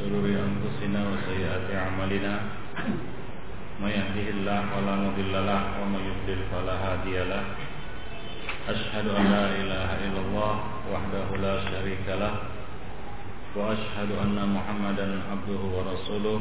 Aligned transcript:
شرور 0.00 0.24
أنفسنا 0.48 1.00
وسيئات 1.12 1.66
أعمالنا 1.82 2.34
من 3.80 3.90
يهده 3.98 4.26
الله 4.36 4.58
فلا 4.72 4.94
مضل 5.04 5.32
له 5.32 5.60
ومن 5.80 6.00
يضلل 6.10 6.40
فلا 6.52 6.74
هادي 6.84 7.16
له 7.32 7.44
أشهد 8.68 9.06
أن 9.18 9.24
لا 9.34 9.44
إله 9.60 9.88
إلا 10.06 10.20
الله 10.26 10.52
وحده 10.92 11.26
لا 11.46 11.54
شريك 11.70 12.06
له 12.08 12.34
وأشهد 13.56 14.10
أن 14.24 14.36
محمدا 14.56 15.06
عبده 15.30 15.62
ورسوله 15.76 16.40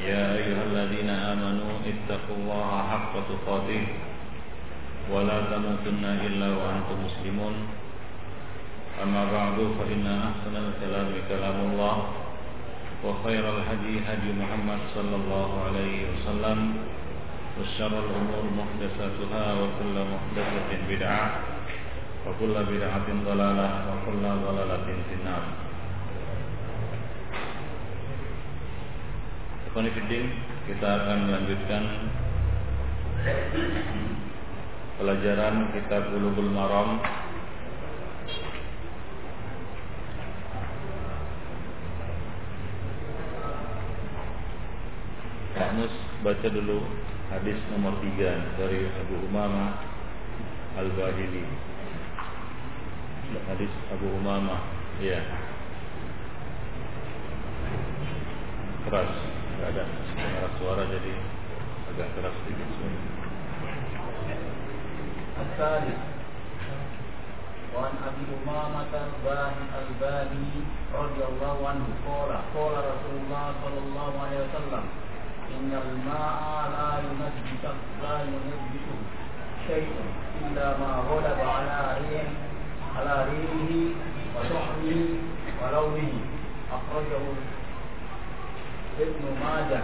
يا 0.00 0.24
أيها 0.40 0.62
الذين 0.70 1.10
آمنوا 1.10 1.72
اتقوا 1.92 2.36
الله 2.40 2.70
حق 2.90 3.14
تقاته 3.30 3.82
ولا 5.12 5.38
تموتن 5.52 6.04
إلا 6.26 6.48
وأنتم 6.58 6.96
مسلمون 7.06 7.54
أما 9.02 9.22
بعد 9.32 9.56
فإن 9.78 10.04
أحسن 10.28 10.54
الكلام 10.66 11.08
كلام 11.28 11.56
الله 11.72 11.96
وخير 13.05 13.43
الهدي 13.45 13.93
هدي 14.01 14.29
محمد 14.33 14.79
صلى 14.97 15.15
الله 15.15 15.49
عليه 15.65 15.97
وسلم 16.09 16.59
وشر 17.55 17.93
الأمور 17.93 18.43
محدثاتها 18.59 19.45
وكل 19.61 19.95
محدثة 20.13 20.69
بدعة 20.89 21.25
وكل 22.25 22.55
بدعة 22.65 23.07
ضلالة 23.29 23.69
وكل 23.89 24.23
ضلالة 24.25 24.87
في 25.09 25.13
النار 25.21 25.45
Konfidin 29.75 30.31
kita 30.71 30.87
akan 30.87 31.17
melanjutkan 31.27 31.83
pelajaran 34.95 35.67
kitab 35.75 36.15
Bulughul 36.15 36.47
Maram 36.47 37.03
Pak 45.59 45.69
Mus 45.79 45.93
baca 46.23 46.47
dulu 46.51 46.83
hadis 47.31 47.55
nomor 47.71 47.95
3 48.03 48.59
dari 48.59 48.87
Abu 48.87 49.15
Umamah 49.31 49.79
Al-Bahili. 50.75 51.43
Hadis 53.49 53.73
Abu 53.89 54.07
Umamah, 54.19 54.61
ya. 55.01 55.19
Keras, 58.85 59.09
tidak 59.09 59.67
ada 59.73 59.83
keras 60.13 60.53
suara 60.61 60.83
jadi 60.85 61.13
agak 61.89 62.09
keras 62.19 62.35
sedikit 62.43 62.69
semua. 62.75 63.03
الثالث 65.35 65.99
وعن 67.75 67.93
ابي 68.07 68.25
امامه 68.39 68.93
الباهي 69.83 70.51
رضي 70.95 71.23
الله 71.29 71.57
عنه 71.69 71.87
قال 72.07 72.31
قال 72.55 72.73
رسول 72.91 73.15
الله 73.19 73.45
صلى 73.63 73.79
الله 73.83 74.11
عليه 74.23 74.39
وسلم 74.47 74.83
إن 75.58 75.72
الماء 75.84 76.42
لا 76.74 76.88
ينجس 76.98 77.62
لا 78.02 78.16
ينجسه 78.22 78.98
شيء 79.66 79.90
إلا 80.42 80.66
ما 80.78 80.92
غلب 81.10 81.38
على 81.48 81.98
ريح 82.00 82.26
على 82.96 83.14
ريحه 83.30 83.70
وطعمه 84.36 85.00
ولونه. 85.62 86.12
أخرجه 86.70 87.24
ابن 89.00 89.24
ماجه. 89.44 89.82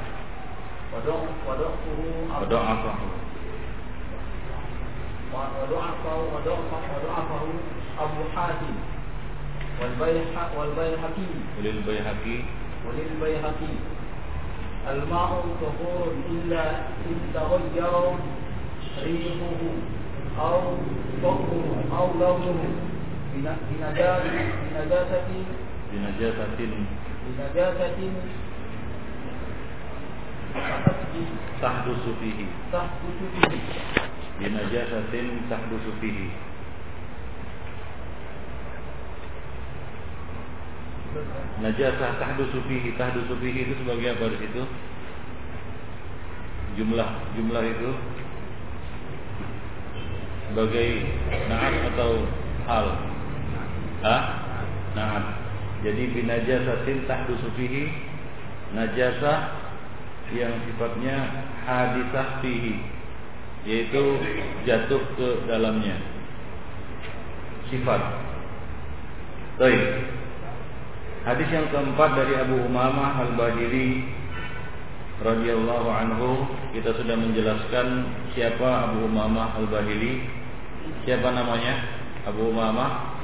ودعته 0.94 2.00
وضعفه 2.42 2.96
وضعفه 5.34 6.16
وضعفه 6.94 7.44
أبو 7.98 8.22
حاتم. 8.36 8.76
والبيهقي. 9.80 11.26
وللبيهقي. 11.58 12.38
وللبيهقي. 12.86 13.95
الماء 14.86 15.30
طهور 15.60 16.06
إلا 16.30 16.64
إن 17.06 17.16
تغير 17.34 17.94
ريحه 19.02 19.60
أو 20.40 20.60
طعمه 21.22 21.66
أو 21.98 22.06
لونه؟ 22.20 22.58
بنجاسة 23.34 24.30
بنجاسة 24.72 25.28
بنجاسة. 25.92 26.70
بنجاسة 27.26 27.98
تحدث 31.62 32.04
فيه. 32.22 32.46
تحدث 32.72 33.18
فيه. 33.40 33.60
binajasatin 34.36 35.48
tahdusu 35.48 35.96
fihi 36.00 36.28
Najasah 41.56 42.20
tahdusu 42.20 42.60
fihi 42.68 42.92
tahdusu 43.00 43.32
fihi 43.40 43.64
itu 43.64 43.74
sebagai 43.80 44.16
apa 44.16 44.24
di 44.34 44.38
situ? 44.44 44.62
Jumlah 46.76 47.10
jumlah 47.32 47.64
itu 47.64 47.90
sebagai 50.52 50.88
naat 51.48 51.74
atau 51.94 52.12
hal? 52.68 52.86
Hah? 54.04 54.22
Naat. 54.92 55.24
Jadi 55.84 56.02
binajasatin 56.12 57.08
tahdusu 57.08 57.48
fihi 57.56 57.88
najasah 58.76 59.54
yang 60.34 60.52
sifatnya 60.66 61.16
hadisah 61.64 62.42
fihi 62.42 62.82
yaitu 63.66 64.04
jatuh 64.66 65.02
ke 65.18 65.28
dalamnya 65.50 65.98
sifat. 67.70 68.02
Baik. 69.58 69.82
Hadis 71.26 71.50
yang 71.50 71.66
keempat 71.74 72.14
dari 72.14 72.38
Abu 72.38 72.54
Umamah 72.70 73.18
Al-Bahili 73.18 74.06
radhiyallahu 75.18 75.88
anhu 75.90 76.46
kita 76.70 76.94
sudah 76.94 77.18
menjelaskan 77.18 78.06
siapa 78.30 78.86
Abu 78.86 79.10
Umamah 79.10 79.58
Al-Bahili. 79.58 80.22
Siapa 81.02 81.26
namanya? 81.34 81.82
Abu 82.30 82.46
Umamah. 82.46 83.18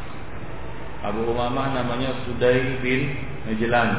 Abu 1.06 1.30
Umamah 1.30 1.78
namanya 1.78 2.26
Sudai 2.26 2.82
bin 2.82 3.14
Hijlan. 3.46 3.90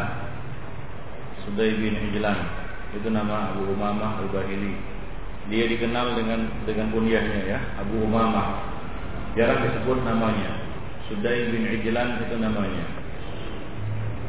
Sudai 1.48 1.72
bin 1.80 1.96
Hijlan. 1.96 2.44
Itu 3.00 3.08
nama 3.08 3.56
Abu 3.56 3.72
Umamah 3.72 4.20
Al-Bahili. 4.20 4.76
Dia 5.48 5.64
dikenal 5.72 6.20
dengan 6.20 6.52
dengan 6.68 6.92
kunyahnya 6.92 7.56
ya, 7.56 7.60
Abu 7.80 8.04
Umamah. 8.04 8.68
Jarang 9.40 9.64
disebut 9.64 10.04
namanya. 10.04 10.60
Sudai 11.08 11.56
bin 11.56 11.72
Ijlan 11.72 12.20
itu 12.28 12.36
namanya. 12.36 13.03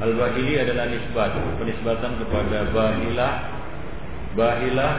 Al-Bahili 0.02 0.58
adalah 0.58 0.90
nisbat, 0.90 1.38
penisbatan 1.62 2.18
kepada 2.18 2.66
Bahilah. 2.74 3.34
Bahilah 4.34 4.92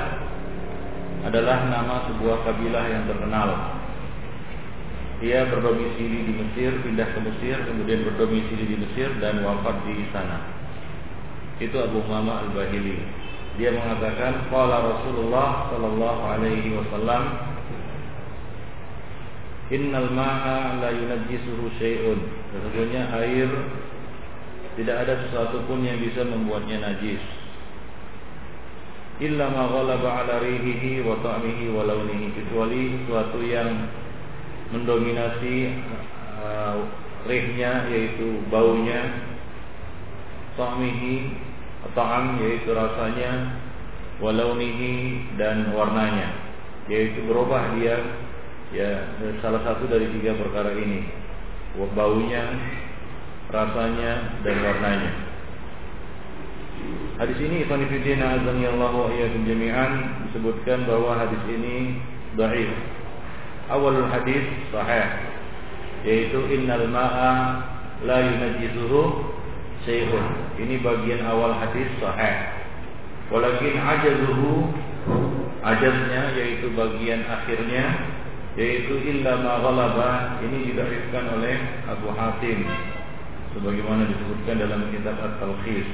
adalah 1.28 1.58
nama 1.68 2.08
sebuah 2.08 2.48
kabilah 2.48 2.86
yang 2.88 3.04
terkenal. 3.12 3.50
Dia 5.20 5.48
berdomisili 5.52 6.28
di 6.28 6.34
Mesir, 6.40 6.80
pindah 6.80 7.08
ke 7.12 7.20
Mesir, 7.24 7.60
kemudian 7.68 8.08
berdomisili 8.08 8.64
di 8.72 8.78
Mesir 8.80 9.12
dan 9.20 9.44
wafat 9.44 9.84
di 9.84 10.08
sana. 10.16 10.40
Itu 11.60 11.76
Abu 11.80 12.04
Umamah 12.04 12.48
Al-Bahili. 12.48 13.00
Dia 13.56 13.72
mengatakan 13.72 14.52
qala 14.52 14.84
Rasulullah 14.84 15.72
sallallahu 15.72 16.22
alaihi 16.28 16.76
wasallam 16.76 17.56
Innal 19.74 20.14
ma'a 20.14 20.78
la 20.78 20.94
yunajjisuhu 20.94 21.74
syai'un. 21.82 22.22
Sesungguhnya 22.54 23.10
air 23.18 23.50
tidak 24.76 25.08
ada 25.08 25.14
sesuatu 25.24 25.64
pun 25.72 25.88
yang 25.88 26.04
bisa 26.04 26.28
membuatnya 26.28 26.84
najis. 26.84 27.24
Illa 29.24 29.48
ma 29.48 29.72
ghalaba 29.72 30.28
'ala 30.28 30.44
rihihi 30.44 31.00
wa 31.08 31.16
ta'mihi 31.24 31.72
wa 31.72 31.88
launihi. 31.88 32.36
Kecuali 32.36 33.00
sesuatu 33.00 33.40
yang 33.40 33.88
mendominasi 34.76 35.80
uh, 36.44 36.84
rihnya 37.24 37.88
yaitu 37.88 38.44
baunya, 38.52 39.16
ta'mihi 40.60 41.16
ta'am 41.96 42.44
yaitu 42.44 42.76
rasanya 42.76 43.56
walaunihi 44.20 45.24
dan 45.40 45.72
warnanya. 45.72 46.36
Yaitu 46.92 47.24
berubah 47.24 47.80
dia 47.80 47.96
ya 48.76 49.16
salah 49.40 49.64
satu 49.64 49.88
dari 49.88 50.12
tiga 50.20 50.36
perkara 50.36 50.76
ini. 50.76 51.08
Baunya 51.96 52.44
rasanya 53.54 54.42
dan 54.42 54.56
warnanya 54.64 55.12
hadis 57.22 57.40
ini 57.40 57.66
Ibn 57.66 57.82
Fiddin 57.90 58.22
azanillahu 58.22 59.14
iyyakum 59.14 59.46
jami'an 59.48 59.92
disebutkan 60.28 60.86
bahwa 60.90 61.18
hadis 61.18 61.44
ini 61.48 62.02
dhaif 62.36 62.72
awalul 63.72 64.10
hadis 64.10 64.44
sahih 64.70 65.08
yaitu 66.06 66.38
innal 66.54 66.86
ma'a 66.94 67.34
la 68.06 68.18
yunajjisuhu 68.22 69.34
syai'un. 69.88 70.26
Ini 70.62 70.82
bagian 70.86 71.26
awal 71.26 71.58
hadis 71.58 71.90
sahih. 71.98 72.54
Walakin 73.34 73.74
ajazuhu 73.74 74.70
ajaznya 75.66 76.38
yaitu 76.38 76.70
bagian 76.78 77.26
akhirnya 77.26 78.14
yaitu 78.54 79.02
illa 79.02 79.42
ma 79.42 79.58
ghalaba 79.66 80.12
ini 80.46 80.72
didhaifkan 80.72 81.26
oleh 81.42 81.58
Abu 81.90 82.14
Hatim 82.14 82.70
sebagaimana 83.56 84.12
disebutkan 84.12 84.60
dalam 84.60 84.92
kitab 84.92 85.16
At-Talqis. 85.16 85.88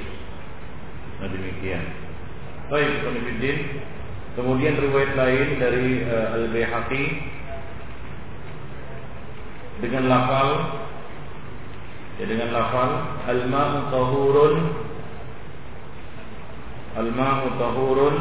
Nah 1.22 1.28
demikian. 1.30 1.84
Baik, 2.66 3.06
Konfidin. 3.06 3.58
Kemudian 4.34 4.80
riwayat 4.80 5.12
lain 5.14 5.48
dari 5.60 6.02
uh, 6.08 6.36
Al-Baihaqi 6.40 7.04
dengan 9.82 10.08
lafal 10.08 10.48
ya 12.22 12.24
dengan 12.30 12.54
lafal 12.54 12.90
al-ma'u 13.26 13.90
tahurun 13.90 14.54
al-ma'u 17.02 17.44
tahurun 17.58 18.16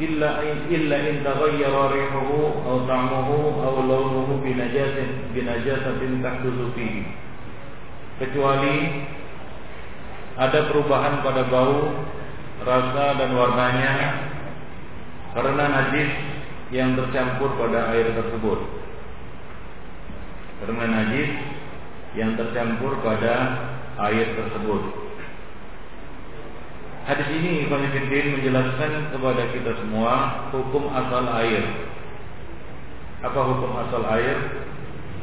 illa 0.00 0.40
in 0.40 1.16
taghayyara 1.20 1.84
rihuhu 1.92 2.64
aw 2.64 2.88
ta'muhu 2.88 3.36
aw 3.60 3.74
lawnuhu 3.84 4.40
bi 4.40 4.56
najasatin 4.56 5.28
bi 5.36 5.44
najasatin 5.44 6.24
tahdutsu 6.24 6.72
fihi 6.72 7.04
kecuali 8.16 9.04
ada 10.40 10.72
perubahan 10.72 11.20
pada 11.20 11.44
bau 11.52 11.92
rasa 12.64 13.16
dan 13.20 13.30
warnanya 13.36 13.92
karena 15.36 15.64
najis 15.68 16.10
yang 16.70 16.94
tercampur 16.94 17.54
pada 17.58 17.90
air 17.94 18.14
tersebut. 18.14 18.58
Karena 20.62 20.84
najis 20.86 21.30
yang 22.14 22.38
tercampur 22.38 22.98
pada 23.02 23.34
air 24.10 24.38
tersebut. 24.38 25.09
Hadis 27.10 27.26
ini 27.42 27.66
Ibn 27.66 27.90
menjelaskan 28.38 29.10
kepada 29.10 29.42
kita 29.50 29.82
semua 29.82 30.46
hukum 30.54 30.94
asal 30.94 31.26
air. 31.42 31.90
Apa 33.26 33.50
hukum 33.50 33.74
asal 33.82 34.06
air? 34.14 34.38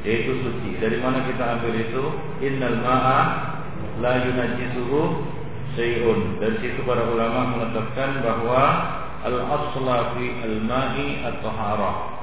Yaitu 0.03 0.35
suci. 0.43 0.83
Dari 0.83 0.99
mana 0.99 1.23
kita 1.23 1.47
ambil 1.47 1.79
itu? 1.79 2.03
Innal 2.43 2.83
ma'a 2.83 3.19
la 4.03 4.19
yunajjisuhu 4.19 5.31
syai'un. 5.79 6.43
Dari 6.43 6.59
situ 6.59 6.83
para 6.83 7.07
ulama 7.07 7.55
mengatakan 7.55 8.19
bahwa 8.19 8.63
al-asla 9.23 10.19
fi 10.19 10.43
al-ma'i 10.43 11.23
at-taharah. 11.23 12.19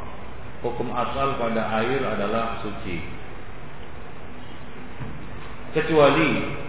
Hukum 0.61 0.93
asal 0.93 1.41
pada 1.41 1.73
air 1.81 2.05
adalah 2.05 2.61
suci. 2.61 3.01
Kecuali 5.73 6.64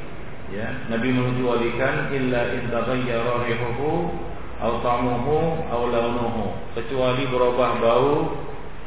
ya, 0.54 0.68
Nabi 0.92 1.10
mengecualikan 1.10 2.12
illa 2.14 2.42
in 2.54 2.70
taghayyara 2.70 3.46
rihuhu 3.48 4.14
aw 4.62 4.74
ta'muhu 4.84 5.38
aw 5.72 5.82
launuhu. 5.90 6.54
Kecuali 6.78 7.26
berubah 7.32 7.82
bau, 7.82 8.36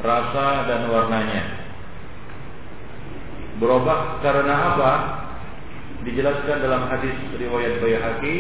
rasa 0.05 0.69
dan 0.69 0.93
warnanya. 0.93 1.43
Berubah 3.59 4.23
karena 4.23 4.55
apa? 4.75 4.93
dijelaskan 6.07 6.63
dalam 6.63 6.87
hadis 6.89 7.15
riwayat 7.35 7.83
Baihaqi 7.83 8.35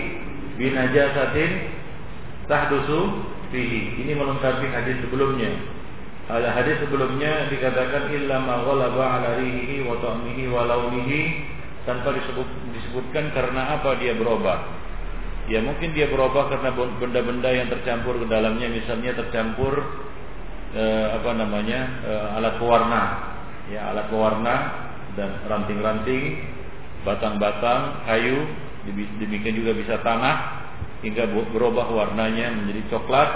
binajasatin 0.57 1.51
tahdusu 2.47 3.29
fihi. 3.51 4.05
Ini 4.07 4.13
melengkapi 4.15 4.67
hadis 4.71 4.97
sebelumnya. 5.03 5.51
Ada 6.29 6.53
hadis 6.53 6.77
sebelumnya 6.85 7.49
dikatakan 7.49 8.13
illa 8.13 8.37
ma 8.45 8.61
ghalaba 8.63 9.05
ala 9.21 9.31
rihihi 9.41 9.89
wa 9.89 9.97
ta'mihi 9.97 10.45
wa 10.53 10.69
launihi 10.69 11.21
tanpa 11.89 12.13
disebut, 12.13 12.45
disebutkan 12.73 13.33
karena 13.33 13.81
apa 13.81 13.97
dia 14.01 14.13
berubah. 14.17 14.59
Ya 15.49 15.65
mungkin 15.65 15.97
dia 15.97 16.13
berubah 16.13 16.53
karena 16.53 16.77
benda-benda 16.77 17.49
yang 17.49 17.73
tercampur 17.73 18.21
ke 18.21 18.27
dalamnya. 18.29 18.69
Misalnya 18.69 19.17
tercampur 19.17 19.81
eh, 20.77 21.09
apa 21.17 21.31
namanya 21.33 21.81
eh, 22.05 22.37
alat 22.37 22.55
pewarna. 22.61 23.03
Ya 23.73 23.93
alat 23.93 24.07
pewarna 24.13 24.55
dan 25.17 25.41
ranting-ranting 25.49 26.41
batang-batang 27.03 28.05
kayu 28.05 28.45
demikian 29.19 29.55
juga 29.59 29.73
bisa 29.77 30.01
tanah 30.01 30.67
hingga 31.05 31.31
berubah 31.55 31.89
warnanya 31.89 32.53
menjadi 32.55 32.83
coklat. 32.93 33.31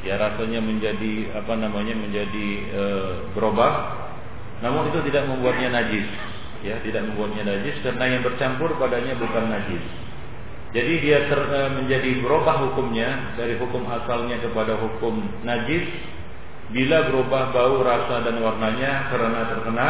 Ya 0.00 0.16
rasanya 0.16 0.64
menjadi 0.64 1.28
apa 1.36 1.60
namanya 1.60 1.92
menjadi 1.92 2.48
e, 2.72 2.82
berubah. 3.36 3.72
Namun 4.64 4.88
itu 4.88 5.04
tidak 5.12 5.28
membuatnya 5.28 5.76
najis 5.76 6.08
ya 6.60 6.76
tidak 6.84 7.08
membuatnya 7.08 7.48
najis 7.48 7.80
karena 7.80 8.04
yang 8.18 8.22
bercampur 8.24 8.76
padanya 8.76 9.16
bukan 9.16 9.44
najis. 9.48 9.84
Jadi 10.70 10.92
dia 11.02 11.26
ter, 11.26 11.40
e, 11.40 11.60
menjadi 11.82 12.10
berubah 12.22 12.70
hukumnya 12.70 13.34
dari 13.34 13.58
hukum 13.58 13.82
asalnya 13.90 14.38
kepada 14.38 14.78
hukum 14.78 15.18
najis. 15.42 15.88
Bila 16.70 17.10
berubah 17.10 17.50
bau 17.50 17.82
rasa 17.82 18.22
dan 18.22 18.38
warnanya 18.38 19.10
karena 19.10 19.40
terkena 19.50 19.88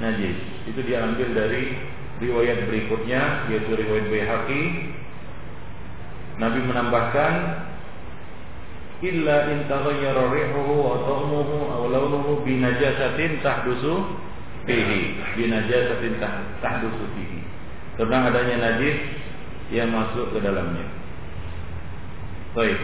najis. 0.00 0.36
Itu 0.64 0.80
diambil 0.80 1.28
dari 1.36 1.76
riwayat 2.24 2.64
berikutnya 2.64 3.52
yaitu 3.52 3.76
riwayat 3.76 4.06
Baihaqi. 4.08 4.62
Nabi 6.40 6.60
menambahkan 6.64 7.34
illa 9.04 9.52
in 9.52 9.68
taghayyara 9.68 10.32
rihuhu 10.32 10.74
wa 10.80 10.96
ta'muhu 11.04 11.56
aw 11.68 11.82
launuhu 11.92 12.40
bi 12.44 12.56
najasatin 12.56 13.44
tahdusu 13.44 14.16
fihi 14.66 15.16
bi 15.38 15.44
najasatin 15.48 16.20
tahdusu 16.60 17.04
fihi. 17.14 17.40
Karena 17.96 18.28
adanya 18.28 18.56
najis 18.70 18.96
yang 19.72 19.88
masuk 19.94 20.36
ke 20.36 20.38
dalamnya. 20.42 20.84
Baik. 22.52 22.78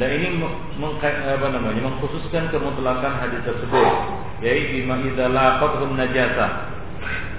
Dan 0.00 0.08
ini 0.08 0.40
apa 0.40 1.46
namanya 1.52 1.84
mengkhususkan 1.84 2.48
kemutlakan 2.48 3.12
hadis 3.20 3.44
tersebut 3.44 3.88
yaitu 4.40 4.80
bima 4.80 4.96
idza 5.04 5.28
laqatun 5.28 6.00
najasah 6.00 6.72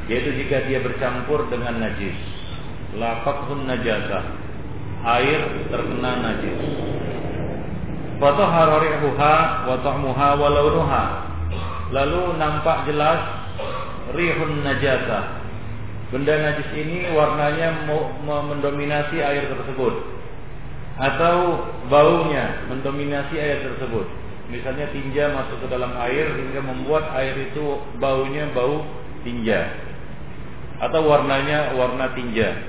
yaitu 0.07 0.35
jika 0.35 0.67
dia 0.67 0.83
bercampur 0.83 1.47
dengan 1.47 1.79
najis. 1.79 2.15
Laqathun 2.99 3.65
najasa. 3.65 4.19
Air 5.03 5.67
terkena 5.67 6.11
najis. 6.23 6.59
Fatahara 8.19 8.79
rihuha 8.79 9.35
wa 9.67 9.75
ta'muha 9.83 10.27
wa 10.39 10.47
launuha. 10.47 11.03
Lalu 11.91 12.39
nampak 12.39 12.87
jelas 12.87 13.19
rihun 14.13 14.61
najasa. 14.61 15.43
Benda 16.13 16.33
najis 16.37 16.69
ini 16.77 17.09
warnanya 17.09 17.89
mendominasi 18.21 19.17
air 19.17 19.49
tersebut. 19.49 19.93
Atau 20.93 21.57
baunya 21.89 22.69
mendominasi 22.69 23.33
air 23.33 23.65
tersebut. 23.65 24.05
Misalnya 24.53 24.93
tinja 24.93 25.33
masuk 25.33 25.65
ke 25.65 25.67
dalam 25.73 25.89
air 25.97 26.29
hingga 26.37 26.61
membuat 26.61 27.09
air 27.17 27.33
itu 27.49 27.81
baunya 27.97 28.45
bau 28.53 28.85
tinja. 29.25 29.73
Atau 30.77 31.01
warnanya 31.09 31.73
warna 31.73 32.13
tinja. 32.13 32.61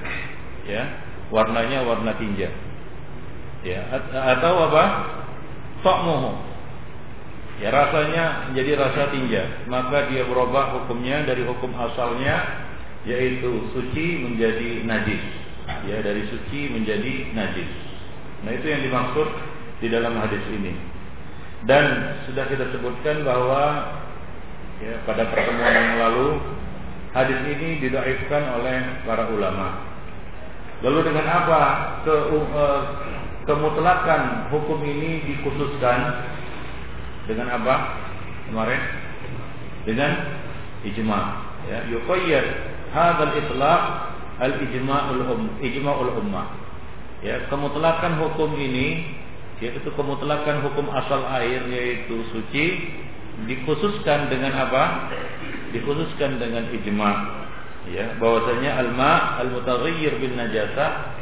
Ya 0.64 0.82
warnanya 1.28 1.84
warna 1.84 2.16
tinja. 2.16 2.48
Ya 3.60 3.84
atau 4.08 4.72
apa? 4.72 4.84
Ta'muhu 5.84 6.53
ya 7.62 7.68
rasanya 7.70 8.50
menjadi 8.50 8.73
rasa 8.78 9.14
tinja 9.14 9.42
maka 9.70 10.11
dia 10.11 10.26
berubah 10.26 10.80
hukumnya 10.80 11.23
dari 11.26 11.46
hukum 11.46 11.70
asalnya 11.75 12.66
yaitu 13.04 13.70
suci 13.76 14.25
menjadi 14.26 14.82
najis 14.88 15.23
ya 15.87 16.02
dari 16.02 16.26
suci 16.30 16.73
menjadi 16.73 17.34
najis 17.37 17.70
nah 18.42 18.52
itu 18.52 18.66
yang 18.66 18.82
dimaksud 18.82 19.28
di 19.78 19.88
dalam 19.92 20.18
hadis 20.18 20.42
ini 20.50 20.75
dan 21.64 22.16
sudah 22.28 22.44
kita 22.50 22.68
sebutkan 22.76 23.25
bahwa 23.25 23.62
ya, 24.84 25.00
pada 25.08 25.30
pertemuan 25.32 25.73
yang 25.73 25.96
lalu 25.96 26.28
Hadis 27.14 27.38
ini 27.46 27.78
didaifkan 27.78 28.42
oleh 28.58 29.06
para 29.06 29.30
ulama. 29.30 29.87
Lalu 30.82 31.14
dengan 31.14 31.26
apa 31.30 31.62
ke, 32.02 32.14
uh, 32.34 32.82
kemutlakan 33.46 34.50
hukum 34.50 34.82
ini 34.82 35.23
dikhususkan 35.23 36.26
dengan 37.28 37.52
apa 37.52 37.75
kemarin? 38.50 38.81
Dengan 39.85 40.11
ijma. 40.85 41.21
Ya, 41.69 41.78
yuqayyad 41.88 42.47
hadzal 42.93 43.35
itlaq 43.40 43.83
al 44.40 44.52
ijma'ul 44.64 45.23
um, 45.28 45.43
ijma'ul 45.61 46.12
ummah. 46.21 46.49
Ya, 47.25 47.49
kemutlakan 47.49 48.21
hukum 48.21 48.52
ini 48.61 49.16
yaitu 49.62 49.88
kemutlakan 49.97 50.66
hukum 50.66 50.90
asal 50.93 51.25
air 51.40 51.62
yaitu 51.71 52.26
suci 52.35 52.64
dikhususkan 53.49 54.28
dengan 54.28 54.52
apa? 54.52 54.83
dikhususkan 55.75 56.38
dengan 56.38 56.71
ijma 56.71 57.11
ya 57.90 58.14
bahwasanya 58.16 58.78
alma 58.78 59.43
al-mutaghayyir 59.43 60.23
bin 60.23 60.38
najasa 60.38 61.12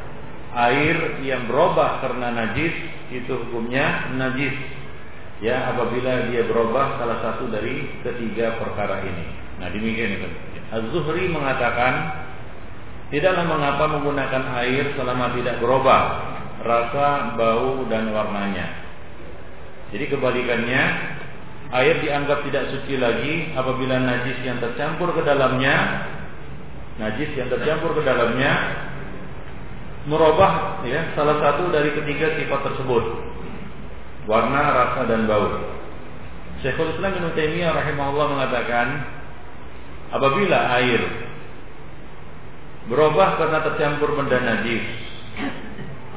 air 0.53 1.25
yang 1.25 1.49
berubah 1.49 2.05
karena 2.05 2.29
najis 2.31 2.75
itu 3.11 3.33
hukumnya 3.33 4.13
najis 4.15 4.53
ya 5.43 5.75
apabila 5.75 6.31
dia 6.31 6.47
berubah 6.47 7.03
salah 7.03 7.19
satu 7.21 7.51
dari 7.51 7.91
ketiga 8.07 8.63
perkara 8.63 9.03
ini. 9.03 9.27
Nah 9.59 9.69
demikian 9.75 10.23
itu. 10.23 10.29
Az-Zuhri 10.73 11.29
mengatakan 11.29 12.25
tidaklah 13.13 13.45
mengapa 13.45 13.85
menggunakan 13.91 14.43
air 14.65 14.95
selama 14.97 15.35
tidak 15.37 15.61
berubah 15.61 16.03
rasa, 16.63 17.35
bau 17.35 17.85
dan 17.91 18.15
warnanya. 18.15 18.71
Jadi 19.93 20.09
kebalikannya 20.09 20.83
air 21.73 21.97
dianggap 22.05 22.45
tidak 22.47 22.69
suci 22.69 23.01
lagi 23.01 23.51
apabila 23.57 23.97
najis 23.97 24.39
yang 24.45 24.61
tercampur 24.61 25.09
ke 25.17 25.25
dalamnya 25.25 26.05
najis 27.01 27.33
yang 27.33 27.49
tercampur 27.49 27.97
ke 27.97 28.05
dalamnya 28.05 28.53
merubah 30.05 30.85
ya 30.85 31.17
salah 31.17 31.41
satu 31.41 31.73
dari 31.73 31.97
ketiga 31.97 32.37
sifat 32.37 32.61
tersebut 32.61 33.05
warna, 34.31 34.63
rasa 34.75 35.09
dan 35.11 35.27
bau. 35.27 35.51
Syekhul 36.63 36.95
Islam 36.95 37.19
Ibnu 37.19 37.31
Taimiyah 37.35 37.75
rahimahullah 37.75 38.27
mengatakan 38.31 38.87
apabila 40.15 40.59
air 40.79 41.03
berubah 42.87 43.39
karena 43.39 43.59
tercampur 43.67 44.15
benda 44.15 44.39
najis 44.43 44.85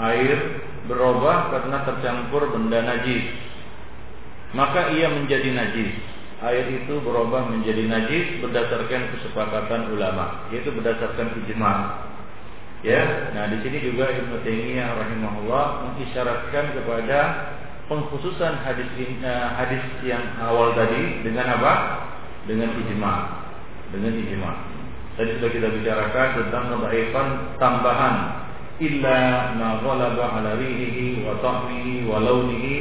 air 0.02 0.38
berubah 0.86 1.50
karena 1.54 1.78
tercampur 1.88 2.52
benda 2.54 2.84
najis 2.84 3.26
maka 4.54 4.94
ia 4.94 5.10
menjadi 5.10 5.50
najis 5.56 5.94
air 6.46 6.66
itu 6.84 7.00
berubah 7.02 7.48
menjadi 7.48 7.88
najis 7.88 8.44
berdasarkan 8.44 9.14
kesepakatan 9.18 9.94
ulama 9.96 10.46
yaitu 10.52 10.70
berdasarkan 10.74 11.32
ijma 11.46 11.74
ya 12.84 13.34
nah 13.34 13.50
di 13.50 13.62
sini 13.66 13.82
juga 13.82 14.12
Ibnu 14.14 14.42
Taimiyah 14.44 14.90
rahimahullah 15.00 15.66
mengisyaratkan 15.90 16.76
kepada 16.76 17.20
pengkhususan 17.86 18.66
hadis 18.66 18.90
uh, 19.22 19.48
hadis 19.58 19.84
yang 20.02 20.22
awal 20.42 20.74
tadi 20.74 21.22
dengan 21.22 21.46
apa? 21.60 21.74
Dengan 22.50 22.74
ijma. 22.74 23.14
Dengan 23.94 24.14
ijma. 24.14 24.52
Tadi 25.16 25.40
sudah 25.40 25.52
kita 25.54 25.68
bicarakan 25.72 26.28
tentang 26.44 26.64
kebaikan 26.76 27.28
tambahan 27.56 28.16
illa 28.84 29.20
ma 29.56 29.80
ghalaba 29.80 30.44
ala 30.44 30.60
rihihi 30.60 31.24
wa 31.24 31.40
ta'mihi 31.40 32.04
wa 32.12 32.20
launihi 32.20 32.76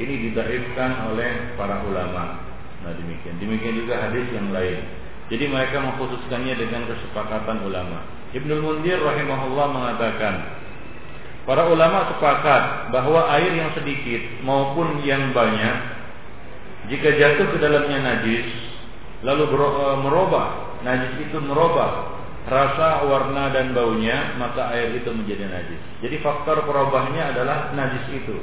ini 0.00 0.14
didaifkan 0.30 1.12
oleh 1.12 1.56
para 1.60 1.84
ulama. 1.84 2.40
Nah 2.84 2.92
demikian. 2.96 3.36
Demikian 3.40 3.76
juga 3.76 4.08
hadis 4.08 4.24
yang 4.32 4.52
lain. 4.52 4.80
Jadi 5.26 5.50
mereka 5.50 5.82
mengkhususkannya 5.82 6.54
dengan 6.54 6.86
kesepakatan 6.86 7.66
ulama. 7.66 8.04
Ibnu 8.30 8.62
Mundir 8.62 9.02
rahimahullah 9.02 9.66
mengatakan 9.74 10.34
Para 11.46 11.70
ulama 11.70 12.10
sepakat 12.10 12.90
bahwa 12.90 13.30
air 13.38 13.54
yang 13.54 13.70
sedikit 13.78 14.42
maupun 14.42 14.98
yang 15.06 15.30
banyak 15.30 15.94
jika 16.90 17.14
jatuh 17.14 17.54
ke 17.54 17.58
dalamnya 17.62 18.02
najis 18.02 18.50
lalu 19.22 19.54
e, 19.54 19.86
merubah 20.02 20.78
najis 20.82 21.22
itu 21.22 21.38
merubah 21.38 22.16
rasa, 22.46 23.02
warna 23.10 23.50
dan 23.50 23.74
baunya 23.74 24.38
maka 24.38 24.70
air 24.70 24.94
itu 24.94 25.10
menjadi 25.10 25.50
najis. 25.50 25.82
Jadi 26.02 26.16
faktor 26.22 26.62
perubahnya 26.62 27.34
adalah 27.34 27.74
najis 27.74 28.06
itu. 28.14 28.38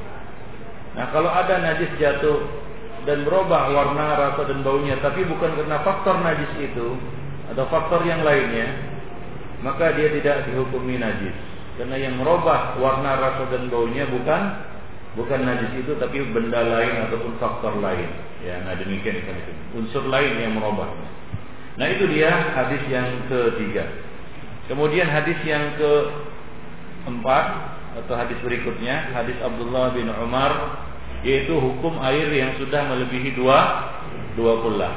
Nah, 0.94 1.10
kalau 1.10 1.32
ada 1.32 1.58
najis 1.64 1.90
jatuh 1.98 2.44
dan 3.08 3.24
berubah 3.24 3.72
warna, 3.72 4.16
rasa 4.20 4.48
dan 4.48 4.60
baunya 4.62 5.00
tapi 5.00 5.24
bukan 5.24 5.56
karena 5.56 5.80
faktor 5.88 6.20
najis 6.20 6.52
itu 6.60 7.00
atau 7.52 7.66
faktor 7.72 8.04
yang 8.04 8.24
lainnya, 8.24 8.76
maka 9.64 9.96
dia 9.96 10.12
tidak 10.12 10.52
dihukumi 10.52 11.00
najis. 11.00 11.53
Karena 11.74 11.98
yang 11.98 12.22
merubah 12.22 12.78
warna 12.78 13.18
rasa 13.18 13.50
dan 13.50 13.66
baunya 13.74 14.06
bukan 14.06 14.42
bukan 15.18 15.40
najis 15.46 15.74
itu 15.78 15.98
tapi 15.98 16.22
benda 16.30 16.62
lain 16.62 17.10
ataupun 17.10 17.34
faktor 17.42 17.82
lain. 17.82 18.10
Ya, 18.46 18.62
nah 18.62 18.78
demikian 18.78 19.18
itu. 19.18 19.32
Unsur 19.78 20.06
lain 20.06 20.38
yang 20.38 20.54
merubahnya. 20.58 21.10
Nah 21.82 21.90
itu 21.90 22.06
dia 22.14 22.30
hadis 22.54 22.82
yang 22.86 23.26
ketiga. 23.26 23.90
Kemudian 24.70 25.10
hadis 25.10 25.36
yang 25.42 25.74
keempat 25.82 27.46
atau 28.04 28.14
hadis 28.18 28.38
berikutnya 28.46 29.14
hadis 29.14 29.38
Abdullah 29.42 29.94
bin 29.94 30.10
Umar 30.10 30.82
yaitu 31.26 31.56
hukum 31.58 31.98
air 32.04 32.30
yang 32.30 32.54
sudah 32.62 32.86
melebihi 32.86 33.34
dua 33.34 33.90
dua 34.38 34.62
kullah. 34.62 34.94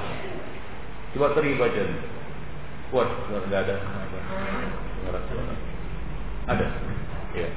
Coba 1.17 1.33
teri 1.33 1.57
baca. 1.57 1.83
Kuat, 2.93 3.09
enggak 3.33 3.67
ada. 3.67 3.77
Ada. 6.47 6.67
Ya. 7.35 7.49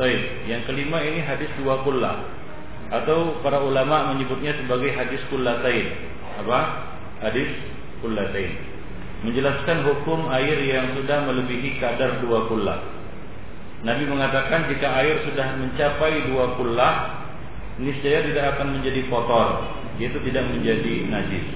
Baik, 0.00 0.22
yang 0.48 0.64
kelima 0.64 1.04
ini 1.04 1.20
hadis 1.20 1.52
dua 1.60 1.84
kullah 1.84 2.24
atau 2.88 3.36
para 3.44 3.60
ulama 3.60 4.16
menyebutnya 4.16 4.56
sebagai 4.56 4.96
hadis 4.96 5.20
kullatain. 5.28 5.92
Apa? 6.40 6.88
Hadis 7.20 7.52
kullatain 8.00 8.69
menjelaskan 9.20 9.84
hukum 9.84 10.32
air 10.32 10.56
yang 10.64 10.96
sudah 10.96 11.28
melebihi 11.28 11.76
kadar 11.76 12.24
dua 12.24 12.48
kullah. 12.48 12.80
Nabi 13.80 14.04
mengatakan 14.08 14.68
jika 14.68 14.88
air 15.00 15.24
sudah 15.24 15.56
mencapai 15.56 16.28
dua 16.28 16.56
kullah, 16.56 16.92
niscaya 17.80 18.24
tidak 18.28 18.56
akan 18.56 18.80
menjadi 18.80 19.00
kotor, 19.08 19.48
yaitu 19.96 20.20
tidak 20.28 20.44
menjadi 20.52 20.94
najis. 21.08 21.46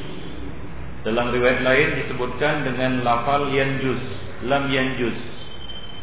Dalam 1.04 1.36
riwayat 1.36 1.60
lain 1.60 1.88
disebutkan 2.00 2.64
dengan 2.64 3.04
lafal 3.04 3.52
yanjus, 3.52 4.00
lam 4.48 4.72
yanjus. 4.72 5.16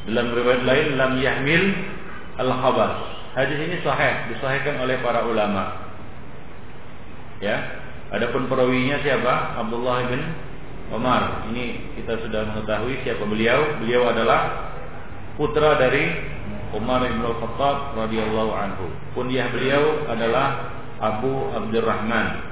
Dalam 0.06 0.34
riwayat 0.34 0.62
lain 0.62 0.88
lam 0.98 1.18
yahmil 1.18 1.64
al 2.38 2.54
khabas. 2.54 2.94
Hadis 3.34 3.58
ini 3.58 3.82
sahih, 3.82 4.30
disahihkan 4.34 4.78
oleh 4.78 5.02
para 5.02 5.26
ulama. 5.26 5.90
Ya. 7.42 7.82
Adapun 8.12 8.52
perawinya 8.52 9.00
siapa? 9.02 9.56
Abdullah 9.58 10.04
bin 10.12 10.22
Umar. 10.92 11.48
Ini 11.52 11.96
kita 12.00 12.20
sudah 12.22 12.52
mengetahui 12.52 13.02
siapa 13.04 13.24
beliau. 13.24 13.80
Beliau 13.80 14.12
adalah 14.12 14.72
putra 15.40 15.80
dari 15.80 16.12
Umar 16.72 17.04
bin 17.04 17.20
Khattab 17.20 17.96
radhiyallahu 18.00 18.52
anhu. 18.56 18.88
Kunyah 19.16 19.52
beliau 19.52 20.08
adalah 20.08 20.72
Abu 21.00 21.52
Abdurrahman. 21.52 22.52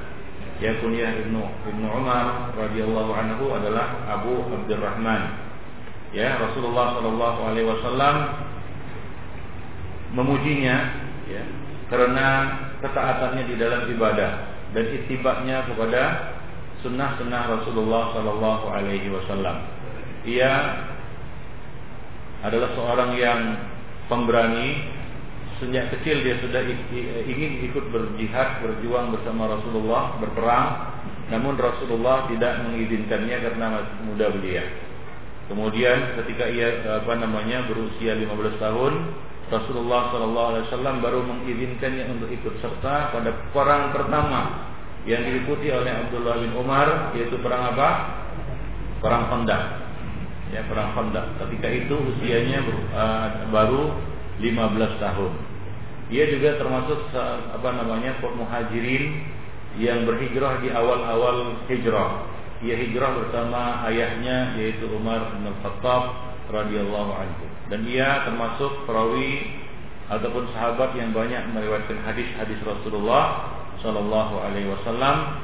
Ya 0.59 0.75
kunyah 0.83 1.15
Ibnu 1.23 1.39
Ibnu 1.71 1.87
Umar 1.87 2.51
radhiyallahu 2.55 3.11
anhu 3.15 3.45
adalah 3.55 3.95
Abu 4.11 4.43
Abdurrahman. 4.43 5.47
Ya 6.11 6.35
Rasulullah 6.35 6.99
sallallahu 6.99 7.39
alaihi 7.47 7.67
wasallam 7.69 8.15
memujinya 10.09 10.77
ya 11.29 11.43
karena 11.89 12.27
ketaatannya 12.81 13.43
di 13.45 13.55
dalam 13.61 13.85
ibadah 13.93 14.31
dan 14.73 14.85
itibaknya 14.89 15.65
kepada 15.69 16.01
sunnah-sunnah 16.81 17.43
Rasulullah 17.59 18.15
Sallallahu 18.15 18.65
Alaihi 18.71 19.11
Wasallam. 19.11 19.57
Ia 20.27 20.53
adalah 22.43 22.69
seorang 22.75 23.11
yang 23.19 23.39
pemberani. 24.07 24.99
Sejak 25.59 25.91
kecil 25.91 26.23
dia 26.23 26.39
sudah 26.39 26.63
ingin 27.27 27.67
ikut 27.67 27.91
berjihad, 27.91 28.63
berjuang 28.63 29.11
bersama 29.11 29.51
Rasulullah, 29.51 30.15
berperang. 30.23 30.67
Namun 31.35 31.59
Rasulullah 31.59 32.31
tidak 32.31 32.63
mengizinkannya 32.63 33.37
karena 33.43 33.65
masih 33.75 33.97
muda 34.07 34.31
belia. 34.31 34.63
Kemudian 35.51 36.15
ketika 36.15 36.47
ia 36.47 36.79
apa 37.03 37.11
namanya 37.19 37.67
berusia 37.67 38.15
15 38.15 38.55
tahun, 38.55 38.93
Rasulullah 39.51 40.13
Sallallahu 40.15 40.49
Alaihi 40.55 40.65
Wasallam 40.71 40.95
baru 41.03 41.19
mengizinkannya 41.27 42.05
untuk 42.07 42.29
ikut 42.31 42.55
serta 42.63 43.11
pada 43.11 43.33
perang 43.51 43.91
pertama 43.91 44.68
yang 45.07 45.23
diikuti 45.23 45.71
oleh 45.71 45.91
Abdullah 45.91 46.43
bin 46.43 46.51
Umar 46.57 47.15
yaitu 47.15 47.39
perang 47.39 47.71
apa? 47.75 47.89
Perang 48.99 49.31
Khandaq. 49.31 49.63
Ya, 50.51 50.65
perang 50.67 50.91
Khandaq. 50.97 51.39
Ketika 51.39 51.67
itu 51.71 51.95
usianya 51.95 52.59
uh, 52.91 53.27
baru 53.53 53.95
15 54.43 55.03
tahun. 55.03 55.31
Ia 56.09 56.25
juga 56.33 56.57
termasuk 56.57 57.13
apa 57.53 57.69
namanya 57.69 58.17
muhajirin 58.17 59.21
yang 59.77 60.09
berhijrah 60.09 60.57
di 60.65 60.73
awal-awal 60.73 61.61
hijrah. 61.69 62.25
Ia 62.65 62.75
hijrah 62.75 63.13
bersama 63.23 63.85
ayahnya 63.87 64.57
yaitu 64.57 64.89
Umar 64.89 65.37
bin 65.37 65.45
Khattab 65.61 66.17
radhiyallahu 66.49 67.11
anhu. 67.13 67.45
Dan 67.69 67.85
ia 67.85 68.25
termasuk 68.25 68.89
perawi 68.89 69.61
ataupun 70.09 70.49
sahabat 70.57 70.97
yang 70.97 71.13
banyak 71.13 71.53
meriwayatkan 71.53 72.01
hadis-hadis 72.01 72.57
Rasulullah 72.65 73.53
Shallallahu 73.79 74.35
Alaihi 74.43 74.67
Wasallam 74.71 75.39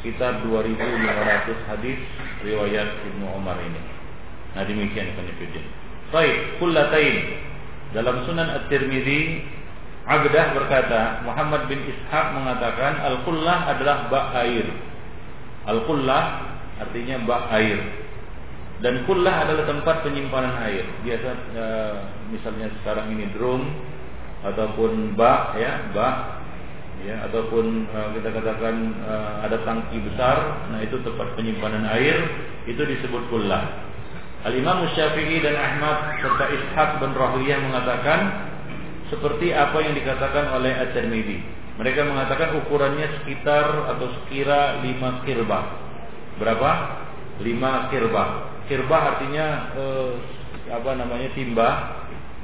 sekitar 0.00 0.44
2.500 0.44 1.70
hadis 1.70 1.98
riwayat 2.44 2.88
Ibnu 3.12 3.26
Umar 3.36 3.56
ini. 3.60 3.80
Nah 4.56 4.64
demikian 4.64 5.12
penelitian. 5.16 5.66
Baik, 6.10 6.58
kullatain 6.58 7.16
dalam 7.94 8.26
Sunan 8.26 8.48
At-Tirmidzi 8.50 9.46
Abdah 10.10 10.56
berkata 10.58 11.22
Muhammad 11.22 11.70
bin 11.70 11.86
Ishaq 11.86 12.26
mengatakan 12.34 12.98
al-qullah 12.98 13.70
adalah 13.70 14.10
bak 14.10 14.26
air. 14.42 14.66
Al-qullah 15.70 16.50
artinya 16.82 17.20
bak 17.28 17.42
air. 17.54 17.78
Dan 18.80 19.04
kullah 19.04 19.44
adalah 19.44 19.68
tempat 19.68 20.02
penyimpanan 20.08 20.56
air. 20.64 20.88
Biasa 21.04 21.30
e, 21.52 21.64
misalnya 22.32 22.72
sekarang 22.80 23.12
ini 23.12 23.28
drum 23.36 23.68
ataupun 24.40 25.14
bak 25.20 25.60
ya, 25.60 25.92
bak 25.92 26.39
ya 27.06 27.24
ataupun 27.28 27.88
uh, 27.90 28.08
kita 28.16 28.28
katakan 28.32 28.92
uh, 29.04 29.44
ada 29.46 29.60
tangki 29.64 30.00
besar, 30.04 30.68
nah 30.68 30.80
itu 30.84 31.00
tempat 31.00 31.32
penyimpanan 31.36 31.88
air 31.96 32.16
itu 32.68 32.80
disebut 32.80 33.28
kullah. 33.32 33.88
Al 34.44 34.56
Imam 34.56 34.88
Syafi'i 34.96 35.44
dan 35.44 35.56
Ahmad 35.56 36.20
serta 36.24 36.44
Ishaq 36.48 36.90
bin 37.04 37.12
Rahwiyah 37.12 37.60
mengatakan 37.60 38.20
seperti 39.12 39.52
apa 39.52 39.76
yang 39.84 39.92
dikatakan 39.92 40.56
oleh 40.56 40.72
At-Tirmidzi. 40.80 41.38
Mereka 41.76 42.08
mengatakan 42.08 42.56
ukurannya 42.60 43.20
sekitar 43.20 43.88
atau 43.88 44.06
sekira 44.22 44.80
5 44.80 45.24
kirba. 45.28 45.60
Berapa? 46.36 46.70
5 47.40 47.90
kirba. 47.92 48.24
Kirba 48.68 48.96
artinya 48.96 49.46
eh, 49.76 50.12
apa 50.70 50.90
namanya 50.94 51.28
timba 51.34 51.68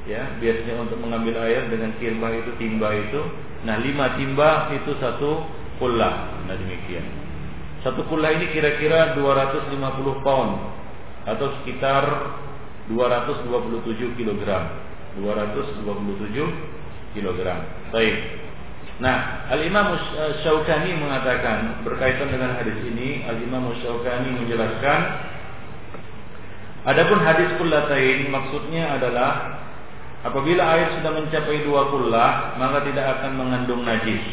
ya 0.06 0.22
biasanya 0.38 0.86
untuk 0.86 0.98
mengambil 1.02 1.38
air 1.46 1.66
dengan 1.70 1.94
kirba 1.98 2.30
itu 2.34 2.50
timba 2.58 2.90
itu 2.94 3.20
nah 3.66 3.76
lima 3.82 4.14
timba 4.14 4.70
itu 4.72 4.94
satu 5.02 5.42
kullah. 5.82 6.46
Nah 6.46 6.54
demikian. 6.54 7.02
Satu 7.82 8.06
kullah 8.06 8.30
ini 8.38 8.54
kira-kira 8.54 9.18
250 9.18 10.22
pound 10.22 10.52
atau 11.26 11.46
sekitar 11.60 12.06
227 12.90 14.14
kg 14.14 14.42
227 15.18 17.18
kg 17.18 17.38
baik. 17.90 18.16
Nah, 18.96 19.44
Al-Imam 19.52 19.92
Syaukani 20.40 20.96
mengatakan 20.96 21.84
berkaitan 21.84 22.32
dengan 22.32 22.56
hadis 22.56 22.80
ini, 22.80 23.28
Al-Imam 23.28 23.68
Syaukani 23.84 24.40
menjelaskan 24.40 25.00
Adapun 26.86 27.18
hadis 27.18 27.50
kullatain 27.58 28.30
maksudnya 28.30 28.94
adalah 28.94 29.58
apabila 30.24 30.62
air 30.76 30.96
sudah 31.00 31.12
mencapai 31.12 31.66
dua 31.66 31.92
kullah 31.92 32.56
maka 32.56 32.86
tidak 32.88 33.20
akan 33.20 33.32
mengandung 33.36 33.82
najis. 33.84 34.24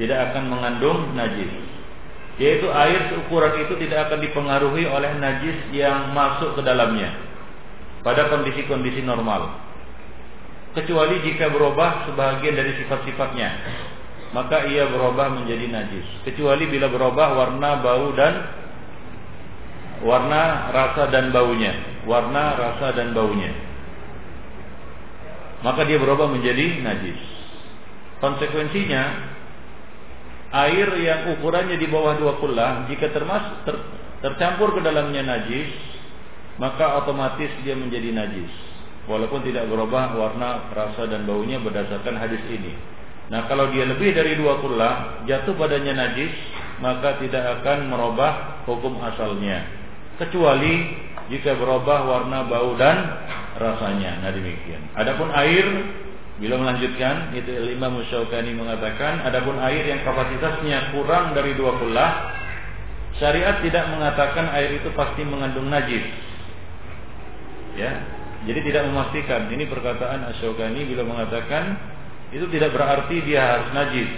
Tidak 0.00 0.18
akan 0.32 0.44
mengandung 0.48 1.12
najis. 1.14 1.52
Yaitu 2.40 2.66
air 2.72 3.12
seukuran 3.12 3.60
itu 3.60 3.76
tidak 3.86 4.08
akan 4.08 4.18
dipengaruhi 4.24 4.88
oleh 4.88 5.12
najis 5.20 5.68
yang 5.70 6.16
masuk 6.16 6.56
ke 6.56 6.64
dalamnya 6.64 7.12
pada 8.02 8.32
kondisi-kondisi 8.32 9.04
normal. 9.04 9.52
Kecuali 10.72 11.20
jika 11.20 11.52
berubah 11.52 12.08
sebagian 12.08 12.56
dari 12.56 12.72
sifat-sifatnya, 12.80 13.48
maka 14.32 14.64
ia 14.64 14.88
berubah 14.88 15.28
menjadi 15.28 15.68
najis. 15.68 16.06
Kecuali 16.24 16.64
bila 16.66 16.88
berubah 16.88 17.36
warna, 17.36 17.70
bau 17.84 18.08
dan 18.16 18.34
warna, 20.00 20.72
rasa 20.72 21.12
dan 21.12 21.28
baunya, 21.30 21.76
warna, 22.08 22.56
rasa 22.56 22.96
dan 22.96 23.12
baunya. 23.12 23.52
Maka 25.62 25.86
dia 25.86 25.98
berubah 25.98 26.26
menjadi 26.30 26.82
najis. 26.82 27.20
Konsekuensinya 28.18 29.02
air 30.52 30.88
yang 31.00 31.38
ukurannya 31.38 31.78
di 31.78 31.86
bawah 31.88 32.18
dua 32.18 32.38
kullah 32.38 32.86
jika 32.90 33.10
termas 33.10 33.62
ter, 33.66 33.78
tercampur 34.22 34.74
ke 34.76 34.80
dalamnya 34.84 35.22
najis, 35.22 35.70
maka 36.58 37.02
otomatis 37.02 37.50
dia 37.62 37.74
menjadi 37.74 38.14
najis. 38.14 38.52
Walaupun 39.10 39.42
tidak 39.42 39.66
berubah 39.66 40.14
warna, 40.14 40.70
rasa 40.70 41.10
dan 41.10 41.26
baunya 41.26 41.58
berdasarkan 41.58 42.14
hadis 42.14 42.42
ini. 42.46 42.74
Nah 43.30 43.50
kalau 43.50 43.70
dia 43.70 43.86
lebih 43.86 44.14
dari 44.14 44.38
dua 44.38 44.60
kullah 44.62 45.24
jatuh 45.26 45.56
badannya 45.56 45.94
najis 45.94 46.32
maka 46.82 47.16
tidak 47.22 47.62
akan 47.62 47.86
merubah 47.86 48.62
hukum 48.66 48.98
asalnya 48.98 49.62
kecuali 50.18 50.94
jika 51.30 51.56
berubah 51.56 52.04
warna, 52.04 52.44
bau 52.44 52.76
dan 52.76 52.96
rasanya. 53.62 54.18
Nah 54.26 54.30
demikian. 54.34 54.82
Adapun 54.98 55.30
air 55.30 55.66
bila 56.42 56.58
melanjutkan 56.58 57.30
itu 57.38 57.70
Imam 57.70 58.02
Musyaukani 58.02 58.50
mengatakan 58.58 59.22
adapun 59.22 59.62
air 59.62 59.86
yang 59.86 60.02
kapasitasnya 60.02 60.90
kurang 60.90 61.38
dari 61.38 61.54
dua 61.54 61.78
kullah 61.78 62.10
syariat 63.22 63.62
tidak 63.62 63.86
mengatakan 63.94 64.50
air 64.50 64.82
itu 64.82 64.90
pasti 64.98 65.22
mengandung 65.22 65.70
najis. 65.70 66.02
Ya. 67.78 67.92
Jadi 68.42 68.58
tidak 68.66 68.90
memastikan. 68.90 69.46
Ini 69.54 69.70
perkataan 69.70 70.26
Asyaukani 70.34 70.82
bila 70.82 71.06
mengatakan 71.06 71.78
itu 72.34 72.42
tidak 72.50 72.74
berarti 72.74 73.22
dia 73.22 73.38
harus 73.38 73.70
najis 73.70 74.10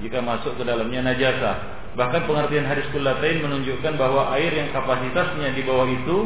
jika 0.00 0.24
masuk 0.24 0.56
ke 0.56 0.62
dalamnya 0.64 1.04
najasa. 1.04 1.76
Bahkan 1.98 2.30
pengertian 2.30 2.64
hadis 2.64 2.86
kullatain 2.94 3.42
menunjukkan 3.42 3.98
bahwa 3.98 4.32
air 4.38 4.54
yang 4.54 4.70
kapasitasnya 4.70 5.52
di 5.52 5.62
bawah 5.66 5.84
itu 5.84 6.18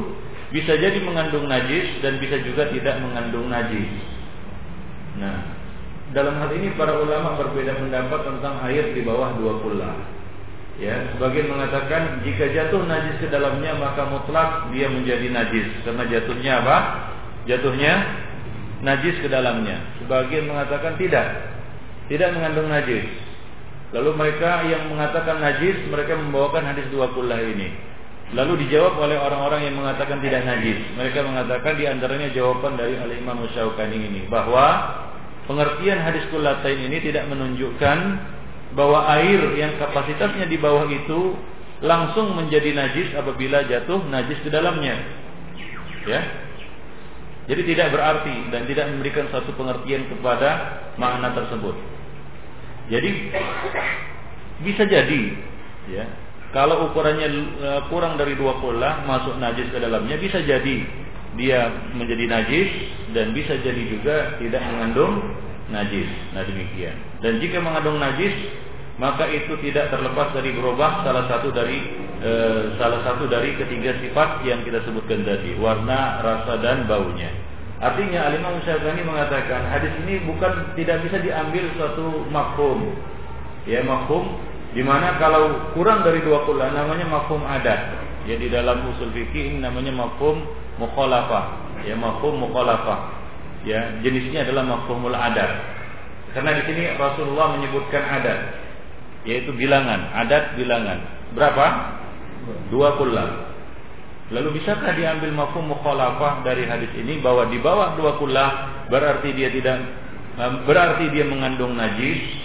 bisa 0.53 0.77
jadi 0.77 1.01
mengandung 1.01 1.49
najis 1.49 1.99
dan 2.05 2.21
bisa 2.21 2.37
juga 2.45 2.69
tidak 2.69 3.01
mengandung 3.01 3.49
najis. 3.49 3.89
Nah, 5.17 5.57
dalam 6.13 6.37
hal 6.39 6.53
ini 6.53 6.77
para 6.77 6.93
ulama 7.01 7.41
berbeda 7.41 7.81
pendapat 7.81 8.21
tentang 8.29 8.61
air 8.69 8.93
di 8.93 9.01
bawah 9.01 9.33
dua 9.41 9.59
kullah. 9.65 9.97
Ya, 10.81 11.09
sebagian 11.17 11.53
mengatakan 11.53 12.25
jika 12.25 12.49
jatuh 12.49 12.85
najis 12.89 13.21
ke 13.21 13.29
dalamnya 13.29 13.77
maka 13.77 14.09
mutlak 14.09 14.73
dia 14.73 14.89
menjadi 14.89 15.29
najis 15.29 15.69
karena 15.85 16.05
jatuhnya 16.09 16.53
apa? 16.65 16.77
Jatuhnya 17.49 17.93
najis 18.85 19.17
ke 19.25 19.29
dalamnya. 19.33 19.81
Sebagian 20.05 20.49
mengatakan 20.53 21.01
tidak. 21.01 21.49
Tidak 22.11 22.29
mengandung 22.35 22.69
najis. 22.69 23.09
Lalu 23.93 24.11
mereka 24.17 24.65
yang 24.69 24.89
mengatakan 24.89 25.39
najis, 25.39 25.77
mereka 25.93 26.17
membawakan 26.17 26.65
hadis 26.73 26.89
dua 26.89 27.13
kullah 27.13 27.37
ini. 27.41 27.92
Lalu 28.33 28.65
dijawab 28.65 28.97
oleh 28.97 29.19
orang-orang 29.21 29.69
yang 29.69 29.77
mengatakan 29.77 30.23
tidak 30.25 30.47
najis. 30.49 30.79
Mereka 30.97 31.21
mengatakan 31.21 31.77
di 31.77 31.85
antaranya 31.85 32.33
jawaban 32.33 32.81
dari 32.81 32.97
Al-Imam 32.97 33.45
Musyaukani 33.45 33.99
ini 33.99 34.21
bahwa 34.31 34.89
pengertian 35.45 36.01
hadis 36.01 36.25
kullatain 36.33 36.81
ini 36.81 37.03
tidak 37.05 37.29
menunjukkan 37.29 37.99
bahwa 38.73 39.05
air 39.21 39.53
yang 39.61 39.77
kapasitasnya 39.77 40.49
di 40.49 40.57
bawah 40.57 40.89
itu 40.89 41.37
langsung 41.85 42.33
menjadi 42.33 42.73
najis 42.73 43.13
apabila 43.13 43.69
jatuh 43.69 44.01
najis 44.09 44.39
ke 44.41 44.49
dalamnya. 44.49 44.97
Ya. 46.09 46.23
Jadi 47.53 47.75
tidak 47.75 47.93
berarti 47.93 48.49
dan 48.55 48.65
tidak 48.71 48.87
memberikan 48.97 49.27
satu 49.29 49.51
pengertian 49.59 50.09
kepada 50.09 50.81
makna 50.97 51.35
tersebut. 51.37 51.75
Jadi 52.87 53.11
bisa 54.63 54.87
jadi 54.87 55.23
ya 55.91 56.07
kalau 56.53 56.93
ukurannya 56.93 57.29
e, 57.59 57.71
kurang 57.89 58.21
dari 58.21 58.37
dua 58.37 58.61
pola 58.61 59.03
masuk 59.09 59.41
najis 59.41 59.73
ke 59.73 59.81
dalamnya 59.81 60.21
bisa 60.21 60.45
jadi 60.45 60.85
dia 61.41 61.73
menjadi 61.97 62.29
najis 62.29 62.69
dan 63.17 63.33
bisa 63.33 63.57
jadi 63.65 63.83
juga 63.89 64.37
tidak 64.37 64.61
mengandung 64.61 65.33
najis. 65.73 66.05
Nah 66.37 66.45
demikian. 66.45 66.93
Dan 67.25 67.41
jika 67.41 67.57
mengandung 67.57 67.97
najis 67.97 68.37
maka 69.01 69.25
itu 69.33 69.57
tidak 69.65 69.89
terlepas 69.89 70.37
dari 70.37 70.53
berubah 70.53 71.01
salah 71.01 71.25
satu 71.33 71.49
dari 71.57 71.81
e, 72.21 72.33
salah 72.77 73.01
satu 73.01 73.25
dari 73.33 73.57
ketiga 73.57 73.97
sifat 74.05 74.45
yang 74.45 74.61
kita 74.61 74.85
sebutkan 74.85 75.25
tadi 75.25 75.57
warna, 75.57 76.21
rasa 76.21 76.61
dan 76.61 76.85
baunya. 76.85 77.33
Artinya 77.81 78.29
Alimah 78.31 78.61
Syafi'i 78.63 79.03
mengatakan 79.03 79.73
hadis 79.73 79.91
ini 80.05 80.23
bukan 80.29 80.77
tidak 80.77 81.01
bisa 81.03 81.17
diambil 81.19 81.65
suatu 81.81 82.29
makhum. 82.29 82.93
Ya 83.65 83.81
makhum 83.83 84.37
di 84.73 84.81
mana 84.81 85.21
kalau 85.21 85.73
kurang 85.77 86.01
dari 86.01 86.25
dua 86.25 86.49
kula 86.49 86.73
namanya 86.73 87.05
makhum 87.09 87.45
adat. 87.45 88.01
Ya 88.25 88.39
dalam 88.39 88.87
usul 88.95 89.11
fikih 89.11 89.53
ini 89.53 89.59
namanya 89.61 89.93
makhum 89.93 90.47
mukhalafah. 90.81 91.77
Ya 91.85 91.99
makhum 91.99 92.41
mukhalafah. 92.41 93.13
Ya 93.63 94.01
jenisnya 94.01 94.49
adalah 94.49 94.65
makhumul 94.65 95.15
adat. 95.15 95.51
Karena 96.33 96.57
di 96.57 96.63
sini 96.65 96.83
Rasulullah 96.97 97.55
menyebutkan 97.61 98.01
adat 98.01 98.41
yaitu 99.23 99.55
bilangan, 99.55 100.11
adat 100.19 100.59
bilangan. 100.59 100.99
Berapa? 101.37 101.67
Dua 102.75 102.99
kula. 102.99 103.27
Lalu 104.33 104.59
bisakah 104.59 104.97
diambil 104.97 105.31
mafhum 105.37 105.69
mukhalafah 105.69 106.41
dari 106.41 106.65
hadis 106.65 106.89
ini 106.97 107.21
bahwa 107.21 107.53
di 107.53 107.61
bawah 107.61 107.95
dua 108.01 108.17
kullah 108.17 108.51
berarti 108.89 109.29
dia 109.37 109.53
tidak 109.53 109.77
berarti 110.65 111.13
dia 111.13 111.29
mengandung 111.29 111.77
najis? 111.77 112.42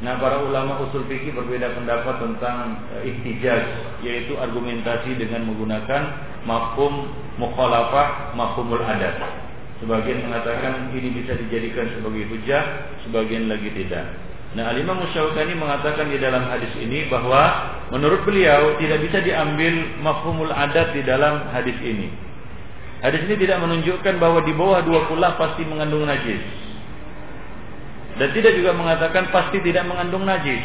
Nah, 0.00 0.16
para 0.16 0.40
ulama 0.40 0.80
usul 0.88 1.04
fikih 1.04 1.36
berbeda 1.36 1.76
pendapat 1.76 2.24
tentang 2.24 2.88
e, 2.88 3.12
ihtijaz 3.12 3.64
yaitu 4.00 4.32
argumentasi 4.40 5.12
dengan 5.20 5.44
menggunakan 5.44 6.02
mafhum 6.48 7.12
mukhalafah, 7.36 8.32
mafhumul 8.32 8.80
adat. 8.80 9.20
Sebagian 9.84 10.24
mengatakan 10.24 10.88
ini 10.96 11.20
bisa 11.20 11.36
dijadikan 11.36 11.92
sebagai 11.92 12.32
hujah, 12.32 12.62
sebagian 13.04 13.52
lagi 13.52 13.68
tidak. 13.76 14.08
Nah, 14.56 14.72
Al-Imam 14.72 15.04
Musyaukani 15.04 15.52
mengatakan 15.52 16.08
di 16.08 16.16
dalam 16.16 16.48
hadis 16.48 16.72
ini 16.80 17.06
bahwa 17.12 17.70
menurut 17.92 18.24
beliau 18.24 18.80
tidak 18.80 19.04
bisa 19.04 19.20
diambil 19.20 20.00
mafhumul 20.00 20.50
adat 20.50 20.96
di 20.96 21.04
dalam 21.04 21.44
hadis 21.52 21.76
ini. 21.84 22.08
Hadis 23.04 23.20
ini 23.28 23.36
tidak 23.36 23.60
menunjukkan 23.64 24.16
bahwa 24.16 24.40
di 24.48 24.52
bawah 24.56 24.80
dua 24.80 25.08
kulah 25.12 25.36
pasti 25.36 25.64
mengandung 25.68 26.08
najis. 26.08 26.69
Dan 28.18 28.28
tidak 28.34 28.52
juga 28.58 28.74
mengatakan 28.74 29.30
pasti 29.30 29.62
tidak 29.62 29.86
mengandung 29.86 30.26
najis. 30.26 30.62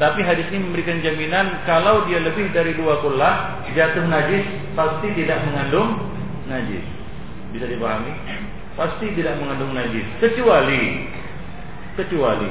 Tapi 0.00 0.24
hadis 0.24 0.48
ini 0.50 0.66
memberikan 0.66 0.98
jaminan 0.98 1.62
kalau 1.68 2.08
dia 2.10 2.18
lebih 2.18 2.50
dari 2.50 2.74
dua 2.74 2.98
kulah 3.04 3.62
jatuh 3.70 4.02
najis 4.08 4.42
pasti 4.74 5.14
tidak 5.14 5.42
mengandung 5.46 5.94
najis. 6.48 6.82
Bisa 7.54 7.68
dipahami? 7.68 8.10
Pasti 8.74 9.12
tidak 9.14 9.36
mengandung 9.38 9.76
najis 9.76 10.02
kecuali 10.18 11.06
kecuali 11.94 12.50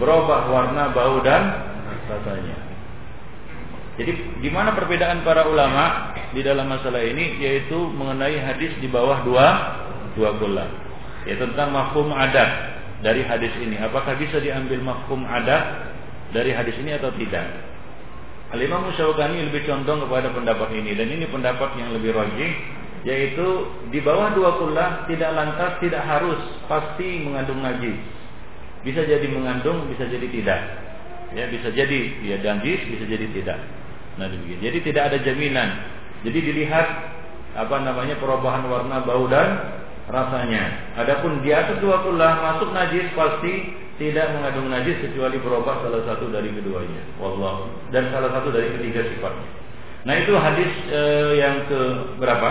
berubah 0.00 0.48
warna, 0.48 0.90
bau 0.96 1.20
dan 1.20 1.42
rasanya. 2.08 2.56
Jadi 4.00 4.40
di 4.40 4.48
mana 4.48 4.72
perbedaan 4.72 5.20
para 5.20 5.44
ulama 5.44 6.16
di 6.32 6.40
dalam 6.40 6.64
masalah 6.64 7.04
ini 7.04 7.36
yaitu 7.36 7.76
mengenai 7.76 8.40
hadis 8.40 8.72
di 8.80 8.88
bawah 8.88 9.20
dua 9.28 9.46
dua 10.16 10.32
bulan. 10.40 10.72
Ya 11.28 11.36
tentang 11.36 11.70
mafhum 11.76 12.08
adat 12.10 12.71
dari 13.02 13.26
hadis 13.26 13.52
ini. 13.58 13.76
Apakah 13.82 14.16
bisa 14.16 14.38
diambil 14.38 14.78
mafhum 14.80 15.26
adat 15.26 15.92
dari 16.30 16.54
hadis 16.54 16.78
ini 16.78 16.94
atau 16.96 17.10
tidak? 17.18 17.44
Al-Imam 18.54 18.88
lebih 18.92 19.64
condong 19.64 20.06
kepada 20.06 20.28
pendapat 20.30 20.70
ini 20.76 20.92
dan 20.94 21.08
ini 21.08 21.24
pendapat 21.26 21.72
yang 21.80 21.92
lebih 21.96 22.12
rajih 22.12 22.52
yaitu 23.02 23.66
di 23.90 23.98
bawah 23.98 24.30
dua 24.30 24.62
kullah 24.62 24.90
tidak 25.10 25.34
lantas 25.34 25.82
tidak 25.82 26.02
harus 26.06 26.38
pasti 26.70 27.26
mengandung 27.26 27.58
najis. 27.58 27.98
Bisa 28.82 29.02
jadi 29.06 29.26
mengandung, 29.30 29.90
bisa 29.90 30.06
jadi 30.06 30.26
tidak. 30.30 30.60
Ya, 31.32 31.48
bisa 31.48 31.72
jadi 31.72 32.00
ya 32.22 32.36
najis, 32.38 32.80
bisa 32.92 33.04
jadi 33.08 33.26
tidak. 33.30 33.58
Nah, 34.20 34.28
demikian. 34.28 34.60
Jadi 34.60 34.78
tidak 34.84 35.02
ada 35.10 35.18
jaminan. 35.24 35.68
Jadi 36.22 36.38
dilihat 36.44 36.86
apa 37.56 37.76
namanya 37.80 38.20
perubahan 38.20 38.68
warna, 38.68 39.00
bau 39.02 39.24
dan 39.32 39.48
rasanya. 40.10 40.94
Adapun 40.98 41.44
di 41.44 41.50
atas 41.54 41.78
dua 41.78 42.02
kullah 42.02 42.42
masuk 42.42 42.74
najis 42.74 43.06
pasti 43.14 43.78
tidak 44.00 44.34
mengandung 44.34 44.72
najis 44.72 44.98
kecuali 44.98 45.38
berubah 45.38 45.84
salah 45.84 46.02
satu 46.08 46.32
dari 46.32 46.50
keduanya. 46.50 47.02
Wallah. 47.22 47.70
Dan 47.94 48.10
salah 48.10 48.30
satu 48.34 48.50
dari 48.50 48.72
ketiga 48.78 49.06
sifatnya. 49.06 49.48
Nah 50.02 50.14
itu 50.18 50.32
hadis 50.34 50.70
eh, 50.90 51.32
yang 51.38 51.68
ke 51.70 51.80
berapa? 52.18 52.50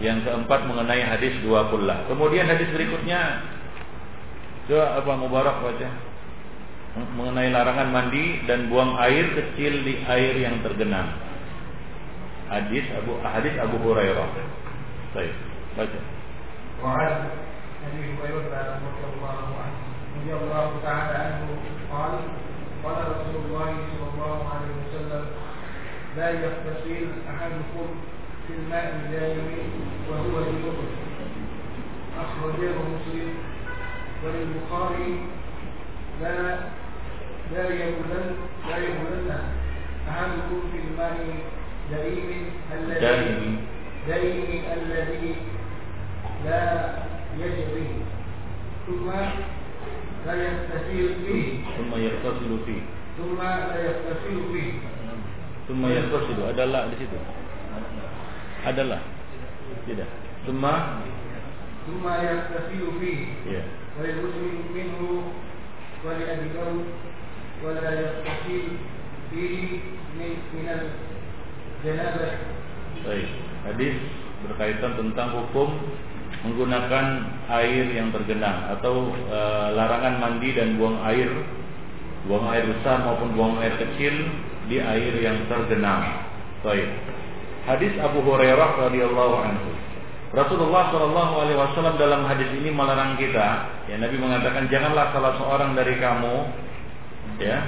Yang 0.00 0.28
keempat 0.28 0.68
mengenai 0.68 1.04
hadis 1.04 1.32
dua 1.44 1.68
puluh. 1.72 1.96
Kemudian 2.08 2.48
hadis 2.48 2.68
berikutnya 2.72 3.40
Coba 4.66 4.98
apa 4.98 5.12
Mubarak 5.14 5.62
baca 5.62 5.88
mengenai 6.96 7.52
larangan 7.52 7.92
mandi 7.92 8.40
dan 8.48 8.72
buang 8.72 8.96
air 8.98 9.30
kecil 9.36 9.84
di 9.84 10.00
air 10.08 10.34
yang 10.42 10.58
tergenang. 10.64 11.12
Hadis 12.48 12.88
Abu 12.96 13.20
hadis 13.20 13.54
Abu 13.60 13.76
Hurairah. 13.84 14.26
Baik, 15.12 15.34
baca. 15.76 16.00
وعن 16.86 17.28
ابي 17.86 18.14
هريره 18.14 18.78
رضي 18.86 19.04
الله 19.14 19.46
عنه 19.62 19.78
رضي 20.16 20.32
الله 20.44 20.70
تعالى 20.82 21.18
عنه 21.18 21.48
قال 21.92 22.12
قال 22.84 22.98
رسول 23.12 23.36
الله 23.44 23.66
صلى 23.90 24.06
الله 24.14 24.38
عليه 24.52 24.72
وسلم 24.82 25.24
لا 26.16 26.30
يغتسل 26.30 27.06
أحدكم 27.30 27.86
في 28.46 28.52
الماء 28.58 28.86
الدائم 28.96 29.48
وهو 30.10 30.34
جنوب 30.46 30.78
أخرجه 32.22 32.74
مسلم. 32.94 33.34
وللبخاري 34.24 35.18
لا 36.22 36.58
لا 37.52 37.64
يبلن 37.68 38.26
لا 38.68 38.76
يبلن 38.76 39.30
أحدكم 40.10 40.60
في 40.72 40.78
الماء 40.78 41.16
دائم 41.90 42.30
الذي 42.72 43.58
دائم 44.08 44.62
الذي 44.76 45.34
لا 46.45 46.61
يجري 47.39 47.87
ثم 48.87 49.07
لا 50.25 50.33
يغتسل 50.33 51.07
فيه 51.25 51.47
ثم 51.77 51.91
يغتسل 51.95 52.51
فيه 52.65 52.81
ثم 53.17 53.39
لا 53.41 53.77
يغتسل 53.85 54.37
فيه 54.53 54.71
ثم 55.67 55.81
يغتسل 55.85 56.37
adalah 56.51 56.81
di 56.89 56.95
situ 56.97 57.17
adalah 58.65 59.01
tidak 59.85 60.09
Summa 60.45 60.73
ثم 61.85 62.05
يغتسل 62.05 62.81
فيه 63.01 63.21
ya 63.49 63.63
وللمسلم 63.99 64.57
منه 64.75 64.99
ولأبي 66.05 66.47
داود 66.57 66.85
ولا 67.63 67.89
يغتسل 68.01 68.65
فيه 69.31 69.55
من 70.17 70.31
من 70.53 70.67
الجنابة 70.69 72.29
baik 73.01 73.29
hadis 73.65 73.97
berkaitan 74.45 74.91
tentang 74.93 75.29
hukum 75.33 75.69
menggunakan 76.44 77.06
air 77.48 77.86
yang 77.96 78.12
tergenang 78.12 78.68
atau 78.76 79.08
e, 79.14 79.40
larangan 79.72 80.20
mandi 80.20 80.52
dan 80.52 80.76
buang 80.76 81.00
air 81.06 81.30
buang 82.26 82.50
air 82.50 82.66
besar 82.66 83.06
maupun 83.06 83.32
buang 83.38 83.56
air 83.62 83.72
kecil 83.78 84.12
di 84.66 84.82
air 84.82 85.14
yang 85.22 85.46
tergenang. 85.46 86.26
Baik. 86.66 86.90
Hadis 87.66 87.94
Abu 88.02 88.22
Hurairah 88.22 88.90
radhiyallahu 88.90 89.34
anhu. 89.42 89.70
Rasulullah 90.34 90.90
Shallallahu 90.90 91.34
Alaihi 91.38 91.58
Wasallam 91.58 91.96
dalam 91.96 92.26
hadis 92.26 92.50
ini 92.50 92.68
melarang 92.74 93.14
kita, 93.14 93.72
ya 93.86 93.96
Nabi 93.96 94.18
mengatakan 94.18 94.66
janganlah 94.66 95.14
salah 95.14 95.38
seorang 95.38 95.78
dari 95.78 95.96
kamu, 95.96 96.36
ya 97.40 97.62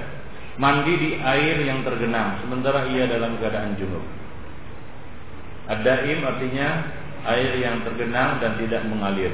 mandi 0.59 0.95
di 0.99 1.11
air 1.23 1.63
yang 1.63 1.87
tergenang 1.87 2.43
sementara 2.43 2.91
ia 2.91 3.07
dalam 3.07 3.39
keadaan 3.39 3.79
junub. 3.79 4.03
Ad-daim 5.71 6.19
artinya 6.27 6.69
air 7.29 7.61
yang 7.61 7.85
tergenang 7.85 8.41
dan 8.41 8.57
tidak 8.57 8.83
mengalir. 8.89 9.31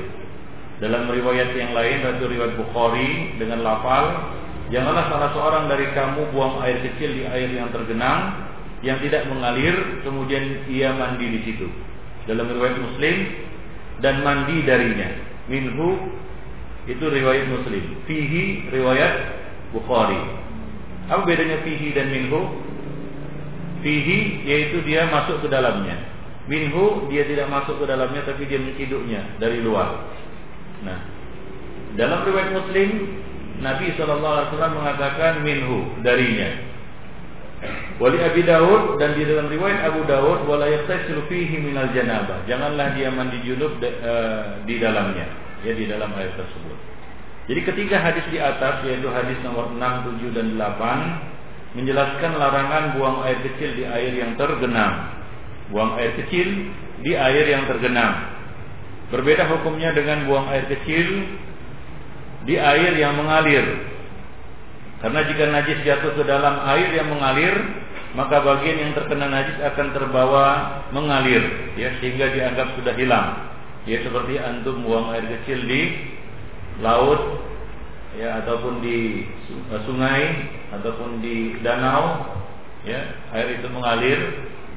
Dalam 0.82 1.06
riwayat 1.06 1.54
yang 1.54 1.70
lain, 1.70 2.02
yaitu 2.02 2.26
riwayat 2.26 2.58
Bukhari 2.58 3.38
dengan 3.38 3.62
lafal, 3.62 4.34
janganlah 4.74 5.06
salah 5.06 5.30
seorang 5.32 5.64
dari 5.70 5.86
kamu 5.94 6.34
buang 6.34 6.58
air 6.66 6.82
kecil 6.82 7.14
di 7.14 7.24
air 7.30 7.48
yang 7.54 7.70
tergenang 7.70 8.50
yang 8.84 9.00
tidak 9.00 9.24
mengalir, 9.32 10.04
kemudian 10.04 10.68
ia 10.68 10.92
mandi 10.92 11.24
di 11.24 11.40
situ. 11.48 11.66
Dalam 12.28 12.52
riwayat 12.52 12.76
Muslim 12.76 13.16
dan 14.04 14.20
mandi 14.20 14.60
darinya. 14.68 15.08
Minhu 15.48 16.12
itu 16.84 17.00
riwayat 17.00 17.48
Muslim. 17.48 17.84
Fihi 18.04 18.68
riwayat 18.68 19.12
Bukhari. 19.72 20.20
Apa 21.08 21.24
bedanya 21.24 21.64
fihi 21.64 21.96
dan 21.96 22.12
minhu? 22.12 22.60
Fihi 23.80 24.44
yaitu 24.44 24.84
dia 24.84 25.08
masuk 25.08 25.40
ke 25.44 25.48
dalamnya. 25.48 25.96
Minhu 26.44 27.08
dia 27.08 27.24
tidak 27.24 27.48
masuk 27.48 27.80
ke 27.80 27.84
dalamnya 27.88 28.20
tapi 28.28 28.44
dia 28.44 28.60
menciduknya 28.60 29.40
dari 29.40 29.64
luar. 29.64 30.12
Nah, 30.84 30.98
dalam 31.96 32.20
riwayat 32.28 32.52
Muslim 32.52 32.88
Nabi 33.64 33.94
SAW 33.96 34.52
mengatakan 34.52 35.40
minhu 35.40 35.88
darinya. 36.04 36.74
Wali 37.96 38.20
Abi 38.20 38.44
Daud 38.44 39.00
dan 39.00 39.16
di 39.16 39.24
dalam 39.24 39.48
riwayat 39.48 39.88
Abu 39.88 40.04
Daud 40.04 40.44
wala 40.44 40.68
yaktasilu 40.68 41.24
fihi 41.32 41.64
minal 41.64 41.88
janabah. 41.96 42.44
Janganlah 42.44 42.92
dia 42.92 43.08
mandi 43.08 43.40
junub 43.40 43.80
de, 43.80 43.88
uh, 44.04 44.60
di 44.68 44.76
dalamnya, 44.76 45.24
ya 45.64 45.72
di 45.72 45.88
dalam 45.88 46.12
air 46.18 46.28
tersebut. 46.36 46.76
Jadi 47.48 47.60
ketiga 47.64 48.04
hadis 48.04 48.24
di 48.28 48.36
atas 48.36 48.84
yaitu 48.84 49.08
hadis 49.08 49.36
nomor 49.40 49.72
6, 49.72 49.80
7 49.80 50.36
dan 50.36 50.46
8 50.60 51.76
menjelaskan 51.76 52.32
larangan 52.36 52.84
buang 52.96 53.24
air 53.24 53.40
kecil 53.44 53.72
di 53.76 53.84
air 53.84 54.12
yang 54.12 54.36
tergenang 54.36 55.23
buang 55.72 55.96
air 55.96 56.12
kecil 56.24 56.72
di 57.00 57.12
air 57.16 57.44
yang 57.48 57.64
tergenang. 57.68 58.34
Berbeda 59.12 59.46
hukumnya 59.48 59.92
dengan 59.92 60.24
buang 60.26 60.48
air 60.50 60.64
kecil 60.68 61.06
di 62.44 62.56
air 62.56 62.92
yang 62.96 63.16
mengalir. 63.16 63.64
Karena 65.04 65.20
jika 65.28 65.44
najis 65.52 65.78
jatuh 65.84 66.16
ke 66.16 66.24
dalam 66.24 66.64
air 66.64 66.88
yang 66.96 67.12
mengalir, 67.12 67.52
maka 68.16 68.40
bagian 68.40 68.88
yang 68.88 68.92
terkena 68.96 69.28
najis 69.28 69.58
akan 69.60 69.88
terbawa 69.92 70.46
mengalir, 70.94 71.44
ya 71.76 71.92
sehingga 72.00 72.32
dianggap 72.32 72.78
sudah 72.78 72.94
hilang. 72.96 73.52
Ya 73.84 74.00
seperti 74.00 74.40
antum 74.40 74.80
buang 74.80 75.12
air 75.12 75.28
kecil 75.28 75.60
di 75.68 76.08
laut, 76.80 77.20
ya 78.16 78.40
ataupun 78.40 78.80
di 78.80 79.28
sungai 79.84 80.24
ataupun 80.72 81.20
di 81.20 81.60
danau, 81.60 82.32
ya 82.88 83.02
air 83.36 83.60
itu 83.60 83.68
mengalir, 83.68 84.20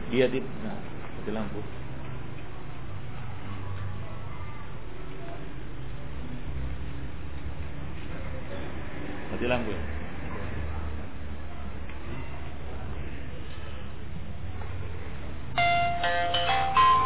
dia 0.07 0.25
di 0.31 0.39
nah, 0.39 0.79
di 1.27 1.31
lampu 1.35 1.59
mati 9.31 9.45
lampu 9.47 9.71
ya 9.75 9.83
Thank 15.97 16.77
you. 16.77 16.96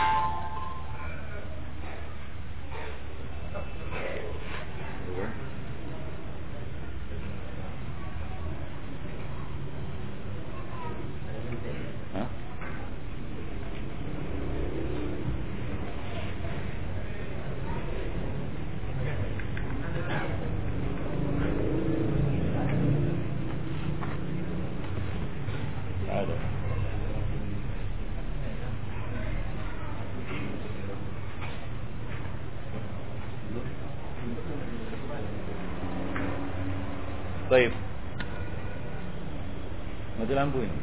lampu 40.41 40.65
ini. 40.65 40.79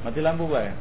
Mati 0.00 0.20
lampu 0.24 0.48
Pak? 0.48 0.62
Ya? 0.64 0.71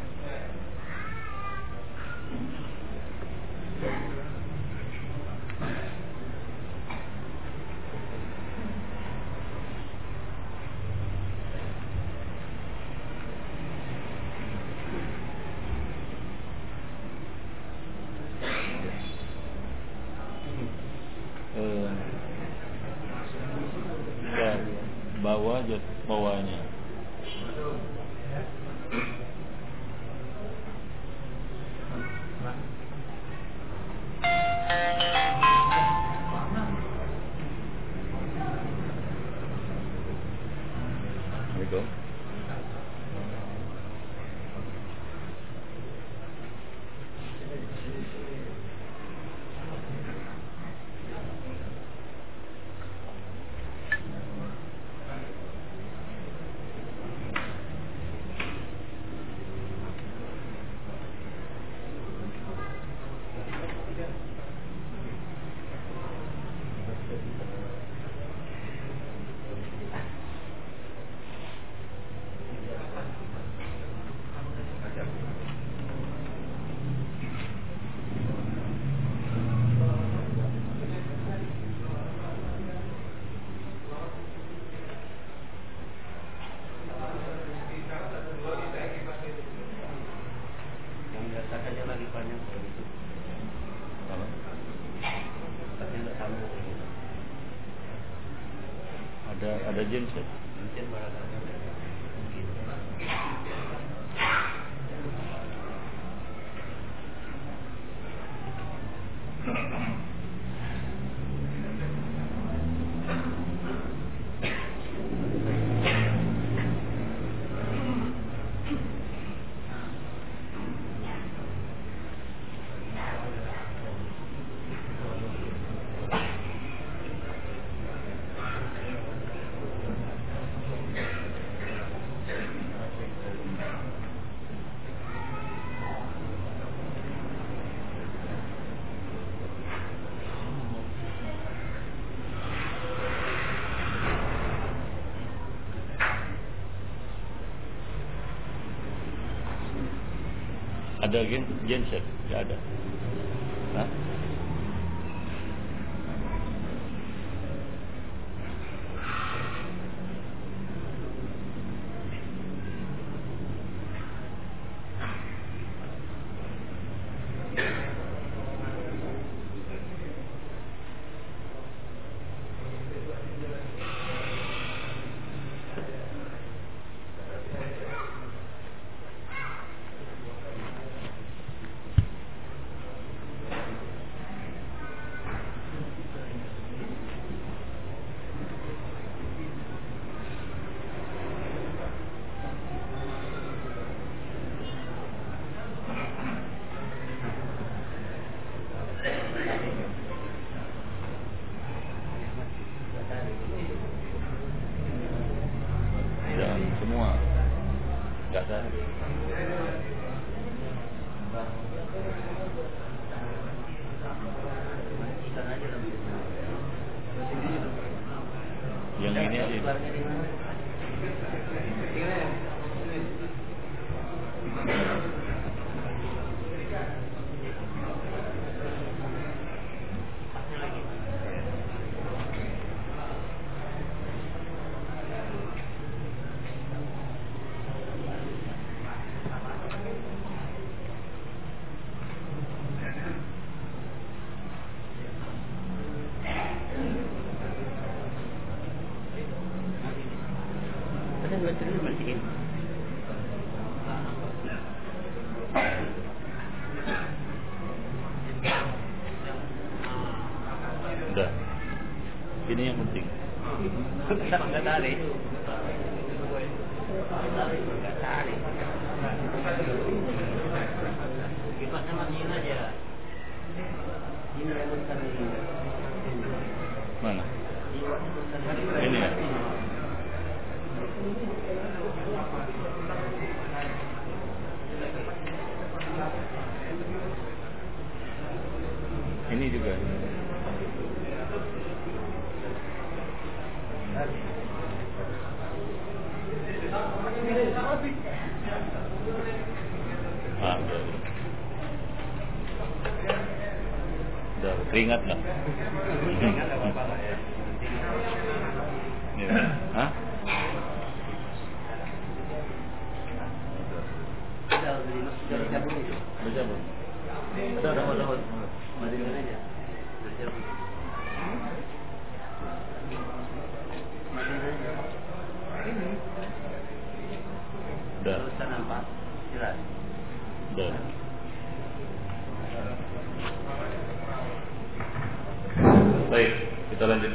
ada 151.02 151.20
genset, 151.66 152.04
tidak 152.30 152.40
ada. 152.48 152.58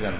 Lanjutkan. 0.06 0.14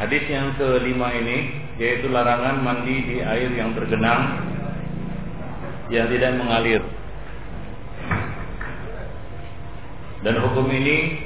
Hadis 0.00 0.24
yang 0.32 0.56
kelima 0.56 1.12
ini 1.12 1.38
yaitu 1.76 2.08
larangan 2.08 2.64
mandi 2.64 2.96
di 3.04 3.16
air 3.20 3.52
yang 3.52 3.76
tergenang 3.76 4.48
yang 5.92 6.08
tidak 6.08 6.36
mengalir. 6.40 6.82
Dan 10.20 10.36
hukum 10.44 10.68
ini 10.68 11.16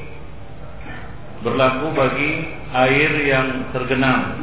berlaku 1.42 1.86
bagi 1.94 2.30
air 2.70 3.10
yang 3.26 3.70
tergenang 3.74 4.38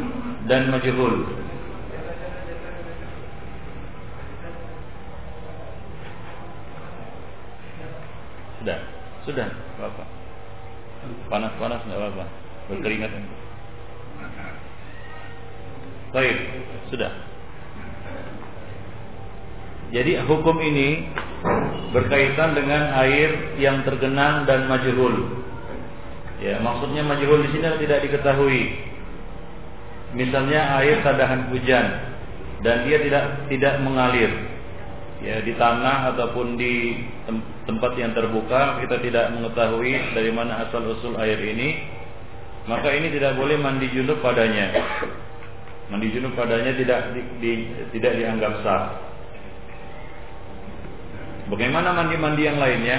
dan 0.47 0.67
majhul. 0.71 1.39
Sudah, 8.61 8.79
sudah, 9.31 9.49
apa? 9.79 10.03
Panas-panas 11.31 11.81
nggak 11.87 11.97
apa-apa, 11.97 12.25
berkeringat. 12.69 13.11
Baik, 16.11 16.37
sudah. 16.91 17.11
Jadi 19.91 20.11
hukum 20.23 20.55
ini 20.59 21.07
berkaitan 21.91 22.55
dengan 22.55 22.95
air 22.99 23.59
yang 23.59 23.83
tergenang 23.83 24.47
dan 24.47 24.67
majhul. 24.67 25.43
Ya, 26.39 26.59
maksudnya 26.63 27.03
majhul 27.03 27.43
di 27.43 27.49
sini 27.55 27.67
tidak 27.87 27.99
diketahui. 28.07 28.63
Misalnya 30.15 30.79
air 30.83 30.99
sadahan 31.03 31.47
hujan 31.51 31.85
dan 32.63 32.83
dia 32.83 32.99
tidak 32.99 33.23
tidak 33.47 33.73
mengalir. 33.79 34.50
Ya, 35.21 35.37
di 35.45 35.53
tanah 35.53 36.17
ataupun 36.17 36.57
di 36.57 36.97
tem- 37.29 37.45
tempat 37.69 37.93
yang 37.93 38.17
terbuka 38.17 38.81
kita 38.81 38.97
tidak 39.05 39.29
mengetahui 39.37 40.17
dari 40.17 40.33
mana 40.33 40.65
asal 40.65 40.81
usul 40.97 41.13
air 41.21 41.37
ini, 41.37 41.77
maka 42.65 42.89
ini 42.89 43.13
tidak 43.13 43.37
boleh 43.37 43.53
mandi 43.61 43.85
junub 43.93 44.17
padanya. 44.25 44.73
Mandi 45.93 46.09
junub 46.09 46.33
padanya 46.33 46.73
tidak 46.73 47.13
di, 47.13 47.21
di- 47.37 47.69
tidak 47.93 48.17
dianggap 48.17 48.65
sah. 48.65 48.83
Bagaimana 51.53 51.93
mandi-mandi 51.93 52.41
yang 52.41 52.57
lainnya? 52.57 52.97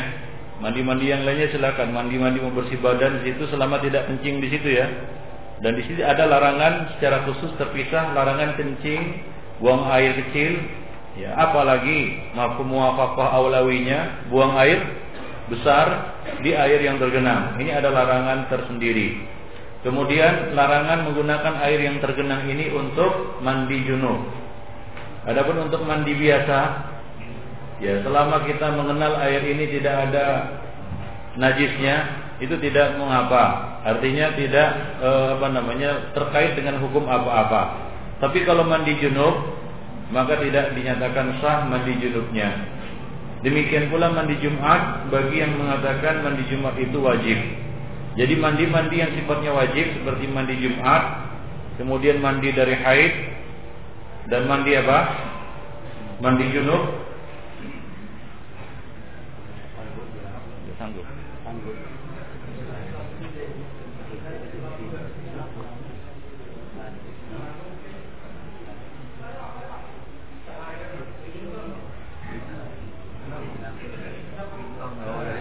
Mandi-mandi 0.62 1.10
yang 1.10 1.26
lainnya 1.26 1.50
silakan 1.50 1.90
mandi-mandi 1.90 2.38
membersih 2.38 2.78
badan 2.78 3.18
di 3.18 3.34
situ 3.34 3.50
selama 3.50 3.82
tidak 3.82 4.06
kencing 4.06 4.38
di 4.38 4.46
situ 4.46 4.78
ya. 4.78 4.86
Dan 5.58 5.74
di 5.74 5.82
sini 5.90 6.06
ada 6.06 6.30
larangan 6.30 6.94
secara 6.94 7.26
khusus 7.26 7.50
terpisah 7.58 8.14
larangan 8.14 8.54
kencing, 8.54 9.26
buang 9.58 9.90
air 9.90 10.14
kecil, 10.14 10.58
ya 11.18 11.36
apalagi 11.36 12.32
mafhum 12.32 12.72
muwafaqah 12.72 13.36
aulawinya 13.36 14.28
buang 14.32 14.56
air 14.56 14.80
besar 15.52 16.16
di 16.40 16.56
air 16.56 16.80
yang 16.80 16.96
tergenang. 16.96 17.60
Ini 17.60 17.82
ada 17.82 17.92
larangan 17.92 18.48
tersendiri. 18.48 19.20
Kemudian 19.82 20.54
larangan 20.54 21.10
menggunakan 21.10 21.58
air 21.66 21.82
yang 21.82 21.98
tergenang 21.98 22.46
ini 22.46 22.70
untuk 22.70 23.42
mandi 23.42 23.82
junub. 23.82 24.22
Adapun 25.26 25.66
untuk 25.66 25.82
mandi 25.82 26.14
biasa, 26.14 26.58
Ya, 27.82 27.98
selama 28.06 28.46
kita 28.46 28.78
mengenal 28.78 29.18
air 29.26 29.42
ini 29.42 29.66
tidak 29.74 30.06
ada 30.06 30.54
najisnya, 31.34 31.96
itu 32.38 32.54
tidak 32.62 32.94
mengapa. 32.94 33.74
Artinya 33.82 34.38
tidak 34.38 34.68
eh, 35.02 35.26
apa 35.34 35.50
namanya 35.50 36.14
terkait 36.14 36.54
dengan 36.54 36.78
hukum 36.78 37.10
apa-apa. 37.10 37.90
Tapi 38.22 38.46
kalau 38.46 38.62
mandi 38.62 38.94
junub, 39.02 39.61
maka 40.12 40.36
tidak 40.44 40.76
dinyatakan 40.76 41.40
sah 41.40 41.64
mandi 41.66 41.96
junubnya. 41.98 42.52
Demikian 43.42 43.90
pula 43.90 44.12
mandi 44.12 44.38
Jumat 44.38 45.10
bagi 45.10 45.42
yang 45.42 45.58
mengatakan 45.58 46.22
mandi 46.22 46.46
Jumat 46.46 46.78
itu 46.78 47.02
wajib. 47.02 47.38
Jadi 48.12 48.36
mandi-mandi 48.36 49.00
yang 49.00 49.08
sifatnya 49.16 49.56
wajib 49.56 49.88
seperti 49.96 50.28
mandi 50.28 50.52
Jumat, 50.60 51.32
kemudian 51.80 52.20
mandi 52.20 52.52
dari 52.52 52.76
haid 52.76 53.12
dan 54.28 54.44
mandi 54.44 54.76
apa? 54.76 54.98
Mandi 56.20 56.44
junub 56.54 57.02
sanggup. 60.78 61.02
Sanggup. 61.42 61.74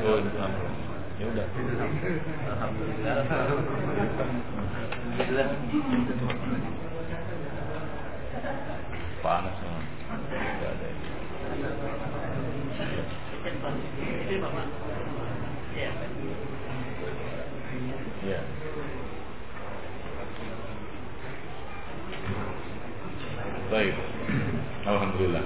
Oh, 0.02 0.18
itu 0.18 0.34
sanggup. 0.34 0.66
Ya 1.22 1.30
udah. 1.30 1.46
Alhamdulillah. 2.50 3.22
Alhamdulillah. 3.22 5.48
Panas 9.22 9.54
memang. 9.62 9.86
Tidak 10.34 10.66
ada. 10.66 10.90
Ini 14.02 14.42
Bapak. 14.42 14.66
Ya. 15.78 15.94
Ya. 18.26 18.42
Baik. 23.72 23.96
Alhamdulillah. 24.84 25.46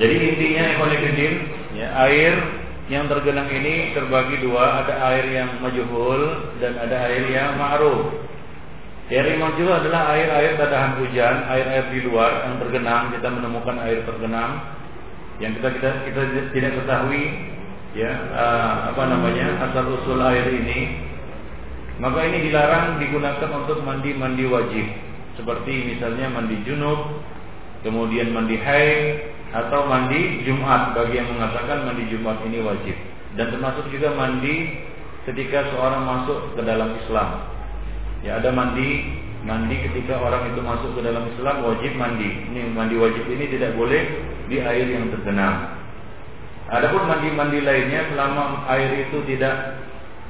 Jadi 0.00 0.14
intinya 0.24 0.64
ekonomi 0.72 1.26
ya 1.76 1.88
air 2.08 2.34
yang 2.88 3.04
tergenang 3.12 3.52
ini 3.52 3.92
terbagi 3.92 4.40
dua, 4.40 4.80
ada 4.80 4.94
air 5.12 5.28
yang 5.28 5.60
majhul 5.60 6.20
dan 6.64 6.80
ada 6.80 6.96
air 7.12 7.28
yang 7.28 7.60
ma'ruf. 7.60 8.08
Air 9.12 9.36
yang 9.36 9.52
majhul 9.52 9.68
adalah 9.68 10.16
air-air 10.16 10.56
tadahan 10.56 10.96
hujan, 11.04 11.44
air-air 11.44 11.84
di 11.92 12.00
luar 12.08 12.48
yang 12.48 12.56
tergenang, 12.64 13.12
kita 13.12 13.28
menemukan 13.28 13.76
air 13.84 14.00
tergenang 14.08 14.64
yang 15.44 15.52
kita 15.60 15.68
kita 15.76 15.90
kita 16.08 16.20
tidak 16.56 16.72
ketahui 16.80 17.52
ya 17.92 18.10
uh, 18.32 18.94
apa 18.94 19.02
namanya 19.12 19.60
asal 19.66 19.98
usul 19.98 20.22
air 20.24 20.46
ini 20.46 21.03
maka 22.02 22.26
ini 22.26 22.50
dilarang 22.50 22.98
digunakan 22.98 23.50
untuk 23.54 23.78
mandi-mandi 23.86 24.44
wajib. 24.50 24.86
Seperti 25.38 25.94
misalnya 25.94 26.30
mandi 26.30 26.58
junub 26.66 27.22
kemudian 27.86 28.34
mandi 28.34 28.58
haid 28.58 29.30
atau 29.54 29.86
mandi 29.86 30.42
Jumat. 30.42 30.94
Bagi 30.98 31.22
yang 31.22 31.30
mengatakan 31.30 31.86
mandi 31.86 32.10
Jumat 32.10 32.42
ini 32.46 32.58
wajib. 32.66 32.96
Dan 33.38 33.54
termasuk 33.54 33.86
juga 33.94 34.14
mandi 34.14 34.82
ketika 35.26 35.70
seorang 35.70 36.02
masuk 36.02 36.58
ke 36.58 36.62
dalam 36.66 36.94
Islam. 36.98 37.28
Ya 38.26 38.42
ada 38.42 38.50
mandi 38.50 39.20
mandi 39.44 39.76
ketika 39.90 40.16
orang 40.18 40.50
itu 40.50 40.60
masuk 40.64 40.90
ke 40.98 41.00
dalam 41.04 41.30
Islam 41.30 41.62
wajib 41.62 41.92
mandi. 41.94 42.30
Ini 42.50 42.74
mandi 42.74 42.98
wajib 42.98 43.22
ini 43.30 43.44
tidak 43.54 43.78
boleh 43.78 44.02
di 44.50 44.58
air 44.58 44.86
yang 44.90 45.14
tergenang. 45.14 45.78
Adapun 46.64 47.04
mandi-mandi 47.04 47.60
lainnya 47.60 48.08
selama 48.08 48.64
air 48.72 49.04
itu 49.04 49.20
tidak 49.28 49.83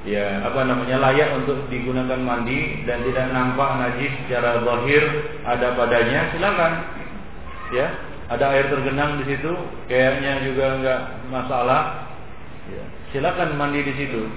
ya 0.04 0.44
apa 0.44 0.68
namanya 0.68 1.00
layak 1.00 1.32
untuk 1.40 1.64
digunakan 1.72 2.20
mandi 2.20 2.84
dan 2.84 3.00
tidak 3.08 3.26
nampak 3.32 3.70
najis 3.80 4.12
secara 4.24 4.60
zahir 4.60 5.02
ada 5.48 5.68
padanya 5.72 6.20
silakan. 6.36 6.72
Ya 7.72 7.88
ada 8.28 8.44
air 8.52 8.68
tergenang 8.68 9.20
di 9.20 9.24
situ 9.32 9.52
kayaknya 9.88 10.44
juga 10.44 10.64
enggak 10.80 11.00
masalah. 11.32 11.82
Ya. 12.64 12.84
silakan 13.12 13.56
mandi 13.56 13.80
di 13.84 13.92
situ. 13.96 14.28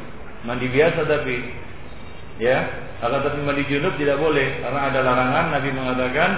Mandi 0.48 0.68
biasa 0.72 1.04
tapi 1.04 1.36
ya 2.40 2.88
akan 2.98 3.22
tapi 3.22 3.40
mandi 3.46 3.64
junub 3.70 3.94
tidak 4.00 4.18
boleh 4.18 4.64
karena 4.64 4.80
ada 4.88 5.00
larangan. 5.04 5.46
Nabi 5.52 5.70
mengatakan 5.76 6.30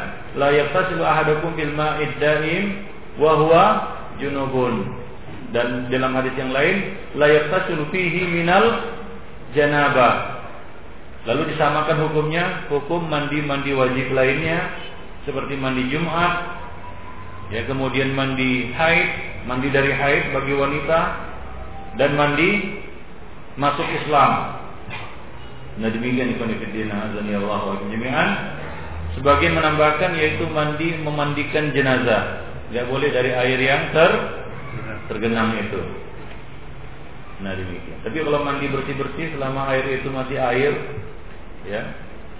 la 0.41 0.49
yaktasilu 0.51 1.05
ahadukum 1.05 1.53
fil 1.53 1.73
ma'id 1.77 2.11
daim 2.17 2.83
wa 3.21 3.31
huwa 3.37 3.65
junubun. 4.17 4.97
Dan 5.49 5.89
dalam 5.89 6.13
hadis 6.13 6.33
yang 6.37 6.53
lain 6.53 6.97
la 7.17 7.25
yaktasilu 7.29 7.89
fihi 7.89 8.27
minal 8.27 8.98
janabah 9.55 10.43
lalu 11.27 11.53
disamakan 11.53 11.97
hukumnya 12.09 12.69
hukum 12.71 13.05
mandi-mandi 13.05 13.75
wajib 13.75 14.13
lainnya 14.15 14.71
seperti 15.27 15.59
mandi 15.59 15.89
Jumat 15.91 16.59
Ya, 17.49 17.65
kemudian 17.65 18.13
mandi 18.13 18.69
haid, 18.77 19.09
mandi 19.49 19.73
dari 19.73 19.89
haid 19.89 20.37
bagi 20.37 20.53
wanita 20.53 20.99
dan 21.97 22.13
mandi 22.13 22.77
masuk 23.57 23.89
Islam. 23.89 24.61
Nah 25.81 25.89
demikian 25.89 26.37
ikhwan 26.37 26.53
fillah 26.61 27.09
azani 27.09 27.33
Allah 27.33 27.61
wa. 27.73 28.25
Sebagian 29.17 29.57
menambahkan 29.57 30.13
yaitu 30.13 30.45
mandi 30.53 30.93
memandikan 31.01 31.73
jenazah. 31.73 32.45
Tidak 32.69 32.85
boleh 32.85 33.09
dari 33.09 33.33
air 33.33 33.57
yang 33.57 33.89
ter 33.97 34.11
tergenang 35.09 35.57
itu. 35.57 35.81
Nah 37.39 37.51
demikian. 37.55 37.99
Tapi 38.03 38.17
kalau 38.19 38.43
mandi 38.43 38.67
bersih 38.67 38.95
bersih 38.99 39.31
selama 39.35 39.71
air 39.71 39.85
itu 39.87 40.11
masih 40.11 40.37
air, 40.39 40.73
ya 41.63 41.81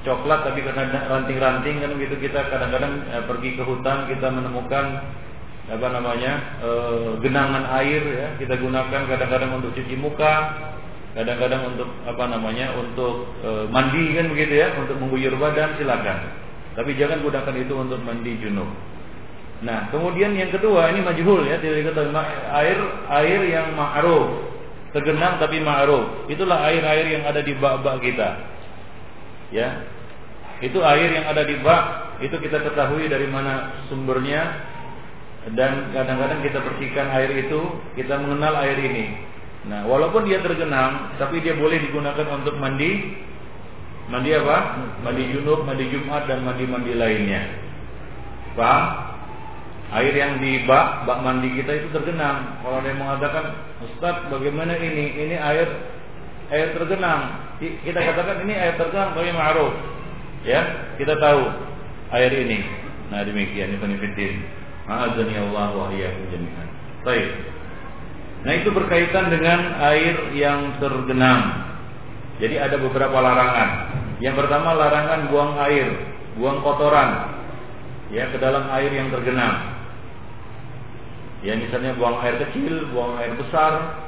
coklat 0.03 0.47
tapi 0.47 0.63
karena 0.63 1.07
ranting-ranting 1.11 1.83
kan 1.83 1.91
gitu 1.99 2.15
kita 2.19 2.47
kadang-kadang 2.47 3.03
eh, 3.11 3.23
pergi 3.27 3.59
ke 3.59 3.63
hutan 3.67 4.07
kita 4.07 4.31
menemukan 4.31 4.85
apa 5.69 5.87
namanya 5.93 6.33
e, 6.65 6.69
genangan 7.21 7.69
air 7.77 8.01
ya 8.01 8.27
kita 8.41 8.57
gunakan 8.57 9.05
kadang-kadang 9.05 9.61
untuk 9.61 9.69
cuci 9.77 9.93
muka 10.01 10.49
kadang-kadang 11.13 11.73
untuk 11.73 11.89
apa 12.09 12.25
namanya 12.25 12.73
untuk 12.73 13.29
e, 13.45 13.69
mandi 13.69 14.17
kan 14.17 14.33
begitu 14.33 14.65
ya 14.65 14.73
untuk 14.81 14.97
mengguyur 14.97 15.37
badan 15.37 15.77
silakan. 15.77 16.19
Tapi 16.73 16.97
jangan 16.97 17.21
gunakan 17.21 17.55
itu 17.59 17.73
untuk 17.77 18.01
mandi 18.01 18.33
junub. 18.41 18.69
Nah 19.61 19.93
kemudian 19.93 20.33
yang 20.33 20.49
kedua 20.49 20.89
ini 20.89 21.05
majhul 21.05 21.45
ya 21.45 21.61
tidak 21.61 21.85
diketahui 21.85 22.17
air 22.49 22.79
air 23.13 23.39
yang 23.45 23.77
ma'ruf 23.77 24.57
tergenang 24.95 25.37
tapi 25.37 25.61
ma'ruf. 25.61 26.29
Itulah 26.31 26.65
air-air 26.69 27.19
yang 27.19 27.23
ada 27.25 27.41
di 27.45 27.53
bak-bak 27.57 28.01
kita. 28.01 28.29
Ya. 29.53 29.85
Itu 30.59 30.83
air 30.83 31.09
yang 31.15 31.25
ada 31.31 31.47
di 31.47 31.55
bak 31.63 31.83
itu 32.19 32.35
kita 32.35 32.59
ketahui 32.61 33.07
dari 33.07 33.27
mana 33.29 33.85
sumbernya. 33.87 34.67
Dan 35.55 35.95
kadang-kadang 35.95 36.43
kita 36.43 36.59
bersihkan 36.61 37.07
air 37.15 37.31
itu 37.47 37.59
kita 37.95 38.19
mengenal 38.19 38.59
air 38.59 38.75
ini. 38.75 39.17
Nah 39.71 39.87
walaupun 39.87 40.27
dia 40.27 40.43
tergenang 40.43 41.15
tapi 41.15 41.39
dia 41.39 41.55
boleh 41.55 41.79
digunakan 41.79 42.27
untuk 42.29 42.59
mandi. 42.59 43.17
Mandi 44.09 44.29
apa? 44.35 44.57
Mandi 45.05 45.23
junub 45.31 45.63
mandi 45.63 45.85
jumat 45.89 46.27
dan 46.27 46.43
mandi-mandi 46.43 46.91
lainnya. 46.97 47.41
Paham 48.57 49.08
air 49.89 50.13
yang 50.13 50.37
di 50.37 50.63
bak 50.69 51.09
bak 51.09 51.19
mandi 51.25 51.49
kita 51.57 51.71
itu 51.81 51.87
tergenang 51.95 52.61
kalau 52.61 52.81
ada 52.81 52.87
yang 52.93 53.01
mengatakan 53.01 53.45
Ustaz 53.81 54.29
bagaimana 54.29 54.77
ini 54.77 55.17
ini 55.17 55.35
air 55.35 55.67
air 56.53 56.77
tergenang 56.77 57.53
kita 57.59 57.97
katakan 57.97 58.45
ini 58.45 58.53
air 58.53 58.77
tergenang 58.77 59.17
tapi 59.17 59.33
ma'ruf 59.33 59.73
ya 60.45 60.93
kita 61.01 61.17
tahu 61.17 61.41
air 62.13 62.31
ini 62.33 62.61
nah 63.09 63.25
demikian 63.25 63.73
ini 63.73 63.81
penelitian 63.81 64.59
Ma'azani 64.89 65.37
Allah 65.37 65.69
wa 65.77 65.87
iyyakum 65.93 66.33
jami'an. 66.33 66.67
Baik. 67.05 67.29
Nah, 68.41 68.53
itu 68.57 68.69
berkaitan 68.73 69.29
dengan 69.29 69.77
air 69.85 70.33
yang 70.33 70.81
tergenang. 70.81 71.69
Jadi 72.41 72.57
ada 72.57 72.81
beberapa 72.81 73.13
larangan. 73.21 73.69
Yang 74.17 74.35
pertama 74.41 74.73
larangan 74.73 75.29
buang 75.29 75.53
air, 75.61 75.93
buang 76.41 76.65
kotoran 76.65 77.37
ya 78.09 78.33
ke 78.33 78.41
dalam 78.41 78.65
air 78.73 78.89
yang 78.89 79.13
tergenang. 79.13 79.77
Ya 81.39 81.55
misalnya 81.55 81.95
buang 81.95 82.19
air 82.19 82.35
kecil, 82.47 82.91
buang 82.91 83.15
air 83.15 83.31
besar, 83.39 84.03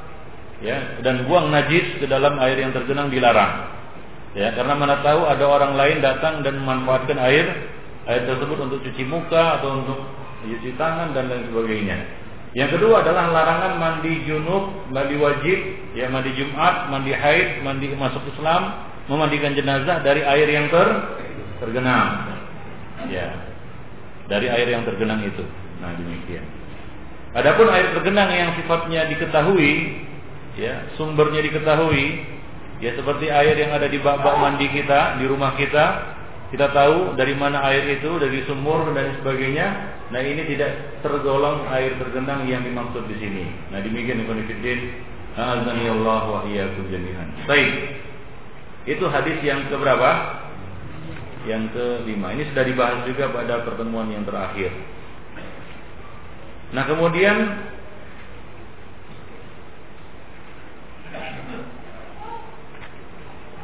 ya 0.60 1.00
dan 1.00 1.24
buang 1.24 1.48
najis 1.48 1.96
ke 1.96 2.06
dalam 2.06 2.36
air 2.38 2.60
yang 2.60 2.76
tergenang 2.76 3.08
dilarang. 3.08 3.72
Ya, 4.32 4.48
karena 4.56 4.72
mana 4.72 5.04
tahu 5.04 5.28
ada 5.28 5.44
orang 5.44 5.76
lain 5.76 6.00
datang 6.00 6.40
dan 6.40 6.56
memanfaatkan 6.56 7.20
air 7.20 7.68
air 8.08 8.22
tersebut 8.24 8.58
untuk 8.64 8.80
cuci 8.80 9.04
muka 9.04 9.60
atau 9.60 9.84
untuk 9.84 9.98
cuci 10.44 10.72
tangan 10.80 11.12
dan 11.12 11.28
lain 11.28 11.44
sebagainya. 11.52 11.98
Yang 12.52 12.76
kedua 12.76 13.00
adalah 13.00 13.32
larangan 13.32 13.80
mandi 13.80 14.28
junub, 14.28 14.88
mandi 14.92 15.16
wajib, 15.16 15.58
ya 15.96 16.08
mandi 16.12 16.36
Jumat, 16.36 16.92
mandi 16.92 17.12
haid, 17.12 17.64
mandi 17.64 17.92
masuk 17.96 18.20
Islam, 18.28 18.92
memandikan 19.08 19.56
jenazah 19.56 20.04
dari 20.04 20.20
air 20.20 20.48
yang 20.48 20.68
ter 20.68 20.88
tergenang. 21.64 22.28
Ya. 23.08 23.28
Dari 24.28 24.48
air 24.52 24.68
yang 24.68 24.84
tergenang 24.84 25.24
itu. 25.24 25.44
Nah, 25.80 25.96
demikian. 25.96 26.61
Adapun 27.32 27.68
air 27.72 27.96
tergenang 27.96 28.28
yang 28.28 28.50
sifatnya 28.60 29.08
diketahui, 29.08 29.72
ya, 30.60 30.92
sumbernya 31.00 31.40
diketahui, 31.40 32.04
ya 32.84 32.92
seperti 32.92 33.32
air 33.32 33.56
yang 33.56 33.72
ada 33.72 33.88
di 33.88 33.96
bak-bak 34.04 34.36
mandi 34.36 34.68
kita, 34.68 35.16
di 35.16 35.24
rumah 35.24 35.56
kita, 35.56 36.12
kita 36.52 36.68
tahu 36.76 37.16
dari 37.16 37.32
mana 37.32 37.64
air 37.72 37.88
itu, 37.96 38.20
dari 38.20 38.44
sumur 38.44 38.92
dan 38.92 39.16
sebagainya. 39.24 39.66
Nah 40.12 40.20
ini 40.20 40.44
tidak 40.52 41.00
tergolong 41.00 41.64
air 41.72 41.96
tergenang 41.96 42.44
yang 42.44 42.60
dimaksud 42.60 43.08
di 43.08 43.16
sini. 43.16 43.48
Nah 43.72 43.80
demikian 43.80 44.20
Ibnu 44.20 44.44
Fiddin. 44.44 44.80
Azani 45.32 45.88
Allah 45.88 46.22
wa 46.28 46.40
iyyakum 46.44 46.92
jami'an. 46.92 47.48
Baik. 47.48 47.72
Itu 48.84 49.08
hadis 49.08 49.40
yang 49.40 49.64
keberapa? 49.72 50.44
Yang 51.48 51.72
kelima. 51.72 52.36
Ini 52.36 52.52
sudah 52.52 52.64
dibahas 52.68 53.00
juga 53.08 53.32
pada 53.32 53.64
pertemuan 53.64 54.12
yang 54.12 54.28
terakhir. 54.28 54.68
Nah 56.72 56.88
kemudian 56.88 57.36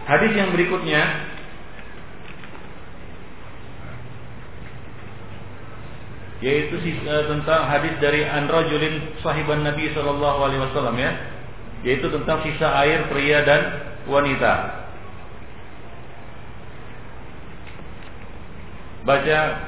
hadis 0.05 0.33
yang 0.37 0.53
berikutnya. 0.53 1.03
Yaitu 6.39 6.79
uh, 6.79 7.25
tentang 7.27 7.67
hadis 7.67 7.99
dari 7.99 8.23
Anrajulin 8.23 9.19
sahiban 9.27 9.67
Nabi 9.67 9.91
sallallahu 9.91 10.39
alaihi 10.39 10.63
wasallam 10.71 10.95
ya. 11.01 11.11
Yaitu 11.83 12.13
tentang 12.13 12.45
sisa 12.47 12.69
air 12.85 13.09
pria 13.11 13.43
dan 13.43 13.63
wanita. 14.07 14.87
Baca 19.03 19.68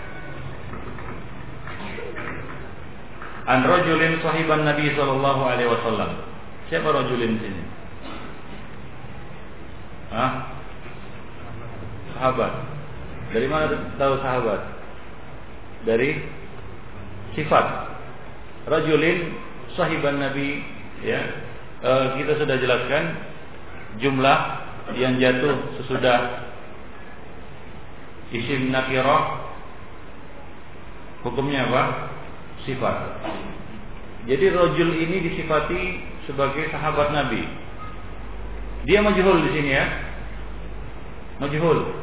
An 3.49 3.65
rajulin 3.65 4.21
sahiban 4.21 4.65
Nabi 4.65 4.93
sallallahu 4.93 5.41
alaihi 5.41 5.69
wasallam. 5.69 6.11
Siapa 6.69 6.87
rajulin 6.93 7.41
sini? 7.41 7.63
Hah? 10.11 10.51
sahabat. 12.21 12.53
Dari 13.33 13.47
mana 13.49 13.97
tahu 13.97 14.13
sahabat? 14.21 14.61
Dari 15.89 16.21
sifat. 17.33 17.65
Rajulin 18.69 19.33
sahiban 19.73 20.21
Nabi 20.21 20.61
ya. 21.01 21.17
E, 21.81 21.91
kita 22.21 22.37
sudah 22.37 22.61
jelaskan 22.61 23.17
jumlah 23.97 24.39
yang 25.01 25.17
jatuh 25.17 25.81
sesudah 25.81 26.45
isim 28.29 28.69
nakirah 28.69 29.49
hukumnya 31.25 31.65
apa? 31.65 31.83
Sifat. 32.67 32.97
Jadi 34.29 34.45
rojul 34.53 34.89
ini 35.01 35.17
disifati 35.33 35.81
sebagai 36.29 36.69
sahabat 36.69 37.09
Nabi. 37.09 37.41
Dia 38.85 39.01
majhul 39.01 39.45
di 39.45 39.51
sini 39.53 39.71
ya. 39.73 39.85
Majhul 41.41 42.01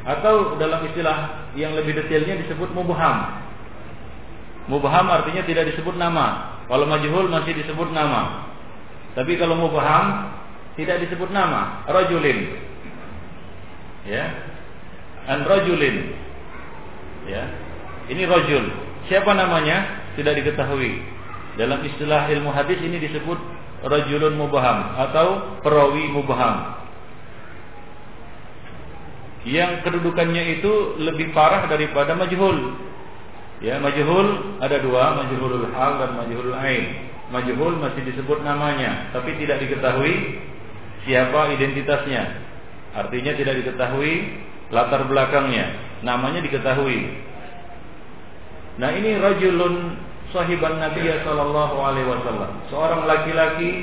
atau 0.00 0.56
dalam 0.56 0.80
istilah 0.88 1.52
yang 1.52 1.76
lebih 1.76 1.92
detailnya 1.92 2.40
disebut 2.40 2.72
mubham. 2.72 3.16
Mubham 4.70 5.06
artinya 5.10 5.44
tidak 5.44 5.74
disebut 5.74 5.98
nama. 6.00 6.56
Kalau 6.70 6.86
majhul 6.88 7.28
masih 7.28 7.52
disebut 7.58 7.90
nama. 7.92 8.48
Tapi 9.12 9.36
kalau 9.36 9.58
mubham 9.58 10.30
tidak 10.78 11.02
disebut 11.04 11.28
nama, 11.34 11.84
rajulin. 11.90 12.56
Ya. 14.06 14.24
An 15.28 15.44
rajulin. 15.44 16.16
Ya. 17.28 17.44
Ini 18.08 18.22
rajul. 18.24 18.64
Siapa 19.08 19.32
namanya? 19.32 20.10
Tidak 20.18 20.34
diketahui. 20.42 21.00
Dalam 21.56 21.80
istilah 21.86 22.28
ilmu 22.28 22.50
hadis 22.52 22.78
ini 22.82 23.00
disebut 23.00 23.38
rajulun 23.84 24.36
mubham 24.36 24.78
atau 24.96 25.60
perawi 25.64 26.12
mubham. 26.12 26.80
yang 29.48 29.80
kedudukannya 29.80 30.60
itu 30.60 31.00
lebih 31.00 31.32
parah 31.32 31.64
daripada 31.64 32.12
majhul. 32.12 32.76
Ya, 33.64 33.80
majhul 33.80 34.60
ada 34.60 34.76
dua, 34.84 35.16
majhulul 35.16 35.68
hal 35.72 35.96
dan 35.96 36.10
majhulul 36.16 36.56
ain. 36.60 37.08
Majhul 37.32 37.80
masih 37.80 38.04
disebut 38.04 38.44
namanya, 38.44 39.08
tapi 39.16 39.36
tidak 39.40 39.64
diketahui 39.64 40.44
siapa 41.08 41.56
identitasnya. 41.56 42.36
Artinya 42.92 43.32
tidak 43.32 43.64
diketahui 43.64 44.12
latar 44.74 45.08
belakangnya. 45.08 45.72
Namanya 46.04 46.44
diketahui. 46.44 47.29
Nah, 48.78 48.90
ini 48.94 49.18
rajulun 49.18 49.98
sahiban 50.30 50.78
Nabi 50.78 51.10
sallallahu 51.26 51.76
alaihi 51.82 52.06
wasallam. 52.06 52.50
Seorang 52.70 53.02
laki-laki 53.08 53.82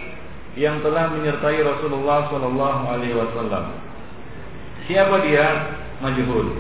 yang 0.58 0.80
telah 0.82 1.12
menyertai 1.12 1.60
Rasulullah 1.62 2.32
sallallahu 2.32 2.82
alaihi 2.88 3.16
wasallam. 3.16 3.78
Siapa 4.88 5.22
dia? 5.28 5.46
Majhul. 6.00 6.56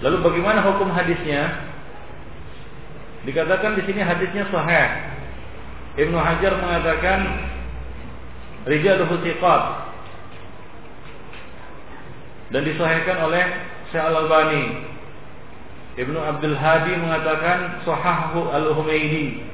Lalu 0.00 0.16
bagaimana 0.24 0.64
hukum 0.64 0.88
hadisnya? 0.94 1.68
Dikatakan 3.26 3.76
di 3.76 3.82
sini 3.84 4.00
hadisnya 4.00 4.48
sahih. 4.48 4.88
Ibnu 6.00 6.16
Hajar 6.16 6.56
mengatakan 6.56 7.20
rijaluhu 8.64 9.20
thiqat 9.20 9.62
dan 12.54 12.62
disahihkan 12.64 13.18
oleh 13.28 13.44
Syekh 13.92 14.04
Al-Albani. 14.06 14.89
Ibnu 16.00 16.16
Abdul 16.16 16.56
Hadi 16.56 16.96
mengatakan 16.96 17.84
sahahu 17.84 18.48
Al-Humaidi. 18.48 19.44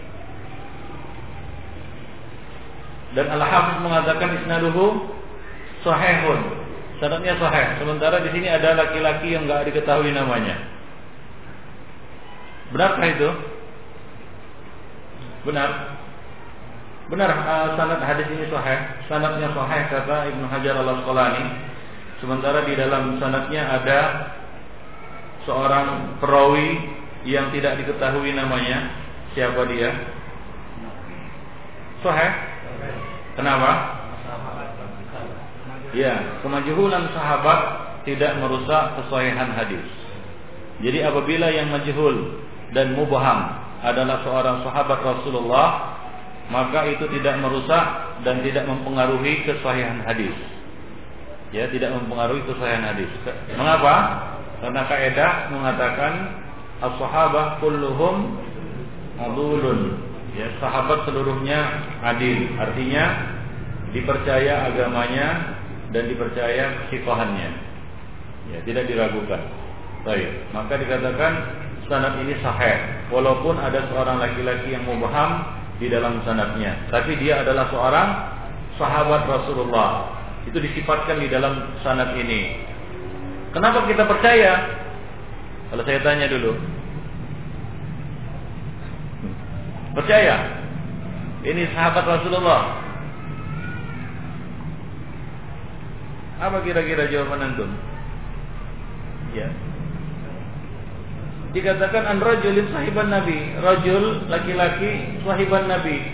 Dan 3.19 3.27
Al-Hafiz 3.35 3.83
mengatakan 3.83 4.31
isnaduhu 4.39 5.11
sahihun. 5.83 6.41
Sanadnya 7.03 7.35
sahih. 7.43 7.67
Sementara 7.83 8.23
di 8.23 8.31
sini 8.31 8.47
ada 8.47 8.79
laki-laki 8.79 9.35
yang 9.35 9.51
nggak 9.51 9.67
diketahui 9.69 10.15
namanya. 10.15 10.55
Benarkah 12.71 13.09
itu? 13.11 13.31
Benar. 15.51 15.99
Benar 17.07 17.31
uh, 17.31 17.69
sanad 17.75 18.01
hadis 18.07 18.27
ini 18.31 18.47
sahih. 18.47 18.81
Sanadnya 19.11 19.51
sahih 19.51 19.83
kata 19.91 20.17
Ibnu 20.31 20.47
Hajar 20.47 20.75
Al 20.79 20.91
Asqalani. 20.95 21.45
Sementara 22.23 22.65
di 22.65 22.75
dalam 22.79 23.21
sanadnya 23.21 23.63
ada 23.77 24.01
seorang 25.47 26.19
perawi 26.19 26.99
yang 27.25 27.55
tidak 27.55 27.81
diketahui 27.81 28.35
namanya. 28.35 29.07
Siapa 29.33 29.63
dia? 29.71 29.91
Sahih. 32.03 32.33
Kenapa? 33.39 33.71
Ya, 35.95 36.43
kemajuhulan 36.45 37.09
sahabat 37.15 37.61
tidak 38.05 38.37
merusak 38.43 39.01
kesahihan 39.01 39.55
hadis. 39.55 39.87
Jadi 40.83 41.01
apabila 41.01 41.49
yang 41.49 41.73
majhul 41.73 42.43
dan 42.77 42.93
mubham 42.93 43.39
adalah 43.81 44.21
seorang 44.25 44.61
sahabat 44.61 44.99
Rasulullah, 45.01 45.97
maka 46.53 46.87
itu 46.91 47.05
tidak 47.17 47.41
merusak 47.41 47.85
dan 48.23 48.45
tidak 48.45 48.69
mempengaruhi 48.69 49.45
kesahihan 49.45 50.05
hadis. 50.05 50.37
Ya, 51.55 51.71
tidak 51.73 51.97
mempengaruhi 51.97 52.45
kesahihan 52.45 52.85
hadis. 52.93 53.09
Mengapa? 53.57 53.95
Karena 54.61 54.83
kaidah 54.89 55.33
mengatakan 55.53 56.13
as-sahabah 56.81 57.61
kulluhum 57.61 58.41
adulun. 59.21 60.03
Ya, 60.37 60.53
sahabat 60.61 61.09
seluruhnya 61.09 61.61
adil. 62.05 62.53
Artinya 62.61 63.05
dipercaya 63.97 64.69
agamanya 64.69 65.57
dan 65.97 66.13
dipercaya 66.13 66.89
sikohannya. 66.93 67.51
Ya, 68.53 68.59
tidak 68.69 68.85
diragukan. 68.89 69.41
Baik, 70.05 70.31
maka 70.55 70.79
dikatakan 70.79 71.33
sanad 71.91 72.21
ini 72.23 72.39
sahih 72.39 73.09
walaupun 73.11 73.59
ada 73.59 73.91
seorang 73.91 74.23
laki-laki 74.23 74.71
yang 74.71 74.87
mubaham 74.87 75.43
di 75.83 75.91
dalam 75.91 76.23
sanadnya, 76.23 76.79
tapi 76.89 77.19
dia 77.19 77.43
adalah 77.43 77.67
seorang 77.75 78.09
sahabat 78.79 79.27
Rasulullah. 79.27 80.15
Itu 80.47 80.63
disifatkan 80.63 81.19
di 81.19 81.27
dalam 81.27 81.75
sanad 81.83 82.15
ini. 82.15 82.55
Kenapa 83.57 83.89
kita 83.89 84.05
percaya? 84.05 84.53
Kalau 85.73 85.81
saya 85.89 86.05
tanya 86.05 86.29
dulu. 86.29 86.61
Percaya? 89.97 90.61
Ini 91.41 91.65
sahabat 91.73 92.05
Rasulullah. 92.05 92.85
Apa 96.37 96.61
kira-kira 96.69 97.09
jawaban 97.09 97.49
antum? 97.49 97.73
Ya. 99.33 99.49
Dikatakan 101.57 102.13
an 102.13 102.21
rajulin 102.21 102.69
sahiban 102.77 103.09
Nabi, 103.09 103.57
rajul 103.65 104.29
laki-laki 104.29 105.17
sahiban 105.25 105.65
Nabi. 105.65 106.05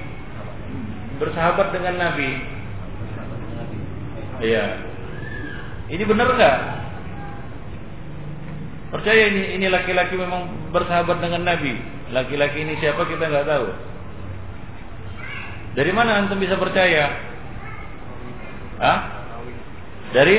Bersahabat 1.18 1.74
dengan 1.74 2.07
Nabi. 2.07 2.30
Iya. 4.47 4.78
Ini 5.90 6.07
benar 6.07 6.38
enggak? 6.38 6.82
Percaya 8.93 9.32
ini 9.32 9.57
ini 9.57 9.66
laki-laki 9.72 10.14
memang 10.20 10.68
bersahabat 10.68 11.24
dengan 11.24 11.49
Nabi. 11.49 11.72
Laki-laki 12.12 12.61
ini 12.61 12.76
siapa 12.76 13.09
kita 13.09 13.24
nggak 13.24 13.49
tahu. 13.49 13.66
Dari 15.72 15.93
mana 15.97 16.20
antum 16.20 16.36
bisa 16.36 16.61
percaya? 16.61 17.09
Hah? 18.76 19.22
dari 20.12 20.36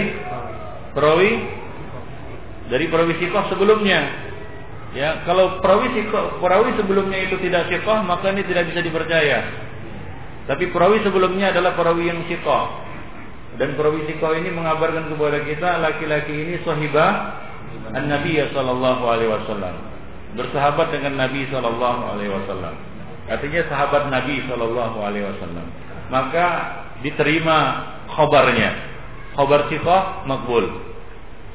perawi 0.93 1.31
dari 2.69 2.85
perawi 2.87 3.13
sikoh 3.19 3.43
sebelumnya. 3.51 4.01
Ya, 4.93 5.25
kalau 5.25 5.57
perawi 5.57 5.89
sikoh, 5.97 6.37
perawi 6.37 6.77
sebelumnya 6.77 7.17
itu 7.25 7.41
tidak 7.41 7.65
sikoh, 7.65 8.05
maka 8.05 8.29
ini 8.29 8.45
tidak 8.45 8.69
bisa 8.69 8.79
dipercaya. 8.85 9.41
Tapi 10.45 10.69
perawi 10.69 11.01
sebelumnya 11.01 11.49
adalah 11.49 11.73
perawi 11.73 12.13
yang 12.13 12.21
sikoh. 12.29 12.69
Dan 13.57 13.73
perawi 13.73 14.05
sikoh 14.05 14.37
ini 14.37 14.53
mengabarkan 14.53 15.09
kepada 15.09 15.41
kita 15.49 15.69
laki-laki 15.81 16.33
ini 16.33 16.55
sahibah 16.61 17.41
An-Nabi 17.93 18.41
sallallahu 18.53 19.03
alaihi 19.05 19.31
wasallam. 19.31 19.75
Bersahabat 20.33 20.89
dengan 20.89 21.13
Nabi 21.17 21.45
sallallahu 21.49 22.01
alaihi 22.17 22.31
wasallam. 22.33 22.73
Artinya 23.29 23.61
sahabat 23.69 24.09
Nabi 24.09 24.41
sallallahu 24.49 24.97
alaihi 24.99 25.25
wasallam. 25.29 25.67
Maka 26.09 26.45
diterima 27.05 27.57
khabarnya 28.11 28.93
Khabar 29.33 29.65
sikoh 29.69 30.29
makbul. 30.29 30.65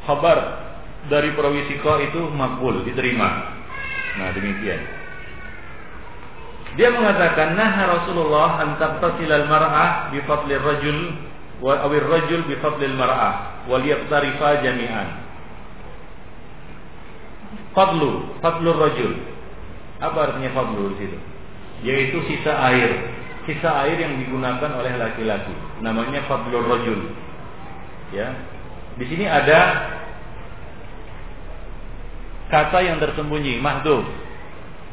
Khabar 0.02 0.38
dari 1.06 1.30
perawi 1.32 1.62
sikoh 1.70 2.02
itu 2.02 2.26
makbul, 2.34 2.82
diterima. 2.82 3.54
Nah 4.18 4.34
demikian. 4.34 4.82
Dia 6.74 6.90
mengatakan 6.90 7.54
nah 7.54 7.74
Rasulullah 7.86 8.62
an 8.62 8.78
al 8.78 9.46
mar'ah 9.46 9.90
bi 10.10 10.18
fadli 10.26 10.58
rajul 10.58 10.98
wa 11.62 11.74
awir 11.86 12.06
rajul 12.06 12.46
bi 12.46 12.54
fadli 12.58 12.90
mar'ah 12.94 13.66
wal 13.70 13.82
yaqtarifa 13.82 14.62
jami'an. 14.62 15.27
Fadlu, 17.78 18.42
fadlu 18.42 18.74
rajul. 18.74 19.14
Apa 20.02 20.18
artinya 20.26 20.50
fadlu 20.50 20.98
di 20.98 21.06
situ? 21.06 21.18
Yaitu 21.86 22.18
sisa 22.26 22.50
air, 22.74 23.06
sisa 23.46 23.70
air 23.86 24.02
yang 24.02 24.18
digunakan 24.18 24.66
oleh 24.74 24.98
laki-laki. 24.98 25.54
Namanya 25.78 26.26
fadlur 26.26 26.66
rajul. 26.66 27.14
Ya. 28.10 28.34
Di 28.98 29.06
sini 29.06 29.30
ada 29.30 29.94
kata 32.50 32.82
yang 32.82 32.98
tersembunyi, 32.98 33.62
mahdhuf. 33.62 34.02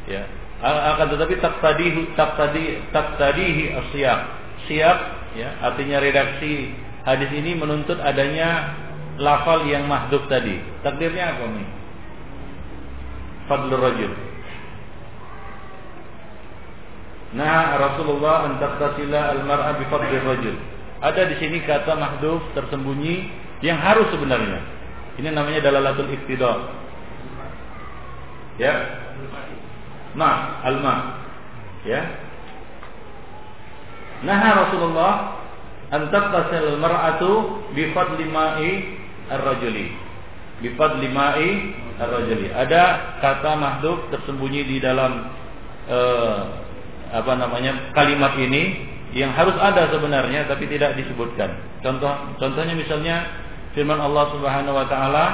Ya. 0.06 0.30
Akan 0.62 1.10
tetapi 1.10 1.42
tak 1.42 1.58
tadi 1.58 1.90
tak 2.14 2.38
tadi 2.38 2.80
tak 2.94 3.18
tadi 3.20 3.76
siap 3.92 4.20
siap 4.64 4.98
ya 5.36 5.52
artinya 5.60 6.00
redaksi 6.00 6.72
hadis 7.04 7.28
ini 7.28 7.52
menuntut 7.52 8.00
adanya 8.00 8.72
lafal 9.18 9.66
yang 9.66 9.90
mahdhuf 9.90 10.22
tadi. 10.30 10.62
Takdirnya 10.86 11.34
apa 11.34 11.44
nih? 11.50 11.75
Fadlur 13.46 13.78
rajul. 13.78 14.12
Nah 17.36 17.76
Rasulullah 17.76 18.48
an 18.48 18.52
taqtasila 18.62 19.34
al-mar'a 19.34 19.76
bi 19.76 19.84
fadlir 19.90 20.22
rajul. 20.22 20.56
Ada 21.02 21.28
di 21.28 21.36
sini 21.42 21.60
kata 21.66 21.98
mahduf 21.98 22.40
tersembunyi 22.56 23.28
yang 23.60 23.76
harus 23.82 24.08
sebenarnya. 24.14 24.62
Ini 25.20 25.28
namanya 25.32 25.60
dalalatul 25.64 26.08
iktidar. 26.12 26.70
Ya. 28.56 28.74
Ma, 30.16 30.64
alma. 30.64 30.94
Ya. 31.84 32.02
Nah 34.24 34.42
Rasulullah 34.64 35.14
an 35.92 36.08
tattasil 36.08 36.80
mar'atu 36.80 37.62
bi 37.76 37.92
fadli 37.92 38.24
ma'i 38.32 38.70
ar-rajuli. 39.28 40.05
Bi 40.60 40.72
fadli 40.74 41.08
ma'i 41.12 41.48
ar-rajuli. 42.00 42.48
Ada 42.52 43.16
kata 43.20 43.52
mahduf 43.56 44.08
tersembunyi 44.12 44.64
di 44.64 44.76
dalam 44.80 45.28
uh, 45.88 46.40
apa 47.12 47.32
namanya 47.38 47.92
kalimat 47.94 48.34
ini 48.40 48.92
yang 49.14 49.32
harus 49.32 49.54
ada 49.56 49.88
sebenarnya 49.92 50.48
tapi 50.48 50.68
tidak 50.68 50.96
disebutkan. 50.98 51.56
Contoh 51.80 52.36
contohnya 52.40 52.74
misalnya 52.76 53.16
firman 53.76 54.00
Allah 54.00 54.24
Subhanahu 54.32 54.76
wa 54.76 54.86
taala 54.88 55.24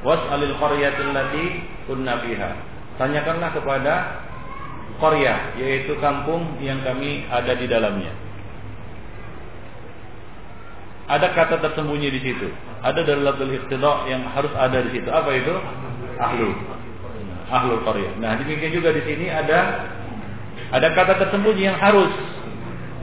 Was'alil 0.00 0.56
qaryatil 0.56 1.12
lati 1.12 1.44
kunna 1.84 2.24
fiha. 2.24 2.50
Tanyakanlah 2.96 3.52
kepada 3.52 3.94
qaryah 4.96 5.60
yaitu 5.60 5.92
kampung 6.00 6.56
yang 6.64 6.80
kami 6.80 7.28
ada 7.28 7.52
di 7.52 7.68
dalamnya. 7.68 8.12
Ada 11.10 11.34
kata 11.34 11.58
tersembunyi 11.58 12.06
di 12.14 12.20
situ. 12.22 12.46
Ada 12.86 13.02
dalatul 13.02 13.50
iqtida 13.50 14.06
yang 14.06 14.22
harus 14.30 14.54
ada 14.54 14.78
di 14.86 14.94
situ. 14.94 15.10
Apa 15.10 15.30
itu? 15.34 15.54
Ahlu. 16.22 16.50
Ahlu 17.50 17.74
qaryah. 17.82 18.14
Nah, 18.22 18.38
demikian 18.38 18.70
juga 18.70 18.94
di 18.94 19.02
sini 19.02 19.26
ada 19.26 19.90
ada 20.70 20.88
kata 20.94 21.18
tersembunyi 21.26 21.66
yang 21.66 21.78
harus 21.82 22.14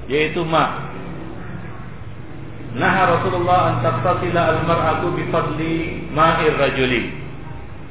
yaitu 0.08 0.40
ma. 0.48 0.88
Nah 2.78 2.96
Rasulullah 3.10 3.60
an 3.74 3.76
taqtasila 3.84 4.42
al-mar'atu 4.56 5.08
bi 5.18 5.24
fadli 5.28 5.76
ma'ir 6.14 6.56
rajuli. 6.56 7.04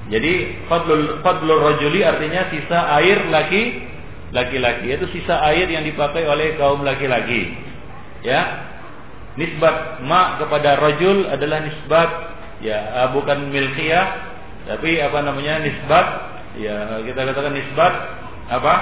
Jadi 0.08 0.64
fadlul 0.70 1.20
fadlul 1.20 1.60
rajuli 1.60 2.06
artinya 2.06 2.48
sisa 2.48 2.94
air 3.02 3.26
laki 3.28 3.84
laki-laki 4.30 4.94
yaitu 4.94 5.10
sisa 5.12 5.42
air 5.50 5.66
yang 5.68 5.84
dipakai 5.84 6.24
oleh 6.24 6.56
kaum 6.56 6.86
laki-laki. 6.86 7.52
Ya, 8.24 8.72
nisbat 9.36 10.00
ma 10.04 10.40
kepada 10.40 10.80
rajul 10.80 11.28
adalah 11.28 11.64
nisbat 11.64 12.10
ya 12.64 12.78
ah, 13.04 13.08
bukan 13.12 13.52
milkiyah 13.52 14.36
tapi 14.66 14.98
apa 14.98 15.18
namanya 15.22 15.62
nisbat 15.62 16.06
ya 16.58 17.04
kita 17.04 17.20
katakan 17.22 17.54
nisbat 17.54 17.94
apa? 18.46 18.74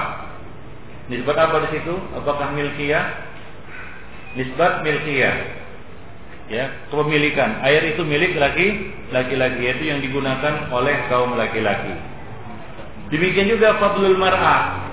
Nisbat 1.09 1.37
apa 1.37 1.69
di 1.69 1.77
situ? 1.77 1.93
Apakah 2.17 2.53
milkiyah? 2.53 3.05
Nisbat 4.37 4.81
milkiyah. 4.85 5.35
Ya 6.45 6.69
kepemilikan. 6.93 7.65
Air 7.65 7.97
itu 7.97 8.05
milik 8.05 8.37
laki 8.37 8.93
laki-laki 9.09 9.59
yaitu 9.65 9.89
yang 9.89 10.01
digunakan 10.01 10.69
oleh 10.69 11.09
kaum 11.09 11.33
laki-laki. 11.33 11.93
Demikian 13.09 13.49
juga 13.49 13.77
fadlul 13.81 14.17
mar'ah 14.17 14.84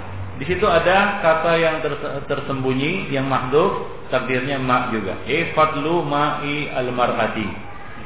di 0.43 0.51
situ 0.51 0.67
ada 0.67 1.23
kata 1.23 1.55
yang 1.55 1.79
tersembunyi 2.27 3.15
yang 3.15 3.31
mahdhuf 3.31 3.87
takdirnya 4.11 4.59
ma 4.59 4.91
juga. 4.91 5.23
E 5.23 5.55
fadlu 5.55 6.03
ma'i 6.03 6.67
al-mar'ati. 6.67 7.47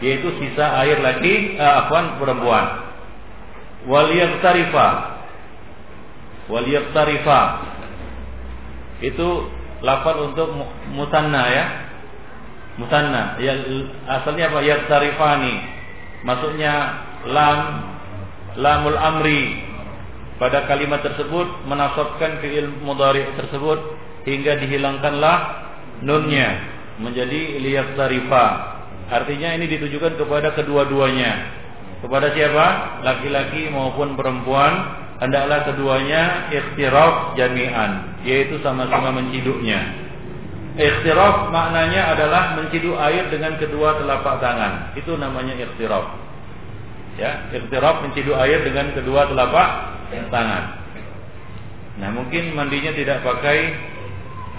Yaitu 0.04 0.36
sisa 0.36 0.84
air 0.84 1.00
laki 1.00 1.56
uh, 1.56 1.88
afwan 1.88 2.20
perempuan. 2.20 2.92
Wal 3.88 4.12
yaqtarifa. 4.12 4.88
Wal 6.52 6.68
yaqtarifa. 6.68 7.40
Itu 9.00 9.48
lafal 9.80 10.28
untuk 10.28 10.52
musanna 10.92 11.42
ya. 11.48 11.64
Musanna. 12.76 13.40
Ya 13.40 13.56
asalnya 14.12 14.52
apa? 14.52 14.60
Yaqtarifani. 14.60 15.54
Maksudnya 16.20 16.74
lam 17.32 17.60
lamul 18.60 19.00
amri 19.00 19.65
pada 20.36 20.68
kalimat 20.68 21.00
tersebut 21.00 21.64
menasabkan 21.64 22.44
fiil 22.44 22.68
mudhari 22.84 23.24
tersebut 23.40 23.78
hingga 24.28 24.60
dihilangkanlah 24.60 25.36
nunnya 26.04 26.60
menjadi 27.00 27.60
liyak 27.60 27.96
tarifa. 27.96 28.76
Artinya 29.06 29.54
ini 29.54 29.70
ditujukan 29.70 30.18
kepada 30.18 30.52
kedua-duanya. 30.52 31.32
Kepada 32.02 32.34
siapa? 32.36 32.66
Laki-laki 33.06 33.70
maupun 33.72 34.18
perempuan 34.18 34.72
hendaklah 35.22 35.64
keduanya 35.72 36.52
ikhtiraf 36.52 37.38
jami'an, 37.38 38.20
yaitu 38.26 38.60
sama-sama 38.60 39.14
menciduknya. 39.16 40.04
Ikhtiraf 40.76 41.48
maknanya 41.48 42.12
adalah 42.12 42.60
menciduk 42.60 43.00
air 43.00 43.32
dengan 43.32 43.56
kedua 43.56 43.96
telapak 43.96 44.36
tangan. 44.44 44.92
Itu 44.92 45.16
namanya 45.16 45.56
ikhtiraf. 45.56 46.25
Ya, 47.16 47.48
ikhtiraf 47.48 48.04
menciduk 48.04 48.36
air 48.36 48.60
dengan 48.60 48.92
kedua 48.92 49.24
telapak 49.24 49.68
tangan. 50.28 50.64
Nah, 51.96 52.12
mungkin 52.12 52.52
mandinya 52.52 52.92
tidak 52.92 53.24
pakai 53.24 53.72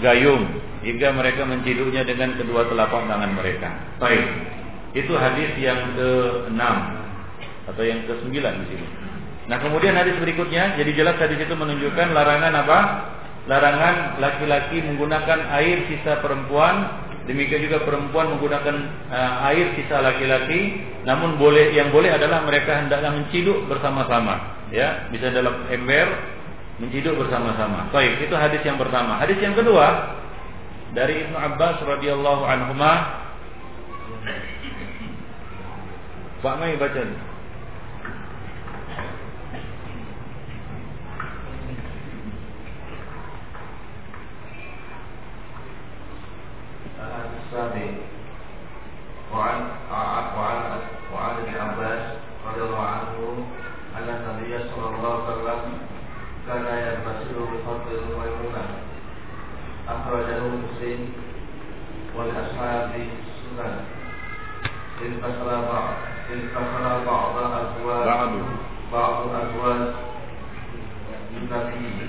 gayung 0.02 0.58
hingga 0.82 1.14
mereka 1.14 1.46
menciduknya 1.46 2.02
dengan 2.02 2.34
kedua 2.34 2.66
telapak 2.66 3.06
tangan 3.06 3.30
mereka. 3.34 3.70
Baik. 4.02 4.26
Itu 4.98 5.14
hadis 5.14 5.54
yang 5.62 5.94
ke-6 5.94 6.62
atau 7.70 7.82
yang 7.84 8.02
ke-9 8.10 8.34
di 8.34 8.66
sini. 8.74 8.86
Nah, 9.48 9.56
kemudian 9.62 9.94
hadis 9.94 10.18
berikutnya 10.18 10.76
jadi 10.76 10.90
jelas 10.92 11.16
hadis 11.22 11.38
itu 11.40 11.54
menunjukkan 11.54 12.10
larangan 12.10 12.52
apa? 12.52 12.78
Larangan 13.48 14.20
laki-laki 14.20 14.84
menggunakan 14.84 15.40
air 15.56 15.88
sisa 15.88 16.20
perempuan, 16.20 17.06
demikian 17.28 17.60
juga 17.68 17.84
perempuan 17.84 18.32
menggunakan 18.34 18.76
uh, 19.12 19.48
air 19.52 19.76
sisa 19.76 20.00
laki-laki, 20.00 20.80
namun 21.04 21.36
boleh 21.36 21.76
yang 21.76 21.92
boleh 21.92 22.08
adalah 22.08 22.42
mereka 22.48 22.80
hendaklah 22.80 23.12
menciduk 23.12 23.68
bersama-sama, 23.68 24.64
ya, 24.72 25.06
bisa 25.12 25.28
dalam 25.28 25.68
ember 25.68 26.08
menciduk 26.80 27.14
bersama-sama. 27.20 27.92
Baik, 27.92 28.24
itu 28.24 28.34
hadis 28.34 28.62
yang 28.64 28.80
pertama. 28.80 29.20
Hadis 29.20 29.36
yang 29.44 29.52
kedua, 29.52 30.16
dari 30.96 31.28
Ibnu 31.28 31.36
Abbas 31.36 31.84
radhiyallahu 31.84 32.42
anhuma 32.48 32.92
Pak 36.38 36.54
Mai 36.62 36.78
baca 36.78 37.27
السابق. 47.38 47.94
وعن 49.32 49.60
وعن 50.36 50.58
وعن 51.14 51.30
ابن 51.42 51.54
عباس 51.60 52.02
رضي 52.48 52.62
الله 52.62 52.86
عنه 52.86 53.46
أن 53.96 54.08
النبي 54.08 54.58
صلى 54.58 54.86
الله 54.96 55.14
عليه 55.24 55.42
وسلم 55.42 55.78
كان 56.48 56.64
يغتسل 56.64 57.36
بفضل 57.52 57.92
الميمونة 57.98 58.64
أخرجه 59.88 60.40
مسلم 60.40 61.12
والأصحاب 62.16 62.90
السنن 62.94 63.74
كسر 65.00 65.48
بعض 65.72 65.94
كسر 66.28 67.04
بعض 67.06 67.36
أزواج 67.36 68.06
بعض. 68.06 68.32
بعض 68.92 69.28
أزواج 69.28 69.94
النبي 71.36 72.08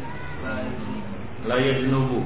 la 1.47 1.57
yajnubu. 1.57 2.21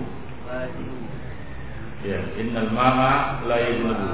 Ya 2.06 2.20
innal 2.38 2.70
ma'a 2.76 3.42
la 3.48 3.58
yajnubu. 3.60 4.10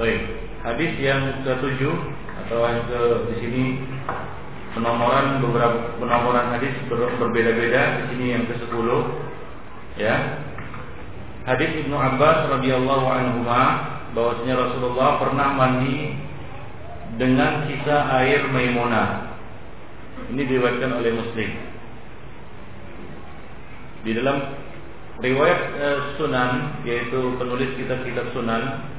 Baik, 0.00 0.20
hadis 0.64 0.92
yang 0.96 1.44
ke 1.44 1.52
tujuh 1.60 1.92
atau 2.46 2.64
yang 2.64 2.88
ke 2.88 3.00
di 3.28 3.34
sini 3.44 3.64
penomoran 4.72 5.44
beberapa 5.44 6.00
penomoran 6.00 6.56
hadis 6.56 6.72
ber, 6.88 7.04
berbeda-beda 7.20 8.00
di 8.00 8.04
sini 8.14 8.26
yang 8.32 8.44
ke 8.48 8.56
sepuluh 8.64 9.12
ya. 10.00 10.40
Hadis 11.44 11.84
Ibnu 11.84 11.96
Abbas 11.96 12.48
radhiyallahu 12.48 13.06
anhu 13.08 13.44
bahwasanya 14.16 14.54
Rasulullah 14.56 15.20
pernah 15.20 15.48
mandi 15.56 16.16
dengan 17.16 17.66
sisa 17.66 17.96
air 18.20 18.46
Maimunah. 18.52 19.38
Ini 20.30 20.42
diriwayatkan 20.46 20.92
oleh 20.94 21.10
Muslim. 21.16 21.50
Di 24.06 24.10
dalam 24.16 24.36
riwayat 25.20 25.60
e, 25.76 25.88
Sunan 26.16 26.80
yaitu 26.86 27.36
penulis 27.36 27.74
kitab-kitab 27.76 28.32
Sunan 28.32 28.90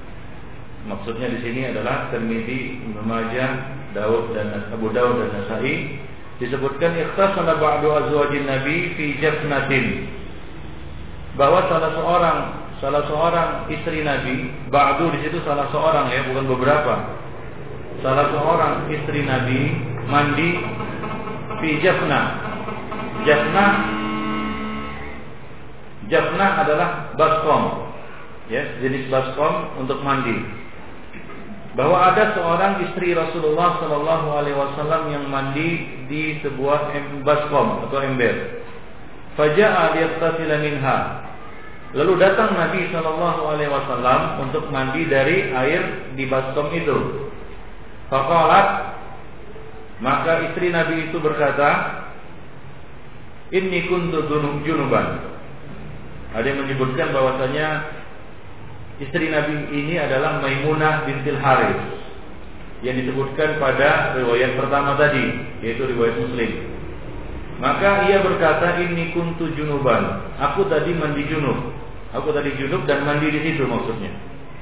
Maksudnya 0.82 1.30
di 1.30 1.40
sini 1.46 1.62
adalah 1.70 2.10
Tirmizi, 2.10 2.82
Ibnu 2.82 3.06
Majah, 3.06 3.50
Daud 3.94 4.34
dan 4.34 4.66
Abu 4.74 4.90
Daud 4.90 5.22
dan 5.22 5.30
Nasai 5.30 6.02
disebutkan 6.42 6.98
ikhtasana 6.98 7.62
ba'du 7.62 7.94
azwajin 8.02 8.50
Nabi 8.50 8.98
fi 8.98 9.14
jafnatin 9.22 10.10
bahwa 11.38 11.70
salah 11.70 11.94
seorang 11.94 12.38
salah 12.82 13.04
seorang 13.06 13.50
istri 13.70 14.02
Nabi, 14.02 14.50
ba'du 14.74 15.14
di 15.14 15.22
situ 15.22 15.38
salah 15.46 15.70
seorang 15.70 16.10
ya, 16.10 16.26
bukan 16.34 16.50
beberapa. 16.50 16.94
Salah 18.02 18.34
seorang 18.34 18.76
istri 18.90 19.22
Nabi 19.24 19.60
mandi 20.10 20.50
fi 21.62 21.70
jafna. 21.86 22.22
Jafna 23.22 23.66
Jafnah 26.12 26.68
adalah 26.68 26.90
baskom, 27.16 27.88
ya 28.52 28.84
jenis 28.84 29.08
baskom 29.08 29.80
untuk 29.80 30.04
mandi. 30.04 30.44
Bahwa 31.72 32.12
ada 32.12 32.36
seorang 32.36 32.84
istri 32.84 33.16
Rasulullah 33.16 33.80
Shallallahu 33.80 34.28
Alaihi 34.36 34.60
Wasallam 34.60 35.08
yang 35.08 35.26
mandi 35.32 35.88
di 36.12 36.44
sebuah 36.44 36.92
baskom 37.24 37.88
atau 37.88 38.04
ember. 38.04 38.60
Faja'a 39.40 39.96
liyaqtasila 39.96 40.60
minha. 40.60 40.98
Lalu 41.96 42.20
datang 42.20 42.60
Nabi 42.60 42.92
Shallallahu 42.92 43.42
Alaihi 43.48 43.72
Wasallam 43.72 44.52
untuk 44.52 44.68
mandi 44.68 45.08
dari 45.08 45.48
air 45.56 46.12
di 46.20 46.28
baskom 46.28 46.76
itu. 46.76 47.31
Faqalat 48.12 48.68
maka 50.04 50.52
istri 50.52 50.74
Nabi 50.74 51.08
itu 51.08 51.18
berkata, 51.24 51.70
"Inni 53.56 53.88
kuntu 53.88 54.28
junuban." 54.68 55.32
Ada 56.36 56.44
yang 56.44 56.68
menyebutkan 56.68 57.16
bahwasanya 57.16 57.68
istri 59.00 59.32
Nabi 59.32 59.72
ini 59.72 59.96
adalah 59.96 60.44
Maimunah 60.44 61.08
bintil 61.08 61.40
Haris 61.40 61.80
yang 62.82 62.98
disebutkan 62.98 63.62
pada 63.62 64.18
riwayat 64.18 64.58
pertama 64.58 64.98
tadi, 64.98 65.48
yaitu 65.62 65.86
riwayat 65.86 66.18
Muslim. 66.18 66.52
Maka 67.62 68.10
ia 68.10 68.26
berkata, 68.26 68.82
"Inni 68.82 69.14
kuntu 69.14 69.54
junuban." 69.54 70.34
Aku 70.52 70.66
tadi 70.66 70.98
mandi 70.98 71.30
junub. 71.30 71.78
Aku 72.12 72.34
tadi 72.34 72.58
junub 72.58 72.90
dan 72.90 73.06
mandi 73.06 73.30
di 73.30 73.40
situ 73.40 73.70
maksudnya. 73.70 74.10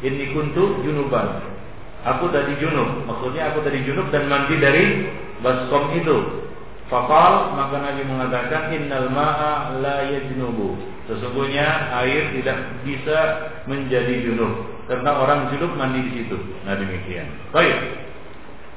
Inni 0.04 0.36
kuntu 0.36 0.84
junuban. 0.84 1.59
Aku 2.08 2.32
tadi 2.32 2.56
junub. 2.64 3.04
Maksudnya 3.04 3.52
aku 3.52 3.60
tadi 3.66 3.84
junub 3.84 4.08
dan 4.14 4.32
mandi 4.32 4.56
dari 4.56 5.12
baskom 5.44 5.92
itu. 6.00 6.48
Fakal 6.90 7.54
maka 7.54 7.76
Nabi 7.86 8.02
mengatakan 8.08 8.74
innal 8.74 9.12
ma'a 9.14 9.78
la 9.78 10.10
yajnubu. 10.10 10.80
Sesungguhnya 11.06 11.90
air 12.02 12.34
tidak 12.38 12.82
bisa 12.86 13.18
menjadi 13.66 14.26
junub 14.26 14.70
karena 14.90 15.18
orang 15.18 15.50
junub 15.54 15.76
mandi 15.76 16.06
di 16.08 16.12
situ. 16.24 16.38
Nah 16.66 16.78
demikian. 16.78 17.30
Baik. 17.54 17.78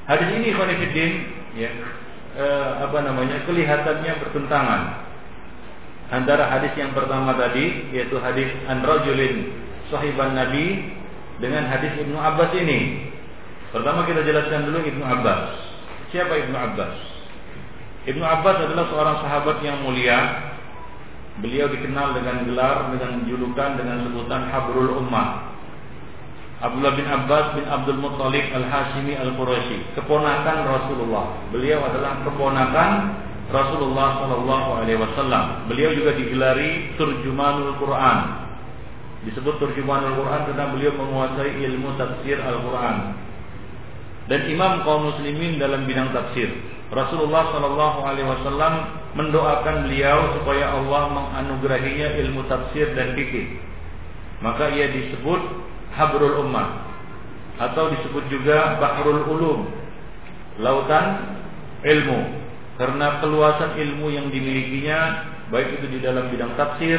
Hadis 0.08 0.28
ini 0.34 0.50
khonifidin 0.52 1.12
ya 1.54 1.70
eh, 2.36 2.70
apa 2.82 2.98
namanya 3.06 3.44
kelihatannya 3.46 4.12
bertentangan 4.18 4.82
antara 6.12 6.50
hadis 6.52 6.74
yang 6.76 6.92
pertama 6.92 7.38
tadi 7.38 7.92
yaitu 7.94 8.18
hadis 8.20 8.50
an 8.68 8.84
rajulin 8.84 9.56
sahiban 9.88 10.36
Nabi 10.36 10.90
dengan 11.40 11.68
hadis 11.68 11.96
Ibnu 11.96 12.16
Abbas 12.16 12.52
ini. 12.60 13.11
Pertama 13.72 14.04
kita 14.04 14.20
jelaskan 14.20 14.68
dulu 14.68 14.84
Ibnu 14.84 15.00
Abbas. 15.00 15.56
Siapa 16.12 16.36
Ibnu 16.44 16.52
Abbas? 16.52 16.92
Ibnu 18.04 18.20
Abbas 18.20 18.56
adalah 18.68 18.84
seorang 18.92 19.16
sahabat 19.24 19.64
yang 19.64 19.80
mulia. 19.80 20.52
Beliau 21.40 21.72
dikenal 21.72 22.12
dengan 22.12 22.44
gelar, 22.44 22.92
dengan 22.92 23.24
julukan, 23.24 23.80
dengan 23.80 24.04
sebutan 24.04 24.52
Habrul 24.52 25.00
Ummah. 25.00 25.56
Abdullah 26.60 26.94
bin 26.94 27.08
Abbas 27.08 27.56
bin 27.56 27.64
Abdul 27.64 27.96
Muttalib 27.96 28.44
Al-Hashimi 28.52 29.16
Al-Quraisy, 29.16 29.96
keponakan 29.96 30.68
Rasulullah. 30.68 31.40
Beliau 31.48 31.80
adalah 31.88 32.20
keponakan 32.28 32.90
Rasulullah 33.48 34.20
Shallallahu 34.20 34.68
Alaihi 34.84 35.00
Wasallam. 35.00 35.72
Beliau 35.72 35.96
juga 35.96 36.12
digelari 36.12 36.92
Turjumanul 37.00 37.80
Quran. 37.80 38.18
Disebut 39.24 39.56
Turjumanul 39.56 40.20
Quran 40.20 40.40
karena 40.52 40.64
beliau 40.70 40.92
menguasai 40.92 41.56
ilmu 41.64 41.96
tafsir 41.96 42.36
Al-Quran 42.36 43.31
dan 44.30 44.46
imam 44.46 44.86
kaum 44.86 45.10
muslimin 45.10 45.58
dalam 45.58 45.86
bidang 45.88 46.14
tafsir. 46.14 46.50
Rasulullah 46.92 47.48
Shallallahu 47.56 47.98
Alaihi 48.04 48.28
Wasallam 48.28 48.74
mendoakan 49.16 49.88
beliau 49.88 50.36
supaya 50.36 50.76
Allah 50.76 51.08
menganugerahinya 51.08 52.20
ilmu 52.20 52.44
tafsir 52.52 52.92
dan 52.92 53.16
fikih. 53.16 53.56
Maka 54.44 54.68
ia 54.76 54.92
disebut 54.92 55.40
Habrul 55.96 56.44
Ummah 56.44 56.92
atau 57.60 57.92
disebut 57.96 58.28
juga 58.28 58.76
Bahrul 58.76 59.24
Ulum, 59.24 59.60
lautan 60.60 61.36
ilmu. 61.80 62.44
Karena 62.76 63.20
keluasan 63.20 63.78
ilmu 63.78 64.10
yang 64.10 64.32
dimilikinya 64.32 65.28
baik 65.52 65.80
itu 65.80 65.86
di 65.96 65.98
dalam 66.00 66.32
bidang 66.32 66.56
tafsir, 66.56 66.98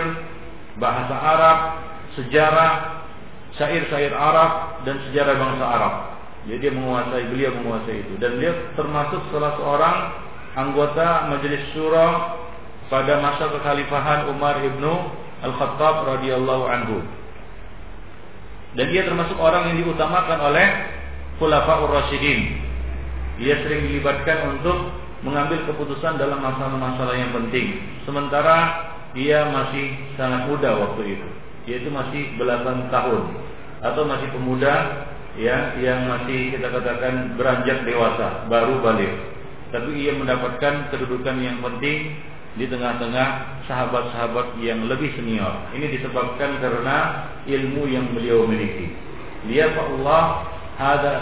bahasa 0.78 1.15
Arab, 1.17 1.57
sejarah, 2.17 2.71
syair-syair 3.57 4.13
Arab 4.13 4.86
dan 4.86 5.01
sejarah 5.09 5.34
bangsa 5.38 5.65
Arab. 5.65 5.93
Jadi 6.44 6.60
dia 6.60 6.74
menguasai, 6.76 7.24
beliau 7.32 7.52
menguasai 7.56 8.04
itu. 8.04 8.14
Dan 8.20 8.36
beliau 8.36 8.56
termasuk 8.76 9.22
salah 9.32 9.56
seorang 9.56 9.98
anggota 10.60 11.32
Majelis 11.32 11.64
Syura 11.72 12.36
pada 12.91 13.24
masa 13.24 13.48
kekhalifahan 13.48 14.28
Umar 14.28 14.60
ibnu 14.60 14.94
Al-Khattab 15.44 16.04
radhiyallahu 16.20 16.64
anhu. 16.68 17.00
Dan 18.76 18.89
dia 18.91 19.08
termasuk 19.08 19.38
orang 19.39 19.72
yang 19.72 19.86
diutamakan 19.86 20.39
oleh 20.52 20.68
Khulafaur 21.39 21.89
Rasyidin. 21.94 22.60
Dia 23.39 23.64
sering 23.66 23.89
dilibatkan 23.89 24.58
untuk 24.58 24.94
mengambil 25.24 25.64
keputusan 25.72 26.20
dalam 26.20 26.44
masalah-masalah 26.44 27.16
yang 27.16 27.32
penting. 27.32 27.80
Sementara 28.04 28.91
dia 29.16 29.48
masih 29.48 29.94
sangat 30.20 30.50
muda 30.52 30.74
waktu 30.76 31.18
itu, 31.18 31.28
yaitu 31.70 31.89
masih 31.89 32.36
belasan 32.36 32.91
tahun 32.91 33.24
atau 33.84 34.04
masih 34.10 34.28
pemuda 34.36 35.06
ya 35.39 35.77
yang 35.81 36.05
masih 36.09 36.57
kita 36.57 36.67
katakan 36.69 37.34
beranjak 37.38 37.86
dewasa, 37.86 38.45
baru 38.49 38.81
balik. 38.81 39.11
Tapi 39.73 39.89
ia 40.05 40.13
mendapatkan 40.13 40.93
kedudukan 40.93 41.41
yang 41.41 41.57
penting 41.65 42.13
di 42.53 42.69
tengah-tengah 42.69 43.57
sahabat-sahabat 43.65 44.61
yang 44.61 44.86
lebih 44.86 45.09
senior. 45.17 45.65
Ini 45.73 45.97
disebabkan 45.97 46.61
karena 46.61 47.25
ilmu 47.49 47.89
yang 47.89 48.13
beliau 48.13 48.45
miliki. 48.45 48.93
Dia 49.49 49.73
Allah 49.73 50.45
hada 50.77 51.13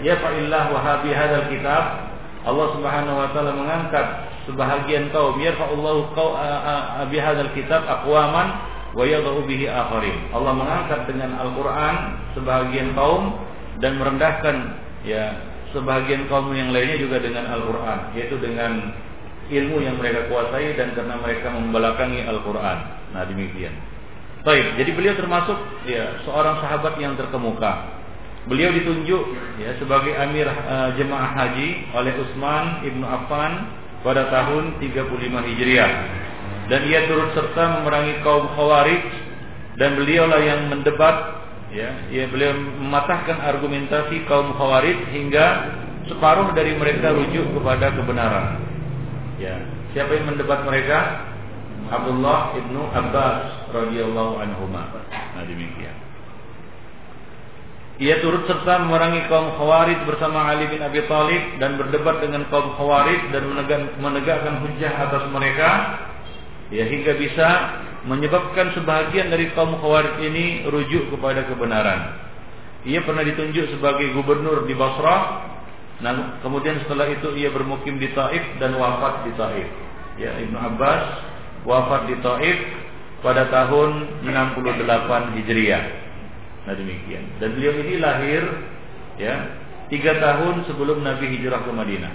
ya 0.00 0.16
fa'illah 0.16 0.72
wa 0.72 0.80
habi 0.80 1.12
hadzal 1.12 1.52
kitab 1.52 2.08
Allah 2.48 2.66
Subhanahu 2.72 3.16
wa 3.20 3.28
taala 3.36 3.52
mengangkat 3.52 4.06
sebahagian 4.48 5.12
kaum 5.12 5.36
yarfa'ullahu 5.36 6.16
qaw 6.16 6.28
bi 7.12 7.20
hadzal 7.20 7.52
kitab 7.52 7.84
aqwaman 7.84 8.48
wa 8.96 9.04
bihi 9.44 9.68
akharin. 9.68 10.32
Allah 10.32 10.52
mengangkat 10.56 11.04
dengan 11.12 11.36
Al-Qur'an 11.36 12.16
sebahagian 12.32 12.96
kaum 12.96 13.36
dan 13.78 13.98
merendahkan 13.98 14.56
ya 15.06 15.38
sebagian 15.70 16.26
kaum 16.26 16.50
yang 16.54 16.72
lainnya 16.72 16.98
juga 16.98 17.20
dengan 17.20 17.46
Al-Qur'an 17.52 18.16
yaitu 18.16 18.40
dengan 18.40 18.94
ilmu 19.48 19.80
yang 19.80 19.96
mereka 19.96 20.28
kuasai 20.28 20.76
dan 20.76 20.92
karena 20.92 21.16
mereka 21.20 21.48
membelakangi 21.48 22.24
Al-Qur'an. 22.24 22.78
Nah, 23.16 23.24
demikian. 23.24 23.72
Baik, 24.44 24.80
jadi 24.80 24.90
beliau 24.94 25.14
termasuk 25.18 25.58
ya 25.88 26.22
seorang 26.24 26.62
sahabat 26.62 26.94
yang 27.00 27.18
terkemuka. 27.18 27.96
Beliau 28.48 28.72
ditunjuk 28.72 29.24
ya 29.60 29.76
sebagai 29.76 30.14
amir 30.16 30.48
uh, 30.48 30.94
jemaah 30.96 31.36
haji 31.36 31.92
oleh 31.92 32.12
Utsman 32.16 32.80
Ibnu 32.80 33.04
Affan 33.04 33.52
pada 34.00 34.30
tahun 34.32 34.80
35 34.80 35.48
Hijriah. 35.52 35.92
Dan 36.68 36.80
ia 36.88 37.08
turut 37.08 37.32
serta 37.36 37.80
memerangi 37.80 38.24
kaum 38.24 38.48
Khawarij 38.56 39.04
dan 39.76 40.00
beliaulah 40.00 40.40
yang 40.40 40.68
mendebat 40.72 41.16
ya, 41.72 41.88
ya 42.08 42.24
beliau 42.28 42.56
mematahkan 42.56 43.38
argumentasi 43.40 44.24
kaum 44.28 44.54
khawarij 44.56 44.98
hingga 45.12 45.46
separuh 46.08 46.52
dari 46.56 46.76
mereka 46.76 47.12
rujuk 47.12 47.52
kepada 47.56 47.92
kebenaran. 47.92 48.60
Ya, 49.38 49.54
siapa 49.92 50.16
yang 50.16 50.34
mendebat 50.34 50.64
mereka? 50.64 51.28
Abdullah 51.88 52.52
ibnu 52.58 52.84
Abbas 52.92 53.70
radhiyallahu 53.72 54.34
anhu. 54.44 54.68
Nah 54.68 55.44
demikian. 55.46 55.96
Ia 57.98 58.22
turut 58.22 58.46
serta 58.46 58.86
memerangi 58.86 59.26
kaum 59.26 59.58
Khawarij 59.58 60.06
bersama 60.06 60.46
Ali 60.46 60.70
bin 60.70 60.78
Abi 60.78 61.02
Thalib 61.10 61.58
dan 61.58 61.74
berdebat 61.74 62.22
dengan 62.22 62.46
kaum 62.46 62.78
Khawarij 62.78 63.34
dan 63.34 63.42
menegakkan 63.98 64.62
hujah 64.62 64.92
atas 64.94 65.26
mereka 65.34 65.70
ya 66.70 66.86
hingga 66.86 67.18
bisa 67.18 67.48
menyebabkan 68.08 68.72
sebahagian 68.72 69.28
dari 69.28 69.52
kaum 69.52 69.76
Khawarij 69.76 70.24
ini 70.24 70.64
rujuk 70.64 71.12
kepada 71.12 71.44
kebenaran. 71.44 72.16
Ia 72.88 73.04
pernah 73.04 73.20
ditunjuk 73.20 73.76
sebagai 73.76 74.16
gubernur 74.16 74.64
di 74.64 74.72
Basrah. 74.72 75.44
Nah, 76.00 76.40
kemudian 76.40 76.80
setelah 76.86 77.10
itu 77.12 77.36
ia 77.36 77.52
bermukim 77.52 78.00
di 78.00 78.08
Taif 78.16 78.40
dan 78.56 78.80
wafat 78.80 79.28
di 79.28 79.32
Taif. 79.36 79.68
Ya, 80.16 80.40
Ibnu 80.40 80.56
Abbas 80.56 81.04
wafat 81.68 82.08
di 82.08 82.16
Taif 82.24 82.58
pada 83.20 83.50
tahun 83.52 84.24
68 84.24 85.36
Hijriah. 85.36 85.84
Nah, 86.64 86.74
demikian. 86.74 87.24
Dan 87.42 87.60
beliau 87.60 87.74
ini 87.76 87.94
lahir 88.00 88.42
ya, 89.20 89.34
tiga 89.92 90.16
tahun 90.16 90.64
sebelum 90.64 91.04
Nabi 91.04 91.28
hijrah 91.36 91.60
ke 91.66 91.72
Madinah. 91.72 92.14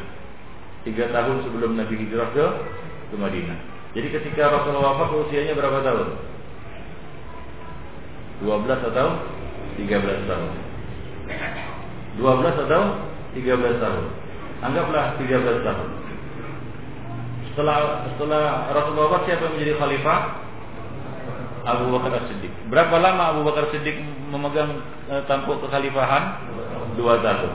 Tiga 0.89 1.11
tahun 1.11 1.43
sebelum 1.45 1.77
Nabi 1.77 1.95
hijrah 2.01 2.29
ke 2.33 2.45
Madinah. 3.13 3.72
Jadi 3.93 4.07
ketika 4.09 4.49
Rasulullah 4.49 4.97
wafat 4.97 5.09
usianya 5.29 5.53
berapa 5.53 5.85
tahun? 5.85 6.07
12 8.41 8.89
atau 8.89 9.07
13 9.77 10.29
tahun? 10.29 10.51
12 12.17 12.63
atau 12.65 12.83
13 13.37 13.83
tahun? 13.85 14.05
Anggaplah 14.65 15.05
13 15.21 15.61
tahun. 15.61 15.89
Setelah 17.53 17.77
setelah 18.09 18.73
Rasulullah 18.73 19.05
wafat 19.13 19.21
siapa 19.29 19.45
menjadi 19.53 19.77
khalifah? 19.77 20.41
Abu 21.63 21.95
Bakar 21.95 22.27
Siddiq. 22.27 22.51
Berapa 22.67 22.95
lama 22.99 23.23
Abu 23.31 23.47
Bakar 23.47 23.71
Siddiq 23.71 23.95
memegang 24.27 24.83
e, 25.07 25.23
tampuk 25.31 25.63
kekhalifahan? 25.63 26.43
Dua 26.99 27.23
tahun. 27.23 27.51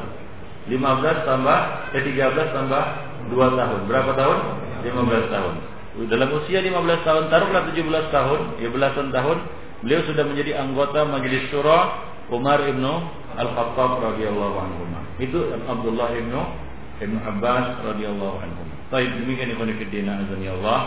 15 0.70 1.28
tambah 1.28 1.58
eh 1.92 2.02
13 2.04 2.56
tambah 2.56 2.82
2 3.28 3.36
tahun. 3.36 3.80
Berapa 3.84 4.10
tahun? 4.16 4.38
15 4.86 5.34
tahun. 5.34 5.54
Dalam 6.06 6.30
usia 6.38 6.62
15 6.62 7.02
tahun, 7.02 7.24
taruhlah 7.26 7.62
17 7.74 8.14
tahun, 8.14 8.40
ya 8.62 8.68
belasan 8.70 9.10
tahun, 9.10 9.38
beliau 9.82 10.00
sudah 10.06 10.22
menjadi 10.22 10.62
anggota 10.62 11.02
Majelis 11.02 11.50
Syura 11.50 12.06
Umar 12.30 12.62
ibnu 12.62 12.92
Al-Khattab 13.34 13.98
radhiyallahu 13.98 14.56
anhu. 14.62 14.82
Itu 15.18 15.50
Abdullah 15.66 16.14
ibnu 16.14 16.68
Ibnu 16.98 17.18
Abbas 17.22 17.86
radhiyallahu 17.86 18.36
anhu. 18.42 18.62
Baik, 18.90 19.22
demikian 19.22 19.54
ikhwan 19.54 19.70
fillah 19.70 20.18
azan 20.18 20.42
Allah 20.42 20.80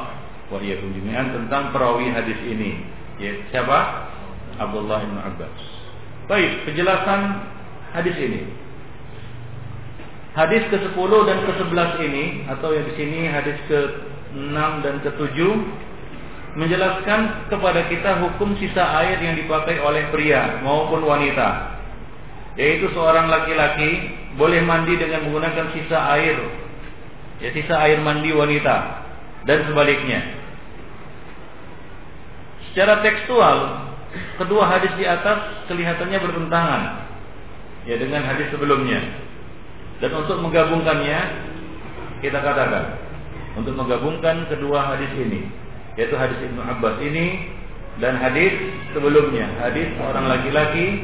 wa 0.52 0.60
iyyakum 0.60 0.92
tentang 1.08 1.72
perawi 1.72 2.12
hadis 2.12 2.36
ini. 2.44 2.84
Ya, 3.16 3.32
siapa? 3.56 4.12
Abdullah 4.60 5.00
bin 5.08 5.16
Abbas. 5.24 5.60
Baik, 6.28 6.68
penjelasan 6.68 7.48
hadis 7.96 8.16
ini. 8.20 8.44
Hadis 10.36 10.64
ke-10 10.72 11.12
dan 11.28 11.38
ke-11 11.44 11.92
ini 12.08 12.26
atau 12.48 12.72
yang 12.72 12.88
di 12.88 12.94
sini 12.96 13.28
hadis 13.28 13.56
ke-6 14.32 14.58
dan 14.84 14.96
ke-7 15.04 15.38
menjelaskan 16.52 17.48
kepada 17.48 17.88
kita 17.88 18.20
hukum 18.28 18.56
sisa 18.60 18.84
air 19.04 19.20
yang 19.24 19.40
dipakai 19.40 19.80
oleh 19.80 20.12
pria 20.12 20.60
maupun 20.64 21.04
wanita. 21.04 21.80
Yaitu 22.60 22.92
seorang 22.92 23.32
laki-laki 23.32 24.20
boleh 24.36 24.60
mandi 24.64 25.00
dengan 25.00 25.28
menggunakan 25.28 25.72
sisa 25.72 26.00
air 26.16 26.36
ya 27.40 27.50
sisa 27.56 27.76
air 27.88 28.04
mandi 28.04 28.36
wanita 28.36 28.76
dan 29.48 29.66
sebaliknya. 29.66 30.40
Secara 32.72 33.04
tekstual, 33.04 33.58
kedua 34.40 34.64
hadis 34.68 34.92
di 34.96 35.04
atas 35.04 35.68
kelihatannya 35.68 36.20
bertentangan 36.20 36.82
ya 37.88 37.96
dengan 38.00 38.24
hadis 38.28 38.48
sebelumnya. 38.52 39.02
Dan 40.04 40.12
untuk 40.18 40.40
menggabungkannya 40.40 41.20
kita 42.22 42.40
katakan 42.40 43.01
untuk 43.58 43.74
menggabungkan 43.76 44.48
kedua 44.48 44.96
hadis 44.96 45.12
ini 45.16 45.48
yaitu 46.00 46.16
hadis 46.16 46.40
Ibnu 46.40 46.62
Abbas 46.64 47.00
ini 47.04 47.52
dan 48.00 48.16
hadis 48.18 48.56
sebelumnya 48.96 49.48
hadis 49.60 49.92
orang 50.00 50.32
laki-laki 50.32 51.04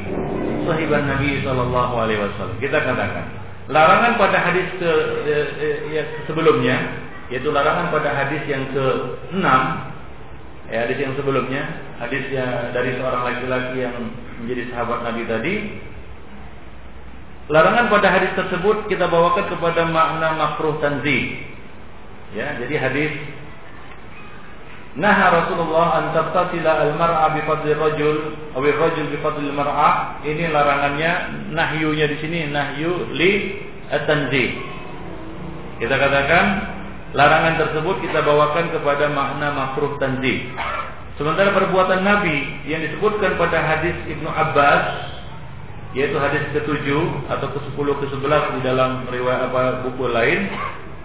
sahiban 0.64 1.04
Nabi 1.04 1.44
Shallallahu 1.44 1.94
Alaihi 1.96 2.20
Wasallam 2.24 2.56
kita 2.60 2.78
katakan 2.80 3.24
larangan 3.68 4.16
pada 4.16 4.38
hadis 4.40 4.64
ke, 4.80 4.90
eh, 5.28 5.46
eh, 5.60 5.76
ya, 5.92 6.02
sebelumnya 6.24 7.04
yaitu 7.28 7.52
larangan 7.52 7.92
pada 7.92 8.16
hadis 8.16 8.40
yang 8.48 8.64
ke 8.72 8.84
enam 9.36 9.88
Ya, 10.68 10.84
hadis 10.84 11.00
yang 11.00 11.16
sebelumnya, 11.16 11.64
hadis 11.96 12.28
yang 12.28 12.76
dari 12.76 12.92
seorang 13.00 13.24
laki-laki 13.24 13.88
yang 13.88 13.96
menjadi 14.44 14.68
sahabat 14.68 15.00
Nabi 15.00 15.22
tadi. 15.24 15.54
Larangan 17.48 17.88
pada 17.88 18.12
hadis 18.12 18.36
tersebut 18.36 18.84
kita 18.92 19.08
bawakan 19.08 19.48
kepada 19.48 19.88
makna 19.88 20.36
makruh 20.36 20.76
tanzi. 20.84 21.47
Ya, 22.36 22.58
jadi 22.60 22.74
hadis 22.76 23.12
Nah 24.98 25.14
Rasulullah 25.30 26.02
an 26.02 26.04
tabtasila 26.10 26.90
al-mar'a 26.90 27.30
bi 27.30 27.40
fadli 27.46 27.70
rajul 27.70 28.34
aw 28.56 28.62
rajul 28.64 29.06
bi 29.14 29.18
fadli 29.22 29.46
al-mar'a. 29.46 30.20
Ini 30.26 30.50
larangannya, 30.50 31.12
nahyunya 31.54 32.10
di 32.10 32.16
sini 32.18 32.50
nahyu 32.50 33.14
li 33.14 33.62
at-tanzih. 33.94 34.58
Kita 35.78 35.94
katakan 35.94 36.44
Larangan 37.16 37.56
tersebut 37.56 38.04
kita 38.04 38.20
bawakan 38.20 38.68
kepada 38.68 39.08
makna 39.08 39.48
makruh 39.56 39.96
tanzih. 39.96 40.44
Sementara 41.16 41.56
perbuatan 41.56 42.04
Nabi 42.04 42.68
yang 42.68 42.84
disebutkan 42.84 43.40
pada 43.40 43.64
hadis 43.64 43.96
Ibnu 44.12 44.28
Abbas 44.28 45.08
yaitu 45.96 46.20
hadis 46.20 46.44
ke-7 46.52 46.84
atau 47.32 47.48
ke-10 47.48 47.88
ke-11 48.04 48.42
di 48.54 48.60
dalam 48.60 49.08
riwayat 49.08 49.48
apa 49.48 49.88
buku 49.88 50.04
lain 50.04 50.52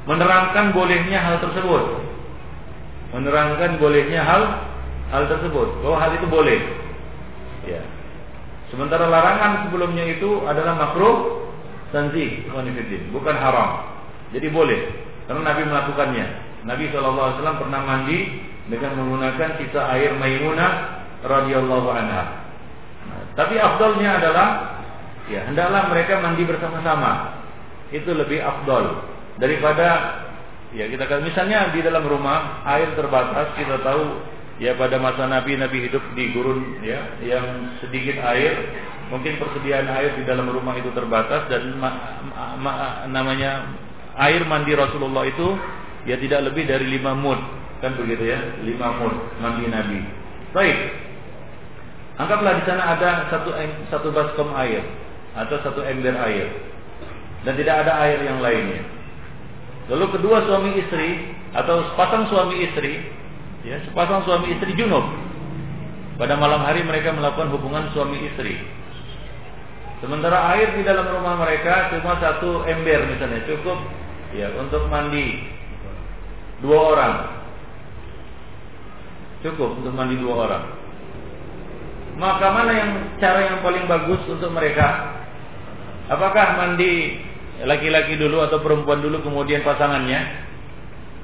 menerangkan 0.03 0.75
bolehnya 0.75 1.19
hal 1.19 1.39
tersebut. 1.39 1.83
Menerangkan 3.15 3.77
bolehnya 3.79 4.21
hal 4.25 4.41
hal 5.13 5.23
tersebut. 5.29 5.67
Bahwa 5.83 5.97
hal 6.01 6.11
itu 6.17 6.27
boleh. 6.27 6.59
Ya. 7.63 7.81
Sementara 8.73 9.05
larangan 9.05 9.69
sebelumnya 9.69 10.03
itu 10.17 10.43
adalah 10.49 10.73
makruh 10.75 11.45
tanzih, 11.93 12.49
bukan 13.13 13.35
haram. 13.37 14.01
Jadi 14.33 14.49
boleh. 14.49 14.81
Karena 15.29 15.53
Nabi 15.53 15.61
melakukannya. 15.69 16.25
Nabi 16.65 16.89
SAW 16.89 17.37
pernah 17.37 17.81
mandi 17.85 18.41
dengan 18.65 18.97
menggunakan 18.97 19.61
sisa 19.61 19.93
air 19.93 20.17
Maimunah 20.17 21.05
radhiyallahu 21.21 21.87
anha. 21.91 22.23
Nah, 23.03 23.21
tapi 23.37 23.61
afdolnya 23.61 24.19
adalah 24.19 24.47
ya 25.29 25.45
hendaklah 25.47 25.91
mereka 25.93 26.19
mandi 26.23 26.43
bersama-sama. 26.47 27.39
Itu 27.93 28.15
lebih 28.17 28.41
afdol 28.41 29.12
daripada 29.38 29.88
ya 30.73 30.89
kita 30.89 31.05
kan 31.05 31.21
misalnya 31.21 31.69
di 31.73 31.81
dalam 31.86 32.05
rumah 32.05 32.65
air 32.65 32.93
terbatas 32.97 33.53
kita 33.57 33.81
tahu 33.81 34.21
ya 34.61 34.77
pada 34.77 34.97
masa 35.01 35.25
Nabi 35.29 35.57
Nabi 35.57 35.89
hidup 35.89 36.01
di 36.13 36.34
gurun 36.34 36.81
ya 36.86 37.17
yang 37.21 37.77
sedikit 37.81 38.21
air 38.21 38.53
mungkin 39.09 39.38
persediaan 39.38 39.89
air 39.89 40.17
di 40.17 40.23
dalam 40.25 40.49
rumah 40.49 40.73
itu 40.77 40.89
terbatas 40.93 41.45
dan 41.49 41.77
ma, 41.77 41.89
ma, 42.25 42.45
ma, 42.57 42.73
namanya 43.09 43.69
air 44.17 44.41
mandi 44.45 44.73
Rasulullah 44.73 45.25
itu 45.29 45.57
ya 46.09 46.17
tidak 46.17 46.53
lebih 46.53 46.65
dari 46.65 46.89
lima 46.89 47.13
mud 47.17 47.38
kan 47.81 47.93
begitu 47.97 48.34
ya 48.34 48.39
lima 48.65 48.97
mud 48.97 49.15
mandi 49.41 49.65
Nabi. 49.69 49.99
Baik. 50.53 50.77
Anggaplah 52.13 52.61
di 52.61 52.63
sana 52.69 52.93
ada 52.93 53.25
satu 53.34 53.49
satu 53.89 54.07
baskom 54.13 54.53
air 54.53 54.86
atau 55.34 55.57
satu 55.65 55.81
ember 55.81 56.13
air 56.13 56.45
dan 57.41 57.57
tidak 57.57 57.86
ada 57.86 57.93
air 58.05 58.21
yang 58.21 58.38
lainnya 58.38 58.86
lalu 59.91 60.05
kedua 60.15 60.47
suami 60.47 60.79
istri 60.79 61.36
atau 61.51 61.84
sepasang 61.91 62.31
suami 62.31 62.55
istri 62.63 63.03
ya 63.63 63.79
sepasang 63.88 64.27
suami 64.27 64.53
istri 64.53 64.75
junub. 64.75 65.03
Pada 66.13 66.38
malam 66.38 66.61
hari 66.61 66.86
mereka 66.86 67.09
melakukan 67.09 67.49
hubungan 67.49 67.89
suami 67.91 68.21
istri. 68.29 68.61
Sementara 70.03 70.51
air 70.53 70.75
di 70.77 70.84
dalam 70.84 71.09
rumah 71.09 71.39
mereka 71.39 71.89
cuma 71.95 72.19
satu 72.19 72.67
ember 72.67 73.07
misalnya 73.07 73.41
cukup 73.47 73.79
ya 74.36 74.51
untuk 74.59 74.86
mandi. 74.91 75.41
Dua 76.59 76.79
orang. 76.95 77.13
Cukup 79.43 79.79
untuk 79.79 79.91
mandi 79.95 80.15
dua 80.19 80.36
orang. 80.47 80.63
Maka 82.19 82.45
mana 82.51 82.71
yang 82.77 82.91
cara 83.17 83.39
yang 83.47 83.57
paling 83.65 83.89
bagus 83.89 84.21
untuk 84.29 84.53
mereka? 84.53 85.17
Apakah 86.13 86.61
mandi 86.61 87.23
laki-laki 87.61 88.17
dulu 88.17 88.41
atau 88.41 88.57
perempuan 88.65 89.05
dulu 89.05 89.21
kemudian 89.21 89.61
pasangannya 89.61 90.49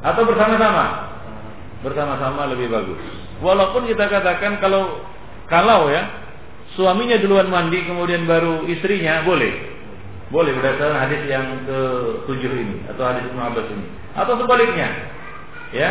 atau 0.05 0.23
bersama-sama 0.30 0.86
bersama-sama 1.82 2.45
lebih 2.53 2.69
bagus 2.69 3.01
walaupun 3.41 3.89
kita 3.89 4.05
katakan 4.05 4.61
kalau 4.61 5.01
kalau 5.49 5.89
ya 5.89 6.05
suaminya 6.77 7.17
duluan 7.17 7.49
mandi 7.49 7.82
kemudian 7.89 8.30
baru 8.30 8.69
istrinya 8.69 9.25
boleh 9.25 9.69
boleh 10.30 10.53
berdasarkan 10.61 10.97
hadis 11.09 11.21
yang 11.25 11.65
ke 11.65 11.80
tujuh 12.30 12.53
ini 12.53 12.86
atau 12.93 13.01
hadis 13.01 13.25
Ibnu 13.34 13.41
Abbas 13.41 13.65
ini. 13.65 13.86
Atau 14.13 14.38
sebaliknya. 14.38 14.88
Ya. 15.73 15.89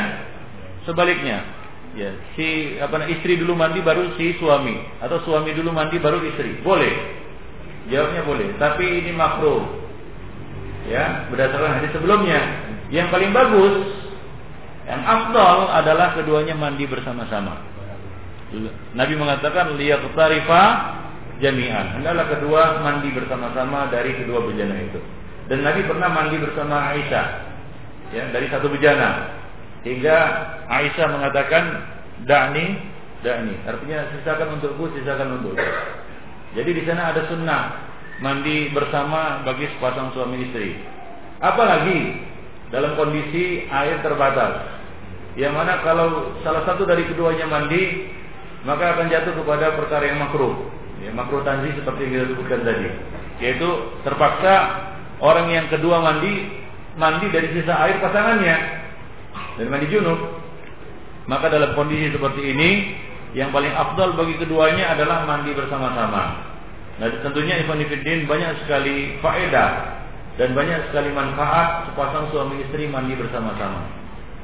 Sebaliknya. 0.86 1.43
Ya, 1.99 2.14
si 2.39 2.78
apa 2.78 3.11
istri 3.11 3.41
dulu 3.41 3.59
mandi 3.59 3.82
baru 3.82 4.14
si 4.14 4.39
suami 4.39 4.76
atau 5.03 5.18
suami 5.26 5.51
dulu 5.51 5.74
mandi 5.74 5.99
baru 5.99 6.22
istri. 6.22 6.62
Boleh. 6.62 7.18
Jawabnya 7.91 8.22
boleh, 8.22 8.49
tapi 8.61 8.84
ini 9.03 9.11
makruh. 9.16 9.64
Ya, 10.89 11.28
berdasarkan 11.28 11.78
hadis 11.78 11.93
sebelumnya. 11.93 12.41
Yang 12.89 13.12
paling 13.12 13.30
bagus 13.36 13.74
yang 14.89 15.05
afdal 15.05 15.68
adalah 15.68 16.16
keduanya 16.16 16.57
mandi 16.57 16.89
bersama-sama. 16.89 17.61
Nabi 18.97 19.14
mengatakan 19.20 19.76
liyaqtarifa 19.76 20.62
jami'an. 21.45 22.01
Hendaklah 22.01 22.26
kedua 22.32 22.80
mandi 22.80 23.12
bersama-sama 23.12 23.93
dari 23.93 24.16
kedua 24.16 24.49
bejana 24.49 24.80
itu. 24.80 24.97
Dan 25.53 25.61
Nabi 25.64 25.84
pernah 25.84 26.09
mandi 26.09 26.41
bersama 26.41 26.97
Aisyah 26.97 27.26
ya 28.16 28.32
dari 28.32 28.49
satu 28.49 28.72
bejana. 28.72 29.36
Hingga 29.84 30.16
Aisyah 30.72 31.07
mengatakan 31.12 31.64
da'ni 32.24 32.80
da'ni. 33.20 33.55
Artinya 33.68 34.09
sisakan 34.16 34.57
untukku, 34.57 34.89
sisakan 34.97 35.36
untukku. 35.36 35.68
Jadi 36.57 36.70
di 36.72 36.82
sana 36.89 37.12
ada 37.12 37.28
sunnah 37.28 37.88
mandi 38.19 38.71
bersama 38.75 39.43
bagi 39.47 39.66
sepasang 39.77 40.14
suami 40.14 40.49
istri. 40.49 40.75
Apalagi 41.39 42.19
dalam 42.75 42.99
kondisi 42.99 43.64
air 43.71 44.03
terbatas. 44.03 44.79
Yang 45.39 45.55
mana 45.55 45.81
kalau 45.87 46.35
salah 46.43 46.66
satu 46.66 46.83
dari 46.83 47.07
keduanya 47.07 47.47
mandi, 47.47 48.11
maka 48.66 48.99
akan 48.99 49.07
jatuh 49.07 49.39
kepada 49.39 49.79
perkara 49.79 50.11
yang 50.11 50.19
makruh 50.19 50.55
ya, 51.03 51.14
makruh 51.14 51.47
tanzih 51.47 51.71
seperti 51.79 52.11
yang 52.11 52.35
kita 52.35 52.59
tadi 52.66 52.91
yaitu 53.39 53.69
terpaksa 54.03 54.55
orang 55.23 55.47
yang 55.55 55.66
kedua 55.71 56.03
mandi 56.03 56.51
mandi 56.99 57.27
dari 57.31 57.55
sisa 57.55 57.71
air 57.87 58.03
pasangannya 58.03 58.57
dan 59.62 59.66
mandi 59.71 59.87
junub 59.95 60.19
maka 61.31 61.53
dalam 61.53 61.77
kondisi 61.79 62.11
seperti 62.11 62.43
ini 62.43 62.71
yang 63.37 63.53
paling 63.53 63.71
afdal 63.71 64.16
bagi 64.16 64.41
keduanya 64.41 64.97
adalah 64.97 65.29
mandi 65.29 65.53
bersama-sama. 65.53 66.48
Nah, 66.99 67.07
tentunya 67.23 67.63
Ikhwan 67.63 67.79
Fiddin 67.87 68.27
banyak 68.27 68.67
sekali 68.67 69.23
faedah 69.23 69.71
dan 70.35 70.55
banyak 70.55 70.91
sekali 70.91 71.15
manfaat 71.15 71.91
sepasang 71.91 72.31
suami 72.35 72.63
istri 72.63 72.91
mandi 72.91 73.15
bersama-sama. 73.15 73.87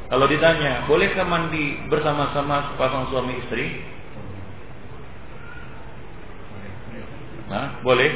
Kalau 0.06 0.26
ditanya, 0.30 0.86
bolehkah 0.86 1.26
mandi 1.26 1.82
bersama-sama 1.90 2.70
sepasang 2.70 3.10
suami 3.10 3.34
istri? 3.42 3.82
Hah? 7.50 7.82
Boleh? 7.82 8.10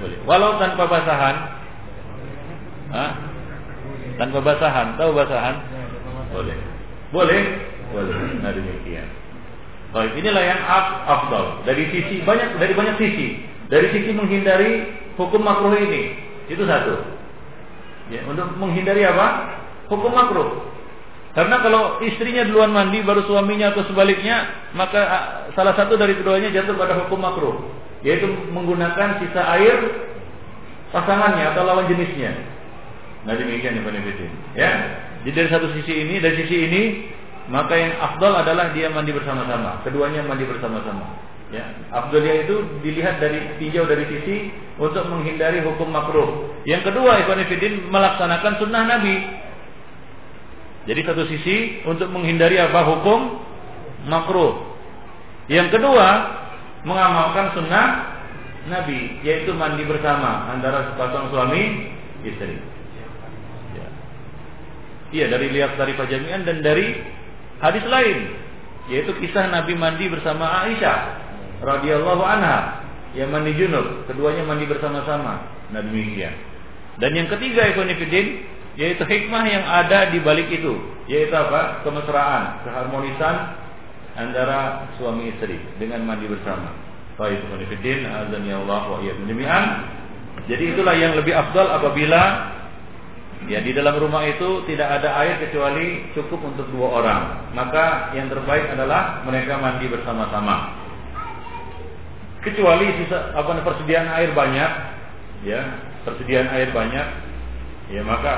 Boleh. 0.00 0.18
Walau 0.24 0.56
tanpa 0.56 0.84
basahan? 0.88 1.36
Hah? 2.92 3.10
Tanpa 4.16 4.38
basahan, 4.40 4.96
tahu 4.96 5.10
basahan? 5.12 5.56
Boleh. 6.32 6.58
Boleh? 7.12 7.40
Boleh. 7.92 8.16
Nah 8.40 8.52
demikian. 8.52 9.08
Baik, 9.94 10.12
inilah 10.18 10.44
yang 10.44 10.60
afdal 11.08 11.64
dari 11.64 11.88
sisi 11.88 12.20
banyak 12.24 12.60
dari 12.60 12.72
banyak 12.76 12.96
sisi. 13.00 13.55
Dari 13.66 13.86
sisi 13.90 14.10
menghindari 14.14 14.94
hukum 15.18 15.42
makruh 15.42 15.74
ini, 15.74 16.14
itu 16.46 16.62
satu. 16.62 16.94
Ya, 18.14 18.22
untuk 18.30 18.54
menghindari 18.62 19.02
apa? 19.02 19.58
Hukum 19.90 20.14
makruh. 20.14 20.76
Karena 21.36 21.60
kalau 21.60 22.00
istrinya 22.00 22.48
duluan 22.48 22.72
mandi 22.72 23.04
baru 23.04 23.28
suaminya 23.28 23.76
atau 23.76 23.84
sebaliknya, 23.84 24.70
maka 24.72 25.00
salah 25.52 25.76
satu 25.76 25.98
dari 26.00 26.16
keduanya 26.16 26.48
jatuh 26.48 26.72
pada 26.80 26.96
hukum 27.04 27.20
makruh, 27.20 27.60
yaitu 28.00 28.24
menggunakan 28.54 29.20
sisa 29.20 29.42
air 29.52 29.76
pasangannya 30.96 31.52
atau 31.52 31.68
lawan 31.68 31.92
jenisnya. 31.92 32.32
Nah 33.28 33.34
demikian 33.36 33.76
ya 33.76 33.82
Ya. 34.54 34.70
Jadi 35.26 35.34
dari 35.34 35.48
satu 35.50 35.66
sisi 35.74 35.92
ini, 35.92 36.22
dari 36.22 36.40
sisi 36.40 36.56
ini, 36.70 36.82
maka 37.50 37.74
yang 37.74 37.98
afdal 37.98 38.32
adalah 38.32 38.70
dia 38.70 38.86
mandi 38.88 39.10
bersama-sama. 39.10 39.82
Keduanya 39.82 40.22
mandi 40.22 40.46
bersama-sama. 40.46 41.18
Ya, 41.46 41.62
afdalnya 41.94 42.42
itu 42.42 42.58
dilihat 42.82 43.22
dari 43.22 43.38
tinjau 43.62 43.86
dari 43.86 44.02
sisi 44.10 44.50
untuk 44.82 45.06
menghindari 45.06 45.62
hukum 45.62 45.86
makruh. 45.94 46.58
Yang 46.66 46.90
kedua, 46.90 47.22
Ibn 47.22 47.38
Fidin 47.46 47.86
melaksanakan 47.86 48.58
sunnah 48.58 48.82
Nabi. 48.82 49.16
Jadi 50.90 51.00
satu 51.06 51.22
sisi 51.30 51.86
untuk 51.86 52.10
menghindari 52.10 52.58
apa 52.58 52.82
hukum 52.82 53.46
makruh. 54.10 54.74
Yang 55.46 55.78
kedua, 55.78 56.06
mengamalkan 56.82 57.54
sunnah 57.54 57.86
Nabi, 58.66 59.22
yaitu 59.22 59.54
mandi 59.54 59.86
bersama 59.86 60.50
antara 60.50 60.90
sepasang 60.90 61.30
suami 61.30 61.94
istri. 62.26 62.58
Ya. 63.78 63.86
Iya 65.14 65.26
dari 65.30 65.54
lihat 65.54 65.78
dari 65.78 65.94
pajamian 65.94 66.42
dan 66.42 66.58
dari 66.58 66.90
hadis 67.62 67.86
lain, 67.86 68.18
yaitu 68.90 69.14
kisah 69.22 69.46
Nabi 69.46 69.78
mandi 69.78 70.10
bersama 70.10 70.66
Aisyah 70.66 71.25
radhiyallahu 71.62 72.22
anha 72.24 72.84
yang 73.16 73.32
mandi 73.32 73.56
junub, 73.56 74.04
keduanya 74.04 74.44
mandi 74.44 74.68
bersama-sama. 74.68 75.48
Nah 75.72 75.80
demikian. 75.80 76.36
Dan 77.00 77.16
yang 77.16 77.28
ketiga 77.32 77.64
ikhwanifidin 77.72 78.44
yaitu 78.76 79.04
hikmah 79.08 79.44
yang 79.48 79.64
ada 79.64 80.12
di 80.12 80.20
balik 80.20 80.52
itu, 80.52 80.76
yaitu 81.08 81.32
apa? 81.32 81.80
Kemesraan, 81.80 82.60
keharmonisan 82.68 83.56
antara 84.20 84.84
suami 85.00 85.32
istri 85.32 85.56
dengan 85.80 86.04
mandi 86.04 86.28
bersama. 86.28 86.76
Baik 87.16 87.40
ikhwanifidin, 87.48 88.04
azan 88.04 88.44
ya 88.44 88.60
Allah 88.60 88.82
wa 88.92 89.00
demikian. 89.00 89.64
Jadi 90.44 90.76
itulah 90.76 90.92
yang 90.92 91.16
lebih 91.16 91.32
afdal 91.32 91.72
apabila 91.72 92.52
Ya 93.46 93.60
di 93.62 93.70
dalam 93.76 94.00
rumah 94.00 94.24
itu 94.26 94.64
tidak 94.64 94.96
ada 94.98 95.22
air 95.22 95.38
kecuali 95.38 96.08
cukup 96.16 96.40
untuk 96.40 96.66
dua 96.72 96.98
orang. 96.98 97.22
Maka 97.54 98.10
yang 98.16 98.32
terbaik 98.32 98.74
adalah 98.74 99.22
mereka 99.22 99.60
mandi 99.60 99.86
bersama-sama 99.86 100.85
kecuali 102.46 102.86
sisa 103.02 103.34
apa 103.34 103.58
persediaan 103.66 104.06
air 104.14 104.30
banyak 104.30 104.70
ya 105.42 105.60
persediaan 106.06 106.46
air 106.54 106.70
banyak 106.70 107.06
ya 107.90 108.02
maka 108.06 108.34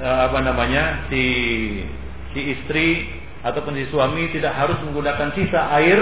eh, 0.00 0.18
apa 0.28 0.38
namanya 0.40 1.04
si 1.12 1.24
si 2.32 2.40
istri 2.56 2.88
ataupun 3.44 3.76
si 3.76 3.84
suami 3.92 4.32
tidak 4.32 4.56
harus 4.56 4.80
menggunakan 4.84 5.36
sisa 5.36 5.60
air 5.76 6.00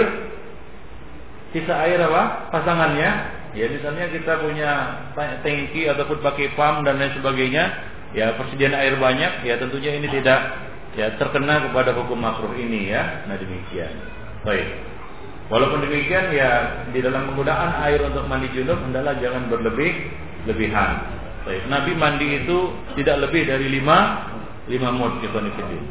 sisa 1.51 1.73
air 1.83 1.99
apa 1.99 2.51
pasangannya. 2.53 3.37
Ya 3.57 3.65
misalnya 3.65 4.13
kita 4.13 4.45
punya 4.45 4.71
tangki 5.41 5.89
ataupun 5.89 6.21
pakai 6.21 6.53
pam 6.53 6.85
dan 6.85 7.01
lain 7.01 7.17
sebagainya 7.17 7.65
ya 8.13 8.37
persediaan 8.37 8.77
air 8.77 8.93
banyak 9.01 9.41
ya 9.41 9.57
tentunya 9.57 9.97
ini 9.97 10.05
tidak 10.05 10.53
ya 10.93 11.17
terkena 11.17 11.65
kepada 11.65 11.97
hukum 11.97 12.21
makruh 12.21 12.53
ini 12.53 12.93
ya. 12.93 13.25
Nah 13.25 13.41
demikian. 13.41 13.89
Baik 14.45 14.98
Walaupun 15.49 15.81
demikian 15.81 16.29
ya 16.29 16.85
di 16.93 17.01
dalam 17.01 17.33
penggunaan 17.33 17.81
air 17.89 18.05
untuk 18.05 18.29
mandi 18.29 18.53
junub 18.53 18.77
adalah 18.85 19.17
jangan 19.17 19.49
berlebih 19.49 20.13
lebihan. 20.45 21.01
Baik. 21.41 21.65
Nabi 21.65 21.91
mandi 21.97 22.45
itu 22.45 22.69
tidak 22.93 23.25
lebih 23.25 23.49
dari 23.49 23.65
lima 23.65 24.29
lima 24.69 24.93
mud 24.93 25.17
ikhwanifidin. 25.25 25.83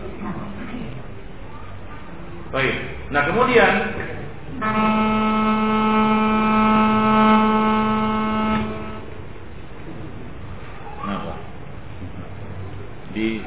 Baik. 2.55 2.77
Nah 3.11 3.23
kemudian 3.27 3.75
Kenapa? 11.03 11.35
Di 13.11 13.43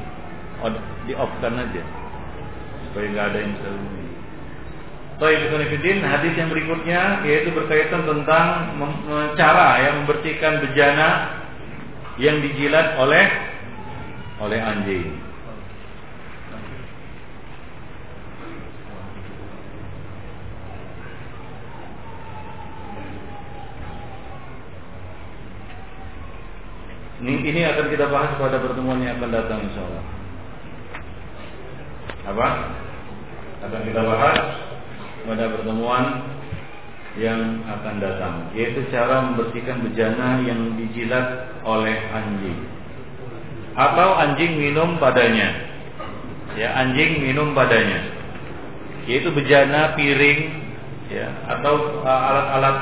di 1.08 1.12
off 1.16 1.32
kan 1.40 1.56
aja 1.56 1.82
supaya 2.84 3.06
nggak 3.08 3.26
ada 3.32 3.38
yang 3.40 3.52
selalu 3.56 4.01
Taibidin 5.22 6.02
hadis 6.02 6.34
yang 6.34 6.50
berikutnya 6.50 7.22
yaitu 7.22 7.54
berkaitan 7.54 8.02
tentang 8.02 8.74
cara 9.38 9.78
ya 9.78 9.90
membersihkan 10.02 10.58
bejana 10.66 11.38
yang 12.18 12.42
dijilat 12.42 12.98
oleh 12.98 13.26
oleh 14.42 14.58
anjing. 14.58 15.14
Ini, 27.22 27.34
ini 27.38 27.60
akan 27.62 27.86
kita 27.86 28.10
bahas 28.10 28.34
pada 28.34 28.58
pertemuan 28.58 28.98
yang 28.98 29.14
akan 29.22 29.30
datang 29.30 29.62
insya 29.62 29.86
Allah. 29.86 30.04
Apa? 32.34 32.48
Akan 33.62 33.82
kita 33.86 34.02
bahas 34.02 34.71
pada 35.26 35.44
pertemuan 35.54 36.04
yang 37.20 37.60
akan 37.68 38.00
datang 38.00 38.34
yaitu 38.56 38.88
cara 38.88 39.20
membersihkan 39.28 39.84
bejana 39.84 40.40
yang 40.48 40.80
dijilat 40.80 41.52
oleh 41.60 41.96
anjing. 42.08 42.60
Atau 43.76 44.08
anjing 44.16 44.56
minum 44.56 44.96
padanya. 44.96 45.68
Ya 46.56 46.76
anjing 46.76 47.20
minum 47.20 47.52
padanya. 47.52 48.04
Yaitu 49.08 49.32
bejana 49.32 49.92
piring 49.96 50.40
ya 51.12 51.28
atau 51.52 52.00
uh, 52.00 52.20
alat-alat 52.32 52.76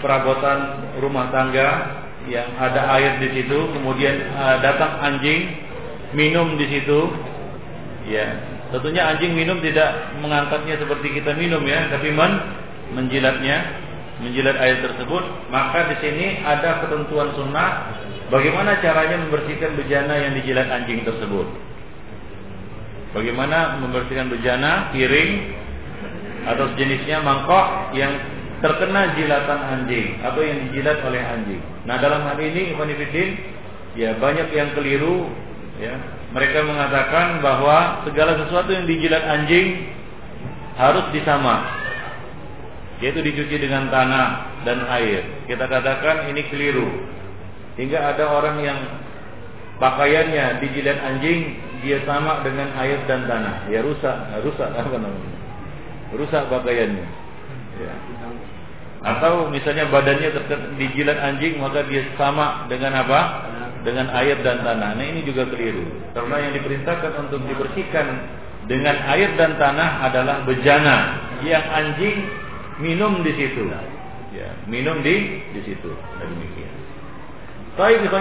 perabotan 0.00 0.58
rumah 1.04 1.28
tangga 1.28 2.00
yang 2.28 2.48
ada 2.56 2.96
air 2.96 3.20
di 3.20 3.28
situ. 3.40 3.58
Kemudian 3.76 4.24
uh, 4.36 4.56
datang 4.64 5.04
anjing 5.04 5.52
minum 6.16 6.56
di 6.56 6.64
situ. 6.68 7.12
Ya 8.08 8.49
Tentunya 8.70 9.02
anjing 9.10 9.34
minum 9.34 9.58
tidak 9.58 10.14
mengangkatnya 10.22 10.78
seperti 10.78 11.18
kita 11.18 11.34
minum 11.34 11.62
ya, 11.66 11.90
tapi 11.90 12.14
men 12.14 12.38
menjilatnya, 12.94 13.56
menjilat 14.22 14.56
air 14.62 14.78
tersebut. 14.82 15.50
Maka 15.50 15.90
di 15.90 15.96
sini 15.98 16.26
ada 16.46 16.82
ketentuan 16.86 17.34
sunnah 17.34 17.90
bagaimana 18.30 18.78
caranya 18.78 19.18
membersihkan 19.26 19.74
bejana 19.74 20.14
yang 20.22 20.32
dijilat 20.38 20.70
anjing 20.70 21.02
tersebut. 21.02 21.46
Bagaimana 23.10 23.82
membersihkan 23.82 24.30
bejana, 24.30 24.94
piring 24.94 25.30
atau 26.46 26.70
sejenisnya 26.72 27.20
mangkok 27.26 27.90
yang 27.98 28.14
terkena 28.62 29.18
jilatan 29.18 29.60
anjing 29.66 30.22
atau 30.22 30.40
yang 30.46 30.62
dijilat 30.68 31.02
oleh 31.02 31.18
anjing. 31.18 31.62
Nah 31.90 31.98
dalam 31.98 32.22
hal 32.22 32.38
ini 32.38 32.70
Ibn 32.76 32.90
ya 33.98 34.14
banyak 34.14 34.48
yang 34.54 34.70
keliru 34.78 35.26
ya 35.82 36.19
mereka 36.30 36.62
mengatakan 36.62 37.42
bahwa 37.42 38.06
segala 38.06 38.38
sesuatu 38.38 38.70
yang 38.70 38.86
dijilat 38.86 39.24
anjing 39.26 39.90
harus 40.78 41.10
disama 41.10 41.80
yaitu 43.00 43.24
dicuci 43.24 43.56
dengan 43.56 43.88
tanah 43.88 44.60
dan 44.68 44.84
air. 44.92 45.24
Kita 45.48 45.64
katakan 45.64 46.28
ini 46.28 46.44
keliru. 46.52 46.86
Hingga 47.80 47.96
ada 47.96 48.28
orang 48.28 48.60
yang 48.60 48.78
pakaiannya 49.80 50.60
dijilat 50.60 51.00
anjing 51.00 51.56
dia 51.80 52.04
sama 52.04 52.44
dengan 52.44 52.68
air 52.76 53.00
dan 53.08 53.24
tanah. 53.24 53.72
Ya 53.72 53.80
rusak. 53.80 54.16
Rusak 54.44 54.68
apa 54.68 54.96
namanya? 55.00 55.32
Rusak 56.12 56.44
pakaiannya. 56.52 57.06
Ya. 57.80 57.94
atau 59.00 59.48
misalnya 59.48 59.88
badannya 59.88 60.28
dijilat 60.76 61.16
anjing 61.16 61.56
maka 61.56 61.80
dia 61.88 62.04
sama 62.20 62.68
dengan 62.68 62.92
apa 62.92 63.48
dengan 63.82 64.12
air 64.12 64.40
dan 64.44 64.60
tanah. 64.60 64.96
Nah 64.96 65.04
ini 65.04 65.24
juga 65.24 65.48
keliru. 65.48 65.84
Karena 66.12 66.36
yang 66.48 66.52
diperintahkan 66.60 67.12
untuk 67.28 67.40
dibersihkan 67.48 68.06
dengan 68.68 68.96
air 69.08 69.34
dan 69.34 69.56
tanah 69.56 70.04
adalah 70.06 70.36
bejana 70.44 70.98
yang 71.42 71.64
anjing 71.64 72.28
minum 72.80 73.24
di 73.24 73.32
situ. 73.34 73.66
Ya, 74.30 74.54
minum 74.70 75.02
di 75.02 75.42
di 75.52 75.60
situ. 75.66 75.90
Nah, 75.90 76.26
demikian. 76.28 76.74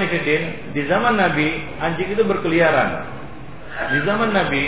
Fiddin, 0.10 0.43
di 0.72 0.82
zaman 0.88 1.20
Nabi 1.20 1.47
anjing 1.84 2.16
itu 2.16 2.24
berkeliaran. 2.24 3.20
Di 3.91 3.99
zaman 4.07 4.32
Nabi 4.32 4.64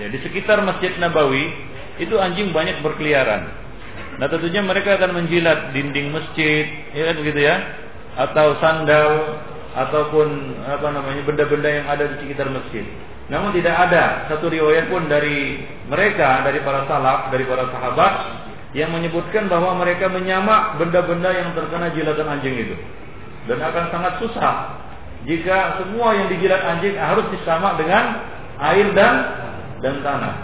ya 0.00 0.06
di 0.08 0.18
sekitar 0.24 0.64
Masjid 0.64 0.96
Nabawi 0.96 1.50
itu 2.00 2.16
anjing 2.16 2.52
banyak 2.56 2.80
berkeliaran. 2.80 3.44
Nah 4.16 4.26
tentunya 4.28 4.64
mereka 4.64 4.96
akan 4.96 5.16
menjilat 5.16 5.72
dinding 5.76 6.12
masjid, 6.12 6.64
ya 6.96 7.12
kan 7.12 7.16
begitu 7.20 7.40
ya, 7.40 7.56
atau 8.16 8.56
sandal, 8.60 9.08
ataupun 9.70 10.58
apa 10.66 10.88
namanya 10.90 11.22
benda-benda 11.22 11.68
yang 11.70 11.86
ada 11.86 12.10
di 12.10 12.26
sekitar 12.26 12.50
masjid. 12.50 12.82
Namun 13.30 13.54
tidak 13.54 13.76
ada 13.90 14.26
satu 14.26 14.50
riwayat 14.50 14.90
pun 14.90 15.06
dari 15.06 15.62
mereka, 15.86 16.42
dari 16.42 16.58
para 16.66 16.82
salaf, 16.90 17.30
dari 17.30 17.46
para 17.46 17.70
sahabat 17.70 18.14
yang 18.74 18.90
menyebutkan 18.90 19.46
bahwa 19.46 19.78
mereka 19.78 20.10
menyamak 20.10 20.78
benda-benda 20.78 21.30
yang 21.30 21.54
terkena 21.54 21.94
jilatan 21.94 22.26
anjing 22.26 22.54
itu. 22.58 22.76
Dan 23.46 23.62
akan 23.62 23.84
sangat 23.94 24.12
susah 24.18 24.54
jika 25.30 25.78
semua 25.78 26.18
yang 26.18 26.26
dijilat 26.26 26.62
anjing 26.64 26.98
harus 26.98 27.26
disamak 27.30 27.78
dengan 27.78 28.18
air 28.58 28.90
dan 28.98 29.14
dan 29.78 29.94
tanah. 30.02 30.34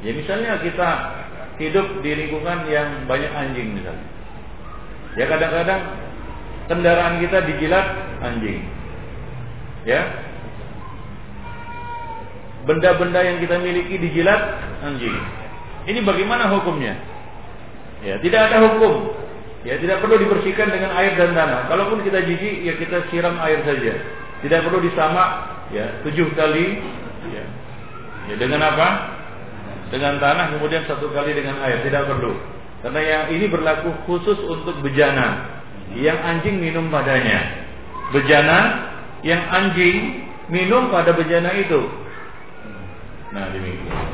Ya 0.00 0.14
misalnya 0.14 0.62
kita 0.62 0.88
hidup 1.58 2.00
di 2.00 2.10
lingkungan 2.14 2.64
yang 2.70 3.04
banyak 3.04 3.32
anjing 3.34 3.76
misalnya. 3.76 4.06
Ya 5.18 5.26
kadang-kadang 5.26 6.07
kendaraan 6.68 7.18
kita 7.24 7.42
dijilat 7.48 7.86
anjing. 8.22 8.60
Ya, 9.88 10.04
benda-benda 12.68 13.24
yang 13.24 13.40
kita 13.40 13.56
miliki 13.56 13.96
dijilat 13.96 14.60
anjing. 14.84 15.16
Ini 15.88 16.04
bagaimana 16.04 16.52
hukumnya? 16.52 16.92
Ya, 18.04 18.20
tidak 18.20 18.52
ada 18.52 18.68
hukum. 18.68 19.16
Ya, 19.64 19.80
tidak 19.80 20.04
perlu 20.04 20.20
dibersihkan 20.20 20.70
dengan 20.70 20.94
air 20.94 21.18
dan 21.18 21.34
tanah. 21.34 21.66
Kalaupun 21.66 22.04
kita 22.04 22.22
jijik, 22.22 22.62
ya 22.62 22.76
kita 22.78 23.08
siram 23.10 23.40
air 23.42 23.64
saja. 23.64 23.96
Tidak 24.44 24.60
perlu 24.62 24.78
disamak, 24.84 25.30
ya 25.74 25.98
tujuh 26.06 26.30
kali. 26.36 26.78
Ya, 27.32 27.44
ya 28.30 28.34
dengan 28.38 28.62
apa? 28.62 28.88
Dengan 29.88 30.20
tanah, 30.20 30.54
kemudian 30.54 30.84
satu 30.86 31.10
kali 31.10 31.34
dengan 31.34 31.58
air. 31.64 31.82
Tidak 31.82 32.06
perlu. 32.06 32.36
Karena 32.84 33.00
yang 33.02 33.24
ini 33.34 33.50
berlaku 33.50 33.90
khusus 34.06 34.38
untuk 34.46 34.78
bejana 34.84 35.57
yang 35.96 36.18
anjing 36.20 36.60
minum 36.60 36.92
padanya. 36.92 37.64
Bejana 38.12 38.58
yang 39.24 39.40
anjing 39.52 40.26
minum 40.48 40.88
pada 40.88 41.12
bejana 41.12 41.52
itu 41.56 42.08
Nah 43.32 43.52
demikian. 43.52 44.08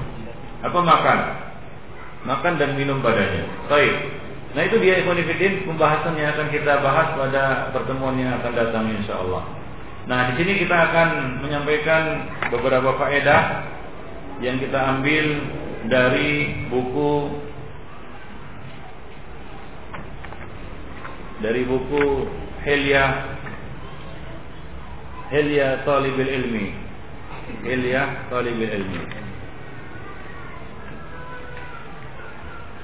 Apa 0.65 0.79
makan? 0.81 1.19
Makan 2.25 2.53
dan 2.57 2.75
minum 2.75 2.99
padanya. 3.05 3.47
Baik. 3.71 3.95
Nah 4.55 4.63
itu 4.63 4.79
dia 4.79 5.03
Ikhwanifidin 5.03 5.67
pembahasan 5.67 6.15
yang 6.15 6.35
akan 6.35 6.49
kita 6.51 6.79
bahas 6.83 7.15
pada 7.19 7.75
pertemuan 7.75 8.19
yang 8.19 8.39
akan 8.39 8.53
datang 8.55 8.87
insya 8.91 9.19
Allah. 9.19 9.43
Nah 10.07 10.31
di 10.31 10.43
sini 10.43 10.63
kita 10.63 10.77
akan 10.91 11.09
menyampaikan 11.43 12.03
beberapa 12.55 12.95
faedah 12.99 13.67
yang 14.43 14.59
kita 14.63 14.79
ambil 14.79 15.27
dari 15.91 16.65
buku 16.71 17.13
dari 21.43 21.67
buku 21.67 22.29
Helia 22.63 23.35
Helia 25.33 25.83
Talibil 25.83 26.31
Ilmi. 26.31 26.85
Ilyah 27.65 28.29
Talibul 28.33 28.69
Ilmi. 28.69 29.03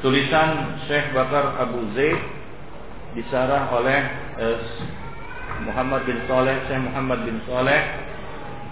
Tulisan 0.00 0.80
Syekh 0.88 1.12
Bakar 1.12 1.60
Abu 1.60 1.92
Zaid 1.92 2.16
Disarah 3.12 3.68
oleh 3.74 4.00
eh, 4.40 4.58
Muhammad 5.68 6.08
bin 6.08 6.24
Saleh 6.24 6.56
Syekh 6.64 6.80
Muhammad 6.80 7.20
bin 7.28 7.36
Saleh 7.44 7.80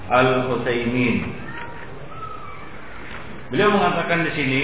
Al-Husaymin. 0.08 1.16
Beliau 3.52 3.68
mengatakan 3.76 4.24
di 4.24 4.32
sini 4.32 4.62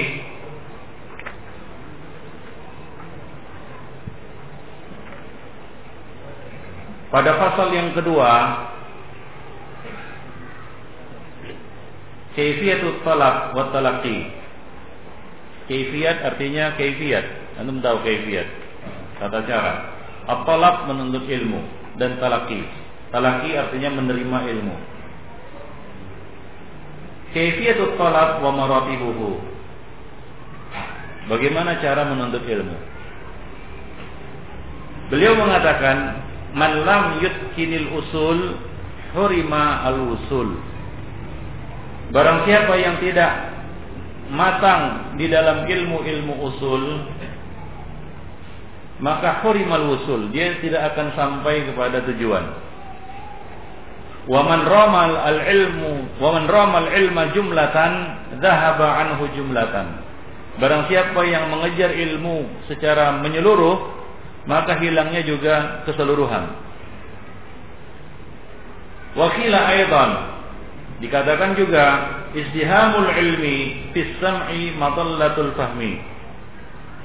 pada 7.14 7.38
pasal 7.38 7.70
yang 7.70 7.94
kedua 7.94 8.30
Kaifiatut 12.34 13.06
talab 13.06 13.54
wa 13.54 13.70
talaqi. 13.70 14.26
Kaifiat 15.70 16.18
artinya 16.26 16.74
kaifiat. 16.74 17.22
Antum 17.62 17.78
tahu 17.78 18.02
kaifiat. 18.02 18.50
Tata 19.22 19.38
cara. 19.46 19.74
At-talab 20.26 20.90
menuntut 20.90 21.30
ilmu 21.30 21.62
dan 21.94 22.18
talaqi. 22.18 22.66
Talaqi 23.14 23.54
artinya 23.54 23.94
menerima 24.02 24.38
ilmu. 24.50 24.74
Kaifiatut 27.38 27.94
talab 28.02 28.42
wa 28.42 28.50
maratibuhu. 28.50 29.38
Bagaimana 31.30 31.78
cara 31.78 32.02
menuntut 32.10 32.42
ilmu? 32.42 32.78
Beliau 35.14 35.38
mengatakan, 35.38 36.23
"Man 36.54 36.86
lam 36.86 37.18
yutkinil 37.20 37.90
usul 37.90 38.56
hurima 39.12 39.84
al-usul." 39.90 40.54
Barang 42.14 42.46
siapa 42.46 42.78
yang 42.78 43.02
tidak 43.02 43.54
matang 44.32 45.14
di 45.20 45.28
dalam 45.28 45.68
ilmu-ilmu 45.68 46.34
usul 46.48 46.82
maka 49.02 49.42
hurimal 49.42 50.00
usul 50.00 50.30
dia 50.30 50.56
tidak 50.62 50.94
akan 50.94 51.12
sampai 51.18 51.66
kepada 51.66 52.06
tujuan 52.08 52.44
wa 54.24 54.40
man 54.46 54.64
ramal 54.64 55.12
al 55.12 55.38
ilmu 55.44 56.16
wa 56.22 56.28
man 56.32 56.44
ramal 56.48 56.86
ilma 56.88 57.22
jumlatan 57.36 57.92
dhahaba 58.40 59.04
anhu 59.04 59.28
jumlatan 59.36 60.00
barang 60.56 60.88
siapa 60.88 61.20
yang 61.26 61.50
mengejar 61.52 61.92
ilmu 61.92 62.46
secara 62.70 63.20
menyeluruh 63.20 64.03
maka 64.44 64.76
hilangnya 64.80 65.24
juga 65.24 65.86
keseluruhan 65.88 66.52
wakila 69.16 69.60
aidan 69.72 70.34
Dikatakan 71.02 71.58
juga 71.58 71.84
istihamul 72.32 73.10
ilmi 73.10 73.90
fis 73.90 74.14
sam'i 74.22 74.72
madallatul 74.78 75.50
fahmi. 75.58 75.98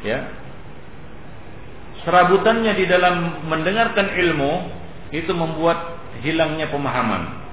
Ya. 0.05 0.29
Serabutannya 2.05 2.79
di 2.79 2.85
dalam 2.85 3.43
mendengarkan 3.49 4.13
ilmu 4.13 4.53
itu 5.11 5.33
membuat 5.33 5.99
hilangnya 6.21 6.69
pemahaman. 6.69 7.43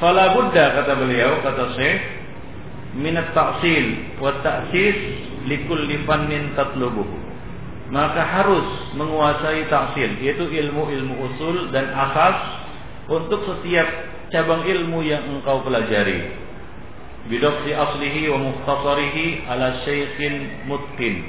Fala 0.00 0.32
budda 0.32 0.80
kata 0.80 0.92
beliau 0.96 1.44
kata 1.44 1.76
Syekh 1.76 2.00
minat 2.96 3.36
ta'sil 3.36 4.16
wa 4.16 4.32
ta'sis 4.40 4.96
likulli 5.44 6.02
fannin 6.08 6.56
tatlubuhu. 6.56 7.29
Maka 7.90 8.22
harus 8.22 8.94
menguasai 8.94 9.66
ta'sil 9.66 10.22
yaitu 10.22 10.46
ilmu-ilmu 10.46 11.14
usul 11.26 11.74
dan 11.74 11.90
asas 11.90 12.38
untuk 13.10 13.42
setiap 13.42 13.86
cabang 14.30 14.62
ilmu 14.62 15.02
yang 15.02 15.26
engkau 15.26 15.66
pelajari. 15.66 16.30
Bidoksi 17.26 17.74
aslihi 17.74 18.30
wa 18.30 18.38
mukhtasarihi 18.48 19.44
ala 19.44 19.82
syekhin 19.84 20.64
mutqin 20.70 21.20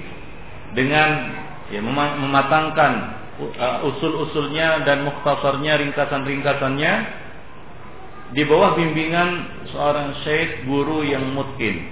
dengan 0.78 1.36
ya, 1.74 1.82
mematangkan 1.82 2.94
uh, 3.60 3.90
usul-usulnya 3.92 4.86
dan 4.88 5.04
mukhtasarnya 5.04 5.82
ringkasan-ringkasannya 5.82 6.94
di 8.32 8.44
bawah 8.48 8.80
bimbingan 8.80 9.30
seorang 9.76 10.16
syekh 10.24 10.64
guru 10.64 11.04
yang 11.04 11.36
mutqin 11.36 11.84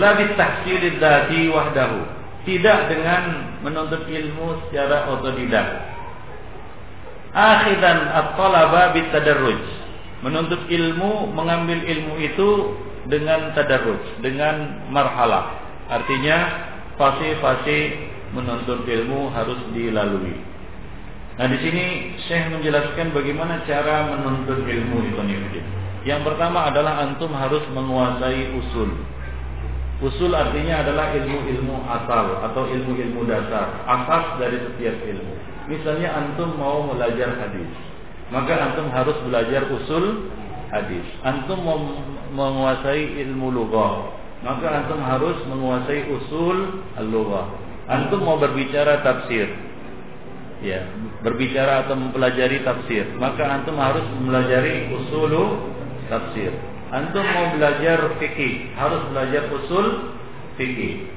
la 0.00 0.16
bitahsilid 0.16 0.96
dzati 0.96 1.52
wahdahu 1.52 2.00
tidak 2.46 2.88
dengan 2.88 3.22
menuntut 3.66 4.06
ilmu 4.06 4.70
secara 4.70 5.10
otodidak 5.10 5.96
akhidan 7.36 7.98
at-talaba 8.16 8.96
bitadarruj. 8.96 9.60
Menuntut 10.24 10.64
ilmu, 10.72 11.28
mengambil 11.36 11.84
ilmu 11.84 12.16
itu 12.24 12.48
dengan 13.04 13.52
tadarruj, 13.52 14.00
dengan 14.24 14.88
marhalah. 14.88 15.60
Artinya 15.92 16.38
fase-fase 16.96 18.08
menuntut 18.32 18.88
ilmu 18.88 19.28
harus 19.36 19.60
dilalui. 19.76 20.34
Nah 21.36 21.46
di 21.52 21.58
sini 21.60 22.16
Syekh 22.26 22.48
menjelaskan 22.48 23.12
bagaimana 23.12 23.60
cara 23.68 24.08
menuntut 24.08 24.64
ilmu 24.64 25.04
itu 25.04 25.20
Yang 26.08 26.20
pertama 26.32 26.72
adalah 26.72 27.04
antum 27.04 27.28
harus 27.36 27.60
menguasai 27.76 28.56
usul. 28.56 28.88
Usul 29.96 30.28
artinya 30.36 30.84
adalah 30.84 31.16
ilmu-ilmu 31.16 31.88
asal 31.88 32.44
atau 32.44 32.68
ilmu-ilmu 32.68 33.24
dasar, 33.24 33.80
asas 33.88 34.36
dari 34.36 34.60
setiap 34.60 34.92
ilmu. 34.92 35.34
Misalnya 35.72 36.12
antum 36.12 36.52
mau 36.60 36.84
belajar 36.92 37.32
hadis, 37.40 37.72
maka 38.28 38.60
antum 38.60 38.92
harus 38.92 39.16
belajar 39.24 39.64
usul 39.72 40.28
hadis. 40.68 41.00
Antum 41.24 41.64
mau 41.64 41.80
menguasai 42.28 43.24
ilmu 43.24 43.48
lughah, 43.48 44.12
maka 44.44 44.84
antum 44.84 45.00
harus 45.00 45.40
menguasai 45.48 46.12
usul 46.12 46.84
al-lughah. 47.00 47.48
Antum 47.88 48.20
mau 48.20 48.36
berbicara 48.36 49.00
tafsir, 49.00 49.48
ya, 50.60 50.92
berbicara 51.24 51.88
atau 51.88 51.96
mempelajari 51.96 52.60
tafsir, 52.68 53.16
maka 53.16 53.48
antum 53.48 53.80
harus 53.80 54.04
mempelajari 54.12 54.92
usul 54.92 55.32
tafsir. 56.12 56.52
Antum 56.86 57.26
mau 57.26 57.50
belajar 57.58 58.14
fikih, 58.22 58.70
harus 58.78 59.02
belajar 59.10 59.50
usul 59.50 60.14
fikih. 60.54 61.10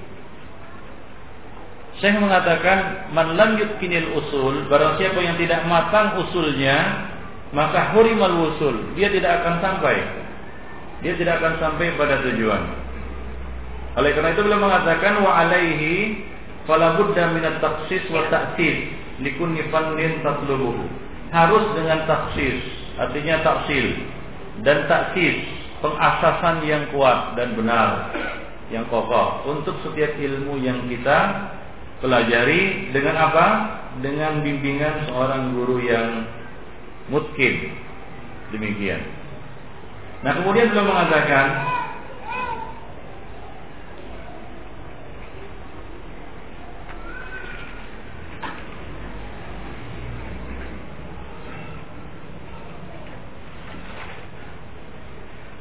Saya 1.99 2.15
mengatakan 2.17 3.11
man 3.11 3.35
lam 3.35 3.59
yutkinil 3.59 4.17
usul, 4.17 4.65
barang 4.71 4.97
siapa 4.97 5.19
yang 5.19 5.35
tidak 5.35 5.67
matang 5.67 6.15
usulnya, 6.25 7.05
maka 7.51 7.93
hurimal 7.93 8.55
usul, 8.55 8.95
dia 8.95 9.11
tidak 9.11 9.43
akan 9.43 9.55
sampai. 9.59 9.95
Dia 11.05 11.13
tidak 11.19 11.43
akan 11.43 11.53
sampai 11.59 11.95
pada 11.99 12.23
tujuan. 12.23 12.63
Oleh 13.99 14.11
karena 14.15 14.31
itu 14.31 14.41
beliau 14.47 14.63
mengatakan 14.63 15.21
wa 15.21 15.31
alaihi 15.43 16.23
fala 16.63 16.95
budda 16.95 17.35
min 17.35 17.43
at-takhsis 17.43 18.07
wa 18.13 18.27
ta'sis 18.31 18.77
likulli 19.19 19.67
fannin 19.69 20.23
tatlubuhu. 20.23 20.87
Harus 21.29 21.77
dengan 21.77 22.09
taksis, 22.09 22.63
artinya 22.97 23.43
taksil 23.45 23.85
dan 24.65 24.89
taksis, 24.89 25.45
pengasasan 25.79 26.63
yang 26.67 26.87
kuat 26.91 27.35
dan 27.39 27.55
benar, 27.55 28.13
yang 28.69 28.85
kokoh 28.87 29.47
untuk 29.49 29.75
setiap 29.83 30.15
ilmu 30.15 30.59
yang 30.61 30.85
kita 30.87 31.19
pelajari 31.99 32.93
dengan 32.95 33.15
apa? 33.17 33.45
Dengan 33.99 34.45
bimbingan 34.45 35.09
seorang 35.09 35.51
guru 35.57 35.81
yang 35.83 36.29
mutkin. 37.09 37.73
Demikian. 38.53 39.01
Nah, 40.19 40.35
kemudian 40.35 40.71
beliau 40.73 40.89
mengatakan 40.89 41.45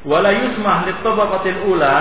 wala 0.09 0.33
yusmah 0.33 0.89
lit 0.89 1.05
ula 1.69 1.95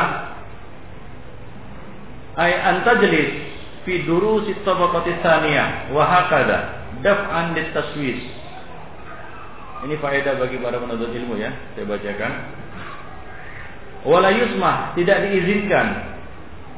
ay 2.40 2.52
an 2.56 2.80
tajlis 2.88 3.44
fi 3.84 4.08
durusi 4.08 4.56
tabaqati 4.64 5.20
tsaniyah 5.20 5.92
wa 5.92 6.08
hakada 6.08 6.88
daf'an 7.04 7.52
litaswis 7.52 8.38
ini 9.86 9.94
faedah 10.02 10.42
bagi 10.42 10.58
para 10.58 10.82
penuntut 10.82 11.14
ilmu 11.14 11.38
ya 11.38 11.54
saya 11.78 11.86
bacakan. 11.86 12.32
Wala 14.02 14.30
yusmah 14.34 14.94
tidak 14.98 15.22
diizinkan 15.26 15.86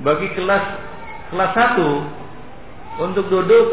bagi 0.05 0.29
kelas 0.37 0.65
kelas 1.33 1.53
1 1.81 3.01
untuk 3.01 3.29
duduk 3.29 3.67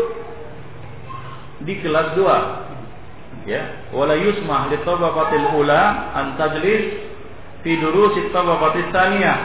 di 1.63 1.79
kelas 1.83 2.15
2 2.15 3.49
ya 3.49 3.89
wala 3.95 4.15
yusmah 4.15 4.67
li 4.71 4.77
tabaqatil 4.83 5.47
ula 5.55 6.11
an 6.15 6.35
tajlis 6.35 7.06
fi 7.67 7.75
durusit 7.83 8.31
tabaqatis 8.31 8.87
tsaniyah. 8.95 9.39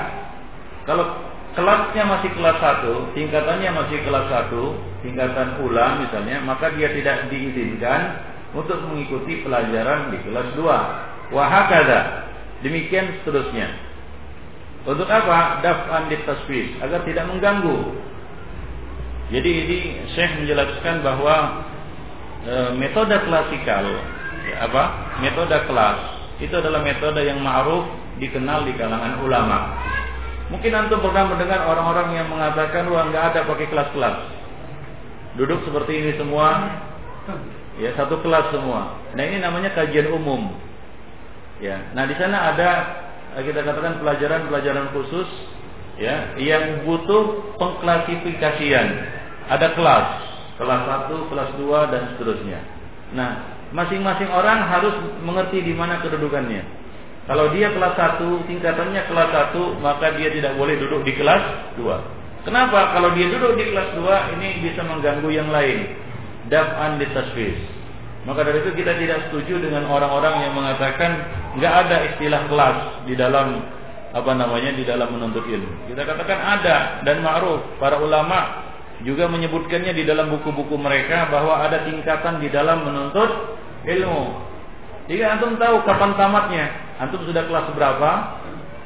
Kalau 0.87 1.11
kelasnya 1.59 2.07
masih 2.07 2.31
kelas 2.39 2.59
1, 2.63 3.19
tingkatannya 3.19 3.71
masih 3.75 3.99
kelas 4.07 4.31
1, 4.31 5.03
tingkatan 5.03 5.59
ula 5.59 5.99
misalnya, 6.07 6.39
maka 6.47 6.71
dia 6.79 6.95
tidak 6.95 7.27
diizinkan 7.35 8.23
untuk 8.55 8.79
mengikuti 8.87 9.43
pelajaran 9.43 10.15
di 10.15 10.23
kelas 10.23 10.55
2. 10.55 11.35
Wahakada. 11.35 12.31
Demikian 12.63 13.11
seterusnya. 13.21 13.75
Untuk 14.87 15.11
apa? 15.11 15.59
Daf'an 15.67 16.07
taswis 16.23 16.79
agar 16.79 17.03
tidak 17.03 17.27
mengganggu. 17.27 17.99
Jadi 19.35 19.51
ini 19.51 19.79
Syekh 20.15 20.45
menjelaskan 20.45 21.03
bahwa 21.03 21.65
e, 22.45 22.55
metode 22.77 23.17
klasikal 23.27 23.83
ya, 24.47 24.57
apa? 24.67 24.83
Metode 25.25 25.59
kelas 25.67 25.99
itu 26.43 26.55
adalah 26.59 26.83
metode 26.83 27.23
yang 27.23 27.39
ma'ruf 27.39 28.02
dikenal 28.21 28.69
di 28.69 28.73
kalangan 28.77 29.23
ulama. 29.25 29.59
Mungkin 30.53 30.73
antum 30.75 31.01
pernah 31.01 31.33
mendengar 31.33 31.65
orang-orang 31.65 32.13
yang 32.13 32.29
mengatakan 32.29 32.85
wah 32.93 33.09
nggak 33.09 33.25
ada 33.33 33.41
pakai 33.49 33.67
kelas-kelas. 33.73 34.17
Duduk 35.41 35.65
seperti 35.65 35.93
ini 35.97 36.13
semua, 36.21 36.77
ya 37.81 37.97
satu 37.97 38.21
kelas 38.21 38.53
semua. 38.53 39.01
Nah 39.17 39.23
ini 39.25 39.41
namanya 39.41 39.73
kajian 39.73 40.13
umum. 40.13 40.53
Ya, 41.63 41.95
nah 41.95 42.05
di 42.05 42.13
sana 42.19 42.53
ada 42.53 42.71
kita 43.41 43.65
katakan 43.65 44.03
pelajaran-pelajaran 44.03 44.93
khusus, 44.93 45.31
ya, 45.97 46.37
yang 46.37 46.85
butuh 46.85 47.55
pengklasifikasian. 47.57 48.89
Ada 49.49 49.73
kelas, 49.73 50.07
kelas 50.61 50.81
satu, 50.85 51.17
kelas 51.33 51.51
dua 51.57 51.89
dan 51.89 52.13
seterusnya. 52.13 52.61
Nah, 53.17 53.31
masing-masing 53.73 54.29
orang 54.29 54.69
harus 54.69 54.95
mengerti 55.25 55.65
di 55.65 55.73
mana 55.73 56.03
kedudukannya. 56.05 56.82
Kalau 57.23 57.55
dia 57.55 57.71
kelas 57.71 57.95
1, 57.95 58.51
tingkatannya 58.51 59.03
kelas 59.07 59.31
1, 59.55 59.79
maka 59.79 60.07
dia 60.19 60.29
tidak 60.35 60.59
boleh 60.59 60.75
duduk 60.75 61.07
di 61.07 61.15
kelas 61.15 61.75
2. 61.79 62.43
Kenapa? 62.43 62.99
Kalau 62.99 63.15
dia 63.15 63.31
duduk 63.31 63.55
di 63.55 63.71
kelas 63.71 63.95
2, 63.95 64.35
ini 64.39 64.49
bisa 64.67 64.83
mengganggu 64.83 65.31
yang 65.31 65.47
lain. 65.55 65.87
Daf'an 66.51 66.99
tasfis. 66.99 67.83
Maka 68.23 68.47
dari 68.47 68.63
itu 68.63 68.71
kita 68.75 68.99
tidak 68.99 69.19
setuju 69.31 69.59
dengan 69.63 69.87
orang-orang 69.91 70.47
yang 70.47 70.55
mengatakan 70.55 71.11
nggak 71.59 71.75
ada 71.87 71.97
istilah 72.15 72.43
kelas 72.47 72.77
di 73.07 73.15
dalam 73.19 73.67
apa 74.15 74.33
namanya 74.39 74.71
di 74.79 74.87
dalam 74.87 75.11
menuntut 75.11 75.43
ilmu. 75.43 75.91
Kita 75.91 76.07
katakan 76.07 76.39
ada 76.39 77.03
dan 77.03 77.19
ma'ruf. 77.19 77.83
Para 77.83 77.99
ulama 77.99 78.63
juga 79.03 79.27
menyebutkannya 79.27 79.91
di 79.91 80.07
dalam 80.07 80.31
buku-buku 80.31 80.79
mereka 80.79 81.27
bahwa 81.35 81.67
ada 81.67 81.83
tingkatan 81.83 82.39
di 82.39 82.47
dalam 82.47 82.87
menuntut 82.87 83.59
ilmu. 83.91 84.52
Jika 85.11 85.25
antum 85.39 85.59
tahu 85.59 85.83
kapan 85.83 86.15
tamatnya, 86.15 86.67
Antum 87.03 87.27
sudah 87.27 87.43
kelas 87.51 87.67
berapa? 87.75 88.11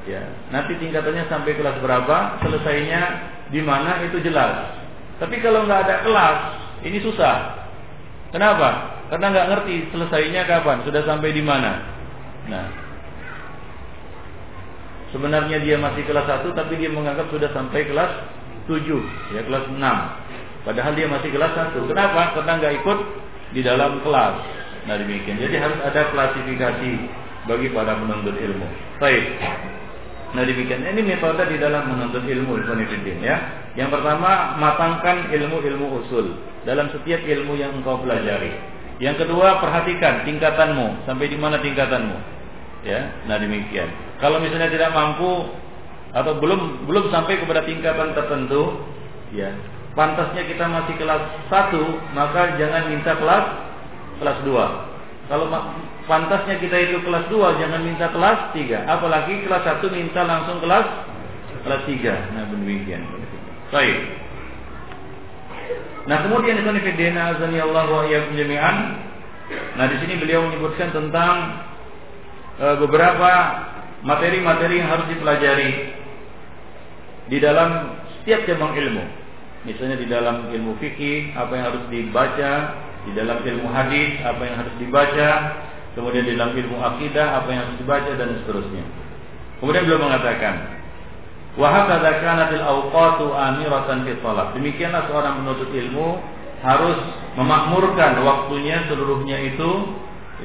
Ya, 0.09 0.23
nanti 0.49 0.79
tingkatannya 0.81 1.29
sampai 1.29 1.53
kelas 1.53 1.83
berapa, 1.85 2.41
selesainya 2.41 3.03
di 3.53 3.61
mana 3.61 4.01
itu 4.07 4.23
jelas. 4.25 4.73
Tapi 5.21 5.43
kalau 5.45 5.69
nggak 5.69 5.85
ada 5.85 5.97
kelas, 6.07 6.39
ini 6.87 7.03
susah. 7.03 7.67
Kenapa? 8.33 8.97
Karena 9.13 9.27
nggak 9.35 9.49
ngerti 9.53 9.75
selesainya 9.93 10.49
kapan, 10.49 10.81
sudah 10.87 11.03
sampai 11.05 11.35
di 11.35 11.43
mana. 11.43 11.83
Nah, 12.47 12.67
sebenarnya 15.11 15.59
dia 15.61 15.77
masih 15.77 16.07
kelas 16.07 16.25
1 16.25 16.55
tapi 16.55 16.79
dia 16.79 16.89
menganggap 16.89 17.27
sudah 17.29 17.51
sampai 17.51 17.85
kelas 17.85 18.13
7, 18.71 18.81
ya 19.35 19.43
kelas 19.45 19.67
6. 19.69 19.83
Padahal 20.63 20.93
dia 20.95 21.11
masih 21.11 21.35
kelas 21.35 21.53
1. 21.75 21.91
Kenapa? 21.91 22.39
Karena 22.39 22.53
nggak 22.63 22.75
ikut 22.81 22.99
di 23.53 23.61
dalam 23.67 23.99
kelas. 24.07 24.35
Nah 24.87 24.95
demikian. 24.99 25.37
Jadi 25.43 25.55
harus 25.59 25.79
ada 25.83 26.15
klasifikasi 26.15 26.91
bagi 27.47 27.69
para 27.75 27.99
penuntut 27.99 28.35
ilmu. 28.39 28.67
Baik. 29.03 29.25
Nah 30.35 30.43
demikian 30.43 30.83
ini 30.83 31.03
metode 31.03 31.43
di 31.51 31.59
dalam 31.59 31.91
menuntut 31.91 32.23
ilmu 32.23 32.63
Ibnuddin 32.63 33.19
ya. 33.23 33.37
Yang 33.75 33.99
pertama 33.99 34.57
matangkan 34.57 35.29
ilmu-ilmu 35.31 36.03
usul 36.03 36.39
dalam 36.65 36.89
setiap 36.95 37.23
ilmu 37.23 37.59
yang 37.59 37.77
engkau 37.77 38.01
pelajari. 38.01 38.55
Yang 38.97 39.27
kedua 39.29 39.61
perhatikan 39.61 40.25
tingkatanmu 40.25 41.05
sampai 41.05 41.29
di 41.29 41.37
mana 41.37 41.61
tingkatanmu. 41.61 42.17
Ya, 42.87 43.13
nah 43.27 43.37
demikian. 43.37 43.91
Kalau 44.23 44.41
misalnya 44.41 44.73
tidak 44.73 44.95
mampu 44.95 45.53
atau 46.17 46.33
belum 46.41 46.89
belum 46.89 47.13
sampai 47.13 47.43
kepada 47.43 47.67
tingkatan 47.67 48.17
tertentu, 48.17 48.81
ya 49.35 49.53
pantasnya 49.93 50.49
kita 50.49 50.65
masih 50.65 50.95
kelas 51.01 51.23
1 51.51 52.17
maka 52.17 52.57
jangan 52.61 52.89
minta 52.93 53.13
kelas 53.17 53.45
kelas 54.21 54.39
2 54.45 54.97
kalau 55.27 55.51
pantasnya 56.07 56.63
kita 56.63 56.77
itu 56.87 57.03
kelas 57.03 57.27
2 57.27 57.59
jangan 57.59 57.81
minta 57.83 58.07
kelas 58.15 58.55
3. 58.55 58.87
Apalagi 58.87 59.43
kelas 59.43 59.63
1 59.83 59.83
minta 59.91 60.23
langsung 60.23 60.63
kelas 60.63 60.87
kelas 61.67 61.83
3. 61.83 62.15
Nah, 62.39 62.47
demikian. 62.47 63.03
Baik. 63.75 63.99
Nah, 66.07 66.23
kemudian 66.23 66.63
itu 66.63 66.71
nifidina 66.71 67.35
azani 67.35 67.59
Allah 67.59 67.85
wa 67.91 68.07
iyyakum 68.07 68.39
jami'an. 68.39 68.77
Nah, 69.75 69.87
di 69.91 69.97
sini 69.99 70.15
beliau 70.23 70.47
menyebutkan 70.47 70.95
tentang 70.95 71.67
e, 72.63 72.67
beberapa 72.87 73.31
materi-materi 74.07 74.79
yang 74.79 74.91
harus 74.95 75.11
dipelajari 75.11 75.71
di 77.27 77.39
dalam 77.43 77.99
setiap 78.23 78.47
cabang 78.47 78.79
ilmu. 78.79 79.03
Misalnya 79.67 79.99
di 79.99 80.07
dalam 80.07 80.47
ilmu 80.55 80.79
fikih, 80.79 81.35
apa 81.35 81.51
yang 81.59 81.65
harus 81.75 81.83
dibaca, 81.91 82.55
di 83.07 83.15
dalam 83.15 83.39
ilmu 83.39 83.71
hadis 83.71 84.19
apa 84.27 84.43
yang 84.43 84.57
harus 84.59 84.75
dibaca, 84.83 85.31
kemudian 85.95 86.27
di 86.27 86.35
dalam 86.35 86.53
ilmu 86.59 86.77
akidah 86.83 87.39
apa 87.39 87.49
yang 87.55 87.61
harus 87.63 87.77
dibaca 87.79 88.11
dan 88.19 88.29
seterusnya. 88.43 88.85
Kemudian 89.63 89.87
beliau 89.87 90.03
mengatakan, 90.03 90.55
wa 91.55 91.69
hakadha 91.71 92.11
kanatil 92.21 92.65
awqatu 92.67 93.27
amiratan 93.31 94.05
fi 94.05 94.13
Demikianlah 94.59 95.07
seorang 95.07 95.41
penuntut 95.41 95.71
ilmu 95.71 96.19
harus 96.67 96.99
memakmurkan 97.39 98.21
waktunya 98.27 98.85
seluruhnya 98.91 99.39
itu. 99.55 100.03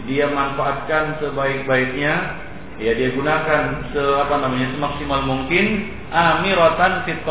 Dia 0.07 0.31
manfaatkan 0.31 1.19
sebaik-baiknya. 1.19 2.47
Ya 2.79 2.97
dia 2.97 3.13
gunakan 3.13 3.93
se 3.93 4.01
apa 4.25 4.41
namanya 4.41 4.73
semaksimal 4.73 5.21
mungkin 5.27 5.91
amiratan 6.09 7.03
fit 7.03 7.21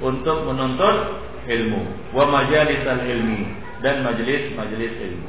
untuk 0.00 0.38
menuntut 0.48 0.96
ilmu. 1.44 1.82
Wa 2.16 2.24
majalisal 2.24 3.04
ilmi 3.04 3.65
dan 3.86 4.02
majelis-majelis 4.02 4.98
ilmu. 4.98 5.28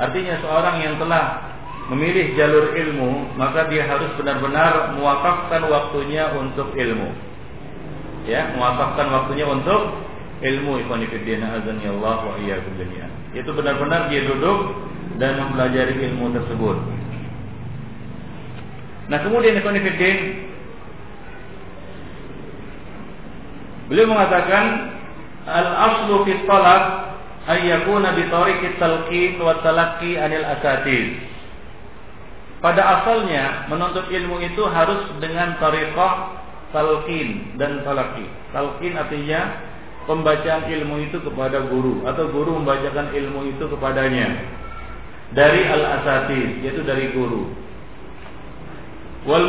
Artinya 0.00 0.40
seorang 0.40 0.80
yang 0.80 0.96
telah 0.96 1.52
memilih 1.92 2.32
jalur 2.40 2.72
ilmu, 2.72 3.36
maka 3.36 3.68
dia 3.68 3.84
harus 3.84 4.08
benar-benar 4.16 4.96
mewakafkan 4.96 5.68
waktunya 5.68 6.32
untuk 6.32 6.72
ilmu. 6.72 7.12
Ya, 8.24 8.48
mewakafkan 8.56 9.12
waktunya 9.12 9.44
untuk 9.44 9.92
ilmu 10.40 10.80
ikhwan 10.80 11.04
fillah 11.04 11.60
azan 11.60 11.84
Allah 11.84 12.16
wa 12.24 12.34
iyyakum 12.40 12.72
jami'an. 12.80 13.12
Itu 13.36 13.52
benar-benar 13.52 14.08
dia 14.08 14.24
duduk 14.24 14.88
dan 15.20 15.36
mempelajari 15.36 16.00
ilmu 16.08 16.32
tersebut. 16.32 16.76
Nah, 19.12 19.18
kemudian 19.20 19.60
ikhwan 19.60 19.76
fillah 19.76 20.16
Beliau 23.88 24.04
mengatakan 24.04 24.64
al-aslu 25.48 26.28
fi 26.28 26.32
talab 26.44 27.08
ay 27.48 27.64
yakuna 27.64 28.12
bi 28.12 28.28
tariqit 28.28 28.76
talqin 28.76 29.40
wa 29.40 29.56
talaqqi 29.64 30.20
anil 30.20 30.44
asatid. 30.44 31.24
Pada 32.60 33.00
asalnya 33.00 33.70
menuntut 33.72 34.12
ilmu 34.12 34.36
itu 34.44 34.62
harus 34.68 35.08
dengan 35.16 35.56
tariqah 35.56 36.44
talqin 36.76 37.56
dan 37.56 37.80
talaqi. 37.88 38.28
Talqin 38.52 39.00
artinya 39.00 39.64
pembacaan 40.04 40.68
ilmu 40.68 41.08
itu 41.08 41.24
kepada 41.24 41.64
guru 41.72 42.04
atau 42.04 42.28
guru 42.28 42.60
membacakan 42.60 43.16
ilmu 43.16 43.56
itu 43.56 43.64
kepadanya 43.64 44.28
dari 45.32 45.64
al-asatid 45.64 46.64
yaitu 46.64 46.84
dari 46.84 47.16
guru. 47.16 47.48
Wal 49.24 49.48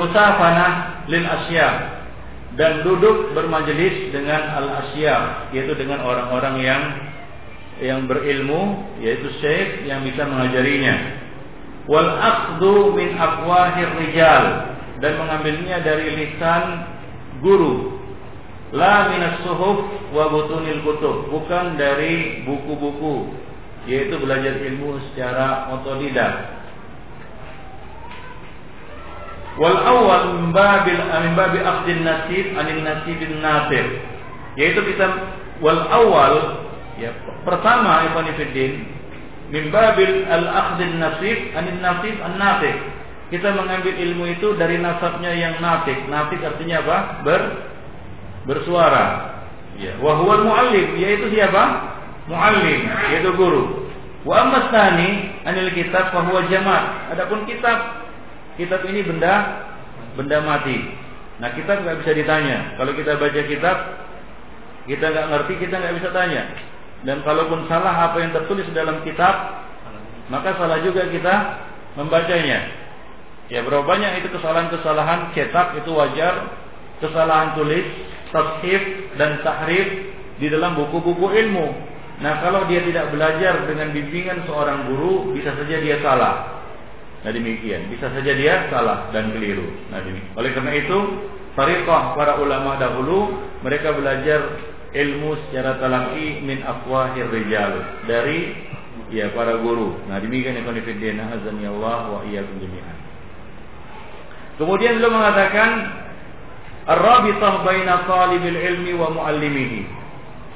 musafana 0.00 0.66
lil 1.08 1.24
asya 1.24 1.99
dan 2.58 2.82
duduk 2.82 3.30
bermajelis 3.36 4.10
dengan 4.10 4.42
al-asya 4.58 5.48
yaitu 5.54 5.74
dengan 5.78 6.02
orang-orang 6.02 6.56
yang 6.58 6.82
yang 7.80 8.00
berilmu 8.10 8.90
yaitu 8.98 9.30
syekh 9.38 9.86
yang 9.86 10.02
bisa 10.02 10.26
mengajarinya. 10.26 11.20
Wal 11.86 12.10
aqdu 12.10 12.94
min 12.94 13.16
aqwahir 13.16 13.90
rijal 14.02 14.44
dan 15.00 15.12
mengambilnya 15.16 15.80
dari 15.80 16.12
lisan 16.12 16.64
guru. 17.40 17.98
La 18.70 19.10
minas 19.10 19.42
suhuf 19.42 20.12
wa 20.14 20.30
butunil 20.30 20.86
kutub 20.86 21.26
bukan 21.32 21.74
dari 21.74 22.46
buku-buku 22.46 23.34
yaitu 23.88 24.14
belajar 24.20 24.60
ilmu 24.60 25.00
secara 25.10 25.74
otodidak 25.74 26.59
Wal 29.58 29.78
awal 29.82 30.22
min 30.38 30.54
babil 30.54 30.98
min 30.98 31.32
babi 31.34 31.58
akhdin 31.58 32.06
nasib 32.06 32.46
anin 32.54 32.86
nasibin 32.86 33.42
nasib. 33.42 33.86
Yaitu 34.54 34.80
kita 34.94 35.06
wal 35.58 35.82
awal 35.90 36.34
ya 37.00 37.10
pertama 37.42 38.06
ikhwan 38.10 38.30
fillah 38.36 38.70
min 39.50 39.64
babil 39.74 40.12
al 40.30 40.46
akhdin 40.46 41.02
nasib 41.02 41.38
anin 41.56 41.82
nasib 41.82 42.14
an 42.22 42.34
nasib. 42.38 42.76
Kita 43.30 43.54
mengambil 43.54 43.94
ilmu 43.94 44.26
itu 44.26 44.58
dari 44.58 44.82
nasabnya 44.82 45.30
yang 45.30 45.62
natik. 45.62 46.02
Natik 46.10 46.42
artinya 46.42 46.82
apa? 46.82 46.96
Ber 47.22 47.42
bersuara. 48.42 49.06
Ya, 49.78 49.94
wa 50.02 50.18
muallim 50.18 50.98
yaitu 50.98 51.30
siapa? 51.30 51.62
Muallim 52.26 52.90
yaitu 53.14 53.30
guru. 53.38 53.86
Wa 54.26 54.44
amma 54.44 54.66
anil 55.46 55.70
kitab 55.78 56.10
fa. 56.10 56.20
Adapun 57.14 57.46
kitab 57.46 57.99
kitab 58.60 58.84
ini 58.84 59.00
benda 59.00 59.64
benda 60.14 60.38
mati. 60.44 60.78
Nah 61.40 61.56
kita 61.56 61.80
nggak 61.80 62.04
bisa 62.04 62.12
ditanya. 62.12 62.76
Kalau 62.76 62.92
kita 62.92 63.16
baca 63.16 63.40
kitab, 63.48 63.76
kita 64.84 65.06
nggak 65.08 65.26
ngerti, 65.32 65.52
kita 65.64 65.74
nggak 65.80 65.94
bisa 65.96 66.08
tanya. 66.12 66.42
Dan 67.00 67.24
kalaupun 67.24 67.64
salah 67.64 68.12
apa 68.12 68.20
yang 68.20 68.36
tertulis 68.36 68.68
dalam 68.76 69.00
kitab, 69.08 69.64
maka 70.28 70.52
salah 70.60 70.84
juga 70.84 71.08
kita 71.08 71.34
membacanya. 71.96 72.76
Ya 73.48 73.64
berapa 73.64 73.82
banyak 73.82 74.22
itu 74.22 74.28
kesalahan-kesalahan 74.36 75.32
cetak 75.32 75.80
itu 75.80 75.90
wajar, 75.96 76.54
kesalahan 77.00 77.56
tulis, 77.56 77.88
tashif 78.30 79.10
dan 79.16 79.40
tahrif 79.42 79.88
di 80.38 80.46
dalam 80.52 80.76
buku-buku 80.76 81.34
ilmu. 81.34 81.66
Nah 82.20 82.44
kalau 82.44 82.68
dia 82.68 82.84
tidak 82.84 83.16
belajar 83.16 83.64
dengan 83.64 83.96
bimbingan 83.96 84.44
seorang 84.44 84.92
guru, 84.92 85.32
bisa 85.32 85.56
saja 85.56 85.76
dia 85.80 85.96
salah. 86.04 86.59
Nah 87.20 87.30
demikian, 87.36 87.92
bisa 87.92 88.08
saja 88.08 88.32
dia 88.32 88.68
salah 88.72 89.12
dan 89.12 89.32
keliru. 89.36 89.68
Nah 89.92 90.00
demikian. 90.00 90.32
Oleh 90.40 90.50
karena 90.56 90.72
itu, 90.72 90.98
tariqah 91.52 92.16
para 92.16 92.40
ulama 92.40 92.80
dahulu 92.80 93.36
mereka 93.60 93.92
belajar 93.92 94.40
ilmu 94.90 95.36
secara 95.48 95.78
talaki 95.78 96.42
min 96.42 96.64
afwahir 96.64 97.28
rijal 97.28 98.02
dari 98.08 98.56
ya 99.12 99.30
para 99.36 99.60
guru. 99.60 100.00
Nah 100.08 100.16
demikian 100.22 100.56
yang 100.56 100.66
konfidena 100.66 101.28
azan 101.34 101.60
ya 101.60 101.70
Allah 101.70 102.00
wa 102.08 102.20
iyyakum 102.24 102.56
jami'an. 102.56 102.98
Kemudian 104.56 105.00
beliau 105.00 105.12
mengatakan 105.12 106.00
Ar-rabitah 106.90 107.62
baina 107.62 108.08
talibil 108.08 108.56
ilmi 108.56 108.92
wa 108.96 109.12
muallimihi. 109.12 109.84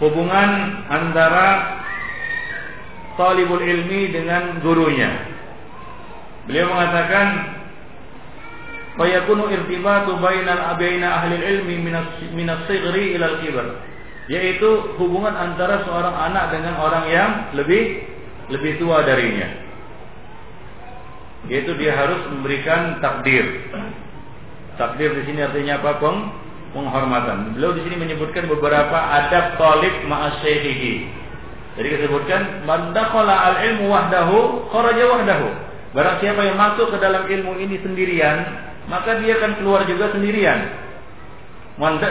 Hubungan 0.00 0.50
antara 0.90 1.78
talibul 3.14 3.62
ilmi 3.62 4.10
dengan 4.10 4.58
gurunya. 4.64 5.33
Beliau 6.44 6.68
mengatakan 6.68 7.26
fayakunu 9.00 9.48
irtibatu 9.48 10.20
bainal 10.20 10.76
abaina 10.76 11.24
ahli 11.24 11.40
ilmi 11.40 11.76
min 12.32 12.46
as-sighri 12.48 13.16
ila 13.16 13.26
al-kibar. 13.36 13.66
Yaitu 14.28 14.96
hubungan 14.96 15.36
antara 15.36 15.84
seorang 15.84 16.16
anak 16.16 16.52
dengan 16.56 16.80
orang 16.80 17.04
yang 17.12 17.30
lebih 17.52 18.08
lebih 18.48 18.80
tua 18.80 19.04
darinya. 19.04 19.48
Yaitu 21.48 21.76
dia 21.76 21.92
harus 21.92 22.24
memberikan 22.32 23.04
takdir. 23.04 23.44
Takdir 24.80 25.12
di 25.12 25.22
sini 25.28 25.44
artinya 25.44 25.76
apa? 25.80 26.00
Peng 26.00 26.18
penghormatan. 26.72 27.52
Beliau 27.54 27.76
di 27.76 27.84
sini 27.84 28.00
menyebutkan 28.00 28.48
beberapa 28.48 28.96
adab 28.96 29.60
talib 29.60 29.92
ma'asyaihihi 30.08 31.24
jadi 31.74 31.88
disebutkan 31.98 32.62
man 32.62 32.94
al 32.94 33.56
ilmu 33.58 33.90
wahdahu 33.90 34.70
kharaja 34.70 35.04
wahdahu 35.10 35.48
Barang 35.94 36.18
siapa 36.18 36.42
yang 36.42 36.58
masuk 36.58 36.90
ke 36.90 36.98
dalam 36.98 37.30
ilmu 37.30 37.54
ini 37.62 37.78
sendirian, 37.78 38.38
maka 38.90 39.22
dia 39.22 39.38
akan 39.38 39.62
keluar 39.62 39.86
juga 39.86 40.10
sendirian. 40.10 40.82
Wa 41.78 42.02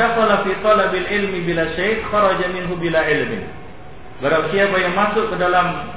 dakhala 0.00 0.92
ilmi 0.92 1.38
bila 1.44 1.64
syekh 1.76 2.08
kharaja 2.08 2.48
minhu 2.48 2.72
bila 2.80 3.04
ilmi. 3.04 3.40
Barang 4.24 4.48
siapa 4.48 4.76
yang 4.80 4.96
masuk 4.96 5.28
ke 5.28 5.36
dalam 5.36 5.92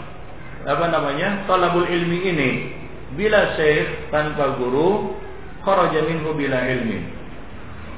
apa 0.67 0.85
namanya? 0.91 1.47
talabul 1.47 1.87
ilmi 1.87 2.19
ini 2.35 2.49
bila 3.15 3.55
syekh 3.55 4.11
tanpa 4.11 4.59
guru 4.59 5.15
kharaja 5.63 6.03
minhu 6.03 6.35
bila 6.35 6.67
ilmi. 6.67 6.99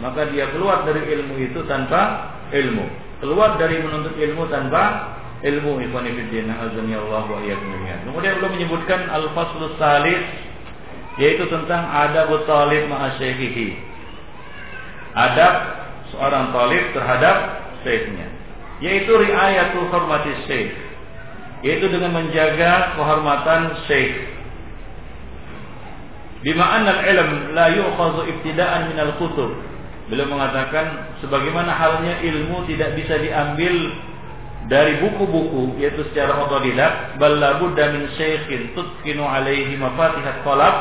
Maka 0.05 0.29
dia 0.29 0.45
keluar 0.53 0.85
dari 0.85 1.09
ilmu 1.09 1.41
itu 1.41 1.65
tanpa 1.65 2.33
ilmu. 2.53 2.85
Keluar 3.19 3.57
dari 3.57 3.81
menuntut 3.81 4.15
ilmu 4.15 4.45
tanpa 4.47 5.17
ilmu 5.39 5.79
ikhwani 5.79 6.11
fiddin 6.15 6.51
azani 6.51 6.93
Allah 6.99 7.23
wa 7.23 7.39
Kemudian 7.39 8.33
belum 8.43 8.51
menyebutkan 8.59 9.07
al-faslu 9.07 9.75
salis 9.79 10.19
yaitu 11.19 11.47
tentang 11.47 11.83
adab 11.87 12.31
talib 12.43 12.87
ma'asyaihihi. 12.91 13.67
Adab 15.15 15.53
seorang 16.11 16.51
talib 16.51 16.83
terhadap 16.91 17.37
syekhnya 17.83 18.27
yaitu 18.79 19.11
riayatu 19.11 19.91
hormati 19.91 20.31
syekh 20.47 20.71
yaitu 21.59 21.91
dengan 21.91 22.15
menjaga 22.15 22.95
kehormatan 22.95 23.83
syekh. 23.87 24.15
Bima 26.39 26.63
anna 26.63 27.03
al-ilm 27.03 27.51
la 27.51 27.67
yu'khadhu 27.75 28.31
ibtida'an 28.31 28.95
min 28.95 28.97
al-kutub 28.99 29.59
beliau 30.07 30.31
mengatakan 30.31 31.19
sebagaimana 31.19 31.75
halnya 31.75 32.23
ilmu 32.23 32.63
tidak 32.65 32.95
bisa 32.95 33.19
diambil 33.19 33.75
dari 34.69 35.01
buku-buku 35.01 35.81
yaitu 35.81 36.05
secara 36.13 36.45
otodidak 36.45 37.17
balabudda 37.17 37.89
min 37.89 38.05
syekhin 38.15 38.71
tutkinu 38.77 39.25
alaihi 39.25 39.73
mafatihat 39.75 40.45
qalab 40.45 40.75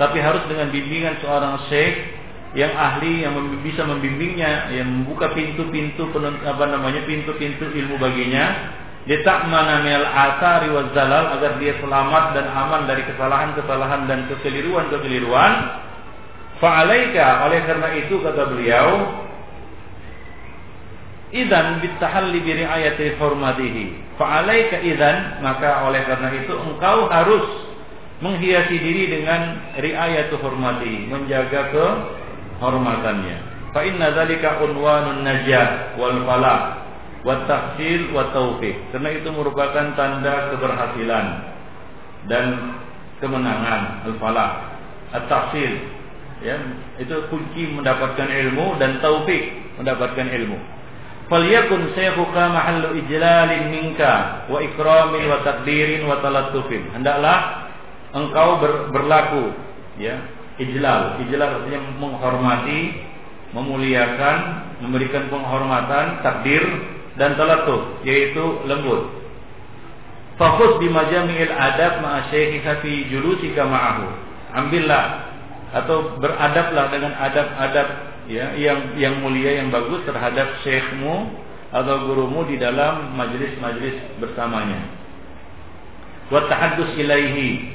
tapi 0.00 0.22
harus 0.22 0.40
dengan 0.48 0.72
bimbingan 0.72 1.20
seorang 1.20 1.60
syekh 1.68 2.18
yang 2.56 2.72
ahli 2.72 3.28
yang 3.28 3.36
bisa 3.60 3.84
membimbingnya 3.84 4.72
yang 4.72 4.88
membuka 4.88 5.36
pintu-pintu 5.36 6.08
apa 6.48 6.64
namanya 6.64 7.04
pintu-pintu 7.04 7.68
ilmu 7.68 8.00
baginya. 8.00 8.76
Mana 9.48 9.80
minal 9.80 10.04
asari 10.04 10.68
wa 10.68 10.92
zalal 10.92 11.40
agar 11.40 11.56
dia 11.56 11.80
selamat 11.80 12.24
dan 12.36 12.46
aman 12.52 12.84
dari 12.84 13.08
kesalahan-kesalahan 13.08 14.04
dan 14.04 14.28
kekeliruan-kekeliruan. 14.28 15.52
Fa'alaika 16.60 17.48
oleh 17.48 17.60
karena 17.64 17.88
itu 18.04 18.20
kata 18.20 18.42
beliau 18.52 18.88
idan 21.34 21.80
bitahalli 21.84 22.40
bi 22.40 22.64
riayati 22.64 23.16
hurmatihi. 23.20 24.16
Fa'alaika 24.16 24.82
idan 24.82 25.44
maka 25.44 25.86
oleh 25.86 26.02
karena 26.04 26.28
itu 26.34 26.54
engkau 26.56 27.06
harus 27.06 27.68
menghiasi 28.18 28.76
diri 28.82 29.14
dengan 29.14 29.72
riayatu 29.78 30.42
hormati, 30.42 31.06
menjaga 31.06 31.70
kehormatannya. 31.70 33.36
Fa 33.70 33.80
inna 33.86 34.10
dzalika 34.10 34.58
unwanun 34.64 35.22
najah 35.22 35.94
wal 36.00 36.26
falah 36.26 36.82
wa 37.22 37.46
tahsil 37.46 38.10
wa 38.10 38.34
taufiq. 38.34 38.74
Karena 38.90 39.10
itu 39.14 39.28
merupakan 39.30 39.94
tanda 39.94 40.50
keberhasilan 40.50 41.26
dan 42.26 42.44
kemenangan 43.22 44.06
al-falah, 44.10 44.74
at-tahsil. 45.14 45.98
Ya, 46.38 46.54
itu 47.02 47.26
kunci 47.34 47.66
mendapatkan 47.66 48.30
ilmu 48.30 48.78
dan 48.78 49.02
taufik 49.02 49.74
mendapatkan 49.74 50.22
ilmu. 50.22 50.58
Falyakun 51.28 51.92
shaykhuka 51.92 52.42
mahallu 52.56 52.96
ijlalin 53.04 53.68
minka 53.68 54.48
wa 54.48 54.64
ikramin 54.64 55.28
wa 55.28 55.44
takdirin 55.44 56.08
wa. 56.08 56.88
Hendaklah 56.96 57.68
engkau 58.16 58.56
ber, 58.64 58.72
berlaku 58.96 59.52
ya, 60.00 60.16
ijlal. 60.56 61.20
Ijlal 61.20 61.60
artinya 61.60 61.80
menghormati, 62.00 62.80
memuliakan, 63.52 64.36
memberikan 64.80 65.28
penghormatan, 65.28 66.24
takdir 66.24 66.64
dan 67.20 67.36
talatuf 67.36 68.00
yaitu 68.08 68.64
lembut. 68.64 69.18
Fokus 70.38 70.78
di 70.78 70.86
majami'il 70.86 71.50
adab 71.50 71.98
ma'a 71.98 72.30
syekhika 72.30 72.80
fi 72.80 73.10
julusika 73.10 73.66
ma'ahu. 73.66 74.06
Ambillah 74.54 75.28
atau 75.76 76.16
beradablah 76.16 76.88
dengan 76.88 77.12
adab-adab 77.20 77.88
ya 78.28 78.54
yang 78.54 78.94
yang 79.00 79.24
mulia 79.24 79.64
yang 79.64 79.72
bagus 79.72 80.04
terhadap 80.04 80.60
syekhmu 80.62 81.32
atau 81.72 81.96
gurumu 82.08 82.44
di 82.48 82.60
dalam 82.60 83.16
majelis-majelis 83.16 84.20
bersamanya. 84.20 84.84
Wa 86.28 86.44
tahaddus 86.44 86.92
ilaihi 86.96 87.74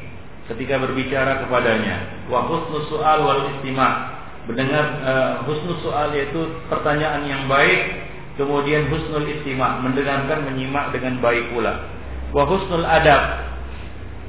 ketika 0.54 0.78
berbicara 0.78 1.46
kepadanya. 1.46 2.30
Wa 2.30 2.46
husnul 2.46 2.86
su'al 2.90 3.20
wal 3.26 3.44
istima' 3.58 4.14
mendengar 4.44 4.86
uh, 5.04 5.34
husnul 5.48 5.80
soal 5.80 6.12
yaitu 6.12 6.52
pertanyaan 6.68 7.24
yang 7.24 7.44
baik 7.48 8.04
kemudian 8.36 8.92
husnul 8.92 9.24
istima 9.24 9.80
mendengarkan 9.80 10.44
menyimak 10.52 10.92
dengan 10.92 11.24
baik 11.24 11.48
pula 11.56 11.88
wa 12.36 12.44
husnul 12.44 12.84
adab 12.84 13.40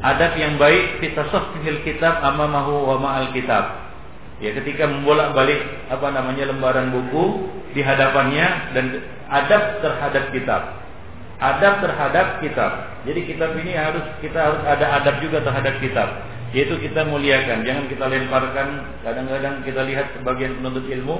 adab 0.06 0.32
yang 0.38 0.54
baik 0.54 1.02
kita 1.02 1.26
sahihil 1.34 1.82
kitab 1.82 2.22
amamahu 2.22 2.94
wa 2.94 2.96
ma'al 3.02 3.34
kitab 3.34 3.83
ya 4.44 4.52
ketika 4.60 4.84
membolak-balik 4.84 5.88
apa 5.88 6.12
namanya 6.12 6.52
lembaran 6.52 6.92
buku 6.92 7.48
di 7.72 7.80
hadapannya 7.80 8.76
dan 8.76 8.84
adab 9.32 9.80
terhadap 9.80 10.24
kitab. 10.36 10.62
Adab 11.40 11.80
terhadap 11.80 12.26
kitab. 12.44 13.00
Jadi 13.08 13.20
kitab 13.24 13.56
ini 13.56 13.72
harus 13.72 14.04
kita 14.20 14.36
harus 14.36 14.60
ada 14.68 15.00
adab 15.00 15.24
juga 15.24 15.40
terhadap 15.40 15.80
kitab. 15.80 16.28
Yaitu 16.54 16.78
kita 16.78 17.02
muliakan, 17.08 17.66
jangan 17.66 17.84
kita 17.90 18.04
lemparkan. 18.06 18.68
Kadang-kadang 19.02 19.66
kita 19.66 19.82
lihat 19.82 20.14
sebagian 20.14 20.60
penuntut 20.60 20.86
ilmu 20.86 21.16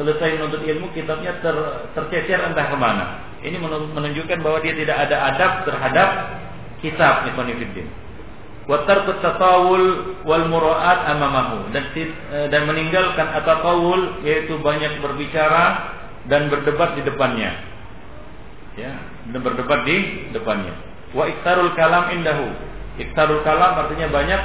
selesai 0.00 0.40
menuntut 0.40 0.64
ilmu 0.64 0.90
kitabnya 0.96 1.38
ter, 1.44 1.54
tercecer 1.92 2.40
entah 2.40 2.66
ke 2.72 2.76
mana. 2.80 3.04
Ini 3.44 3.60
menunjukkan 3.94 4.38
bahwa 4.40 4.58
dia 4.64 4.74
tidak 4.74 4.96
ada 4.96 5.16
adab 5.34 5.52
terhadap 5.68 6.08
kitab 6.82 7.28
wa 7.30 7.44
tarku 8.66 9.18
tatawul 9.18 10.14
wal 10.22 10.46
muraat 10.46 11.10
amamahu. 11.10 11.74
Dan 11.74 11.90
e, 11.98 12.06
dan 12.48 12.70
meninggalkan 12.70 13.26
atatawul 13.42 14.22
yaitu 14.22 14.58
banyak 14.62 15.02
berbicara 15.02 15.94
dan 16.30 16.46
berdebat 16.46 16.94
di 16.94 17.02
depannya. 17.02 17.50
Ya 18.78 18.92
dan 19.34 19.40
berdebat 19.42 19.82
di 19.82 20.30
depannya. 20.30 20.74
Wa 21.10 21.26
iktarul 21.26 21.74
kalam 21.74 22.14
indahu. 22.14 22.48
Iktarul 23.02 23.42
kalam 23.42 23.82
artinya 23.82 24.06
banyak 24.10 24.42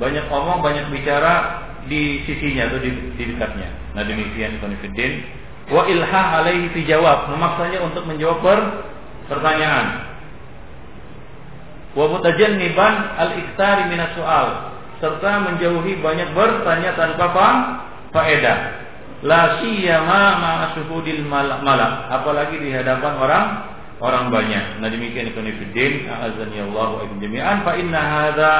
banyak 0.00 0.24
omong 0.32 0.64
banyak 0.64 0.90
bicara 0.90 1.64
di 1.84 2.24
sisinya 2.24 2.72
atau 2.72 2.80
di, 2.80 2.90
di 3.20 3.24
dekatnya. 3.34 3.68
Nah 3.92 4.02
demikian 4.08 4.56
konfidin 4.58 5.20
wa 5.68 5.84
ilha 5.84 6.22
alaihi 6.40 6.72
fi 6.72 6.80
jawab. 6.88 7.28
Memaksanya 7.28 7.84
untuk 7.84 8.08
menjawab 8.08 8.40
pertanyaan 9.28 10.13
wa 11.94 12.04
mutajanniban 12.10 12.94
al-iktsari 13.18 13.90
minas 13.90 14.12
soal 14.18 14.74
serta 14.98 15.42
menjauhi 15.46 15.98
banyak 16.02 16.34
bertanya 16.34 16.94
tanpa 16.94 17.30
faedah. 18.14 18.58
La 19.24 19.60
siyama 19.64 20.22
ma 20.38 20.52
syuhudil 20.76 21.24
malak. 21.28 22.12
Apalagi 22.12 22.60
di 22.60 22.70
hadapan 22.70 23.12
orang 23.16 23.44
orang 24.00 24.24
banyak. 24.28 24.84
Nah 24.84 24.88
demikian 24.92 25.32
ikhwan 25.32 25.48
fillah. 25.48 26.28
Azani 26.28 26.58
Allah 26.60 26.88
wa 27.00 27.04
jami'an. 27.08 27.56
Fa 27.64 27.72
inna 27.76 28.00
hadza 28.00 28.52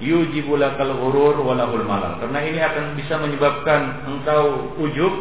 yujibu 0.00 0.56
lakal 0.56 0.92
ghurur 0.92 1.40
wa 1.40 1.56
lahul 1.56 1.84
karena 1.88 2.38
ini 2.44 2.60
akan 2.60 2.84
bisa 2.96 3.16
menyebabkan 3.20 4.08
engkau 4.08 4.76
ujub 4.80 5.14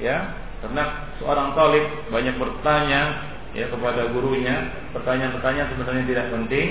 ya. 0.00 0.36
Karena 0.60 1.16
seorang 1.16 1.56
talib 1.56 1.84
banyak 2.12 2.36
bertanya 2.36 3.29
ya 3.54 3.66
kepada 3.66 4.10
gurunya 4.14 4.70
pertanyaan-pertanyaan 4.94 5.68
sebenarnya 5.74 6.04
tidak 6.06 6.26
penting. 6.30 6.68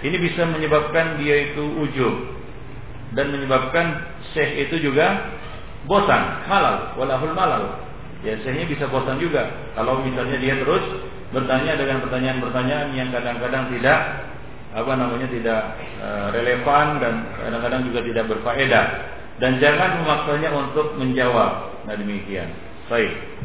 Ini 0.00 0.16
bisa 0.16 0.48
menyebabkan 0.48 1.20
dia 1.20 1.52
itu 1.52 1.60
ujub. 1.60 2.14
Dan 3.12 3.34
menyebabkan 3.34 4.16
syekh 4.32 4.70
itu 4.70 4.80
juga 4.80 5.36
bosan 5.84 6.46
malal 6.48 6.96
walahul 6.96 7.34
malal. 7.36 7.84
Ya 8.24 8.38
syekhnya 8.40 8.64
bisa 8.70 8.88
bosan 8.88 9.20
juga. 9.20 9.50
Kalau 9.76 10.00
misalnya 10.00 10.40
dia 10.40 10.56
terus 10.56 10.84
bertanya 11.30 11.76
dengan 11.76 12.00
pertanyaan-pertanyaan 12.06 12.88
yang 12.96 13.08
kadang-kadang 13.12 13.70
tidak 13.76 14.00
apa 14.70 14.92
namanya 14.94 15.26
tidak 15.26 15.60
uh, 15.98 16.30
relevan 16.30 17.02
dan 17.02 17.14
kadang-kadang 17.36 17.82
juga 17.92 18.00
tidak 18.06 18.24
berfaedah. 18.30 18.86
Dan 19.40 19.56
jangan 19.56 20.04
memaksanya 20.04 20.50
untuk 20.52 20.96
menjawab. 20.96 21.84
Nah 21.88 21.94
demikian. 21.96 22.48
Baik 22.88 23.39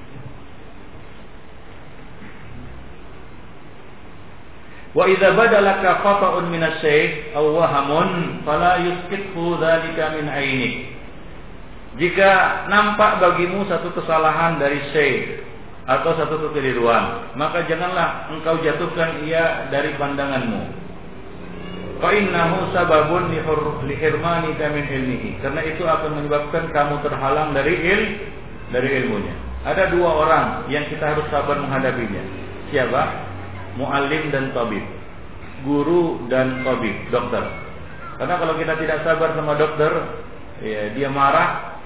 Wa 4.96 5.04
idza 5.12 5.36
badalaka 5.36 6.00
khata'un 6.00 6.48
min 6.48 6.64
asy-syekh 6.64 7.36
aw 7.36 7.44
wahamun 7.52 8.40
fala 8.48 8.80
yusqithu 8.80 9.60
dzalika 9.60 10.16
min 10.16 10.32
ainik. 10.32 10.96
Jika 12.00 12.64
nampak 12.72 13.20
bagimu 13.20 13.68
satu 13.68 13.92
kesalahan 13.92 14.56
dari 14.56 14.80
syekh 14.96 15.44
atau 15.84 16.16
satu 16.16 16.48
kekeliruan, 16.48 17.36
maka 17.36 17.68
janganlah 17.68 18.32
engkau 18.32 18.56
jatuhkan 18.64 19.28
ia 19.28 19.68
dari 19.68 20.00
pandanganmu. 20.00 20.64
Fa 22.00 22.12
innahu 22.16 22.72
sababun 22.72 23.36
li 23.36 23.96
hirmanika 24.00 24.72
min 24.72 24.86
ilmihi. 24.88 25.44
Karena 25.44 25.60
itu 25.64 25.84
akan 25.84 26.24
menyebabkan 26.24 26.72
kamu 26.72 27.04
terhalang 27.04 27.52
dari 27.52 27.76
il 27.84 28.02
dari 28.72 28.90
ilmunya. 29.04 29.36
Ada 29.68 29.92
dua 29.92 30.10
orang 30.24 30.48
yang 30.72 30.88
kita 30.88 31.04
harus 31.04 31.28
sabar 31.32 31.60
menghadapinya. 31.60 32.24
Siapa? 32.72 33.25
Muallim 33.76 34.32
dan 34.32 34.52
tabib, 34.56 34.84
guru 35.64 36.28
dan 36.32 36.64
tabib, 36.64 36.96
dokter. 37.12 37.44
Karena 38.16 38.36
kalau 38.40 38.56
kita 38.56 38.74
tidak 38.80 39.04
sabar 39.04 39.36
sama 39.36 39.60
dokter, 39.60 39.92
ya 40.64 40.92
dia 40.96 41.12
marah, 41.12 41.80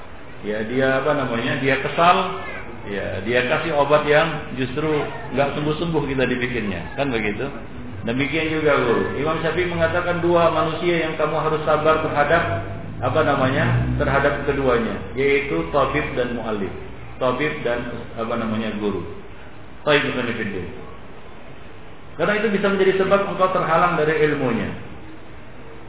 ya 0.45 0.61
dia 0.69 1.01
apa 1.01 1.17
namanya, 1.17 1.57
dia 1.57 1.81
kesal, 1.81 2.45
ya 2.85 3.21
dia 3.25 3.49
kasih 3.49 3.73
obat 3.73 4.05
yang 4.05 4.53
justru 4.53 4.89
nggak 5.33 5.57
sembuh-sembuh 5.57 6.03
kita 6.05 6.23
dibikinnya, 6.29 6.93
kan 6.93 7.09
begitu? 7.09 7.49
Demikian 8.07 8.47
juga 8.47 8.79
guru. 8.79 9.19
Imam 9.19 9.43
Syafi'i 9.43 9.67
mengatakan 9.67 10.23
dua 10.23 10.53
manusia 10.55 11.03
yang 11.03 11.19
kamu 11.19 11.35
harus 11.35 11.61
sabar 11.67 11.99
terhadap 11.99 12.43
apa 12.99 13.21
namanya 13.27 13.89
terhadap 13.99 14.43
keduanya, 14.47 14.95
yaitu 15.17 15.67
tabib 15.73 16.05
dan 16.15 16.37
muallim, 16.37 16.71
tabib 17.19 17.51
dan 17.65 17.91
apa 18.15 18.33
namanya 18.39 18.71
guru. 18.79 19.03
Tabib 19.83 20.15
dan 20.15 20.27
karena 22.19 22.35
itu 22.35 22.51
bisa 22.51 22.67
menjadi 22.67 22.99
sebab 22.99 23.31
engkau 23.31 23.47
terhalang 23.55 23.95
dari 23.95 24.19
ilmunya. 24.27 24.69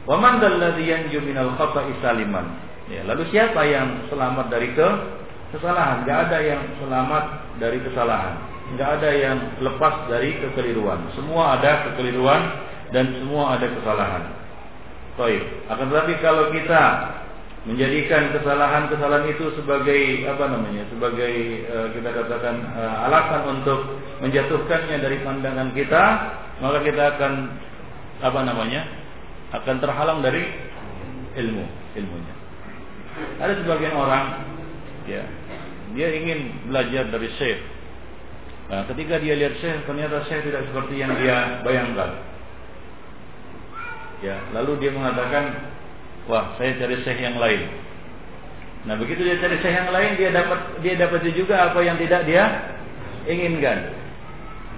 Wa 0.07 0.15
man 0.15 0.39
dalladhi 0.39 0.87
yanju 0.87 1.19
minal 1.19 1.59
khata'i 1.59 1.91
saliman. 1.99 2.55
Ya, 2.87 3.03
lalu 3.03 3.27
siapa 3.35 3.67
yang 3.67 4.07
selamat 4.07 4.47
dari 4.47 4.71
ke 4.71 4.87
kesalahan? 5.51 6.07
Enggak 6.07 6.31
ada 6.31 6.37
yang 6.39 6.61
selamat 6.79 7.23
dari 7.59 7.83
kesalahan. 7.83 8.35
Enggak 8.71 8.89
ada 8.99 9.09
yang 9.11 9.37
lepas 9.59 10.07
dari 10.07 10.39
kekeliruan. 10.39 11.11
Semua 11.19 11.59
ada 11.59 11.91
kekeliruan 11.91 12.41
dan 12.95 13.11
semua 13.19 13.59
ada 13.59 13.67
kesalahan. 13.67 14.23
Baik. 15.19 15.43
Akan 15.67 15.91
tetapi 15.91 16.13
kalau 16.23 16.47
kita 16.55 16.83
menjadikan 17.61 18.33
kesalahan-kesalahan 18.33 19.29
itu 19.37 19.53
sebagai 19.53 20.25
apa 20.25 20.49
namanya 20.49 20.81
sebagai 20.89 21.33
uh, 21.69 21.87
kita 21.93 22.09
katakan 22.09 22.55
uh, 22.73 23.05
alasan 23.05 23.61
untuk 23.61 24.01
menjatuhkannya 24.25 24.97
dari 24.97 25.21
pandangan 25.21 25.69
kita 25.77 26.03
maka 26.57 26.77
kita 26.81 27.03
akan 27.17 27.33
apa 28.21 28.39
namanya 28.41 28.81
akan 29.53 29.75
terhalang 29.77 30.19
dari 30.25 30.41
ilmu 31.37 31.65
ilmunya. 31.97 32.35
Ada 33.37 33.53
sebagian 33.61 33.93
orang 33.93 34.25
ya 35.05 35.21
dia 35.93 36.07
ingin 36.17 36.71
belajar 36.71 37.11
dari 37.11 37.29
syekh. 37.35 37.59
Nah, 38.71 38.87
ketika 38.87 39.19
dia 39.19 39.35
lihat 39.35 39.59
syekh 39.59 39.83
ternyata 39.83 40.23
syekh 40.31 40.47
tidak 40.47 40.63
seperti 40.71 41.03
yang 41.03 41.11
dia 41.19 41.61
bayangkan. 41.61 42.31
Ya, 44.21 44.37
lalu 44.53 44.77
dia 44.77 44.93
mengatakan, 44.93 45.49
"Wah, 46.29 46.53
saya 46.57 46.77
cari 46.77 47.01
syekh 47.01 47.21
yang 47.21 47.37
lain." 47.37 47.69
Nah, 48.85 48.97
begitu 48.97 49.21
dia 49.21 49.37
cari 49.37 49.61
syekh 49.61 49.75
yang 49.77 49.89
lain, 49.93 50.17
dia 50.17 50.29
dapat 50.33 50.59
dia 50.81 50.93
dapat 50.97 51.21
juga 51.33 51.69
apa 51.69 51.79
yang 51.85 51.97
tidak 52.01 52.25
dia 52.25 52.43
inginkan. 53.29 53.93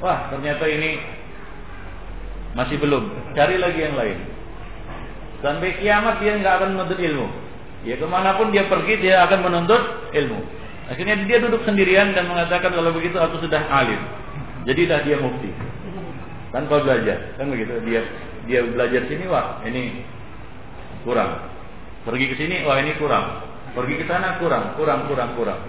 Wah, 0.04 0.28
ternyata 0.32 0.68
ini 0.68 1.00
masih 2.54 2.78
belum. 2.78 3.34
Cari 3.34 3.56
lagi 3.58 3.80
yang 3.80 3.96
lain. 3.96 4.18
Sampai 5.44 5.76
kiamat 5.80 6.24
dia 6.24 6.40
nggak 6.40 6.56
akan 6.60 6.70
menuntut 6.76 7.00
ilmu. 7.00 7.28
Ya 7.84 8.00
ke 8.00 8.08
mana 8.08 8.40
pun 8.40 8.52
dia 8.56 8.64
pergi 8.68 8.96
dia 9.04 9.28
akan 9.28 9.40
menuntut 9.44 9.84
ilmu. 10.16 10.40
Akhirnya 10.88 11.20
dia 11.28 11.40
duduk 11.40 11.64
sendirian 11.68 12.16
dan 12.16 12.28
mengatakan 12.28 12.72
kalau 12.72 12.92
begitu 12.96 13.20
aku 13.20 13.44
sudah 13.44 13.60
alim. 13.72 14.00
Jadilah 14.64 15.04
dia 15.04 15.20
mufti. 15.20 15.52
Tanpa 16.52 16.80
belajar, 16.84 17.36
kan 17.36 17.52
begitu. 17.52 17.76
Dia 17.84 18.02
dia 18.48 18.60
belajar 18.64 19.08
sini 19.08 19.26
wah 19.28 19.64
ini 19.64 20.04
kurang. 21.04 21.52
Pergi 22.04 22.26
ke 22.32 22.36
sini 22.36 22.68
wah 22.68 22.80
ini 22.80 22.96
kurang. 23.00 23.48
Pergi 23.76 23.96
ke 24.02 24.06
sana 24.08 24.40
kurang, 24.40 24.76
kurang, 24.76 25.08
kurang, 25.08 25.30
kurang. 25.40 25.60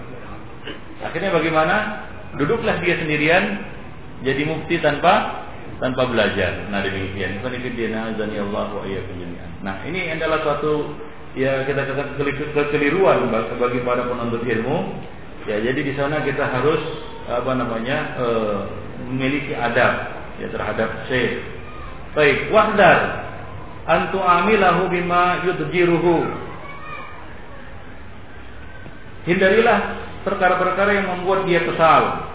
Akhirnya 1.03 1.31
bagaimana? 1.31 1.75
Duduklah 2.35 2.83
dia 2.83 2.99
sendirian 2.99 3.63
jadi 4.19 4.43
mufti 4.43 4.75
tanpa 4.83 5.47
tanpa 5.79 6.03
belajar. 6.07 6.67
Nah 6.67 6.83
demikian. 6.83 7.39
Nah 9.63 9.75
ini 9.87 10.11
adalah 10.11 10.43
suatu 10.43 10.99
ya 11.35 11.63
kita 11.63 11.87
katakan 11.87 12.19
kekeliruan 12.51 13.31
bagi 13.31 13.79
para 13.87 14.03
penuntut 14.03 14.43
ilmu. 14.43 14.77
Ya 15.47 15.61
jadi 15.61 15.79
di 15.79 15.93
sana 15.95 16.25
kita 16.25 16.43
harus 16.43 16.81
apa 17.29 17.51
namanya 17.53 17.97
e, 18.17 18.27
memiliki 19.09 19.53
adab 19.53 19.93
ya 20.41 20.47
terhadap 20.49 20.89
syekh. 21.07 21.41
Baik, 22.17 22.49
wahdar 22.49 23.24
antu 23.85 24.19
amilahu 24.21 24.89
bima 24.89 25.45
yudjiruhu. 25.45 26.25
Hindarilah 29.25 29.79
perkara-perkara 30.21 31.01
yang 31.01 31.07
membuat 31.09 31.49
dia 31.49 31.65
kesal. 31.65 32.33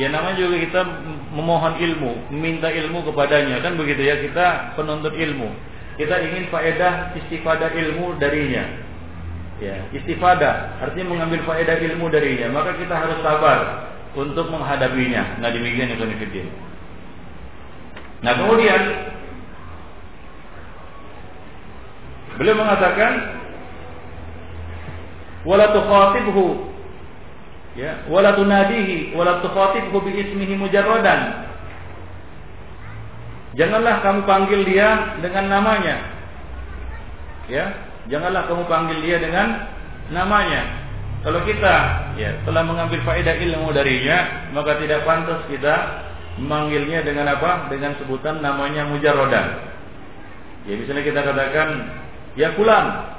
Ya 0.00 0.08
namanya 0.08 0.40
juga 0.40 0.56
kita 0.64 0.80
memohon 1.34 1.76
ilmu, 1.76 2.12
meminta 2.32 2.72
ilmu 2.72 3.04
kepadanya 3.10 3.60
kan 3.60 3.76
begitu 3.76 4.00
ya 4.06 4.16
kita 4.22 4.72
penuntut 4.78 5.12
ilmu. 5.12 5.52
Kita 6.00 6.16
ingin 6.24 6.48
faedah 6.48 7.12
istifadah 7.20 7.68
ilmu 7.68 8.16
darinya. 8.16 8.64
Ya, 9.60 9.76
istifadah 9.92 10.80
artinya 10.80 11.12
mengambil 11.12 11.44
faedah 11.44 11.76
ilmu 11.76 12.08
darinya, 12.08 12.48
maka 12.48 12.80
kita 12.80 12.96
harus 12.96 13.20
sabar 13.20 13.92
untuk 14.16 14.48
menghadapinya. 14.48 15.36
Nah 15.36 15.52
demikian 15.52 15.92
kami 16.00 16.16
Nah 18.24 18.32
kemudian 18.40 18.80
beliau 22.40 22.56
mengatakan 22.56 23.36
wala 25.44 25.76
tukhatibhu 25.76 26.72
ya 27.76 28.08
wala 28.08 28.32
tunadihi. 28.32 29.12
Wala 29.12 29.44
tukhatibhu 29.44 30.00
bi 30.00 30.24
ismihi 30.24 30.56
mujarradan. 30.56 31.52
Janganlah 33.60 34.00
kamu 34.00 34.24
panggil 34.24 34.60
dia 34.64 35.20
dengan 35.20 35.44
namanya. 35.52 35.96
Ya 37.52 37.76
janganlah 38.08 38.48
kamu 38.48 38.64
panggil 38.64 38.98
dia 39.04 39.20
dengan 39.20 39.68
namanya. 40.08 40.88
Kalau 41.20 41.44
kita 41.44 41.76
ya 42.16 42.40
telah 42.48 42.64
mengambil 42.64 43.04
faedah 43.04 43.36
ilmu 43.36 43.76
darinya 43.76 44.48
maka 44.56 44.80
tidak 44.80 45.04
pantas 45.04 45.44
kita 45.52 46.08
memanggilnya 46.40 47.04
dengan 47.04 47.28
apa? 47.36 47.68
Dengan 47.68 47.92
sebutan 48.00 48.40
namanya 48.40 48.88
mujarradan. 48.88 49.46
Ya 50.64 50.74
misalnya 50.80 51.04
kita 51.04 51.20
katakan 51.20 51.68
ya 52.40 52.56
kulan 52.56 53.12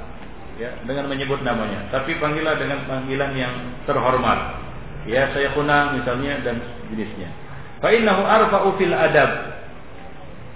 ya 0.58 0.82
dengan 0.82 1.06
menyebut 1.06 1.40
namanya. 1.46 1.86
Tapi 1.94 2.18
panggillah 2.18 2.58
dengan 2.58 2.82
panggilan 2.90 3.30
yang 3.38 3.54
terhormat. 3.86 4.58
Ya 5.06 5.30
saya 5.30 5.54
kuna 5.54 5.94
misalnya 5.94 6.42
dan 6.42 6.58
jenisnya. 6.90 7.30
Fa 7.78 7.90
innahu 7.90 8.22
arfa'u 8.22 8.68
fil 8.78 8.94
adab. 8.94 9.30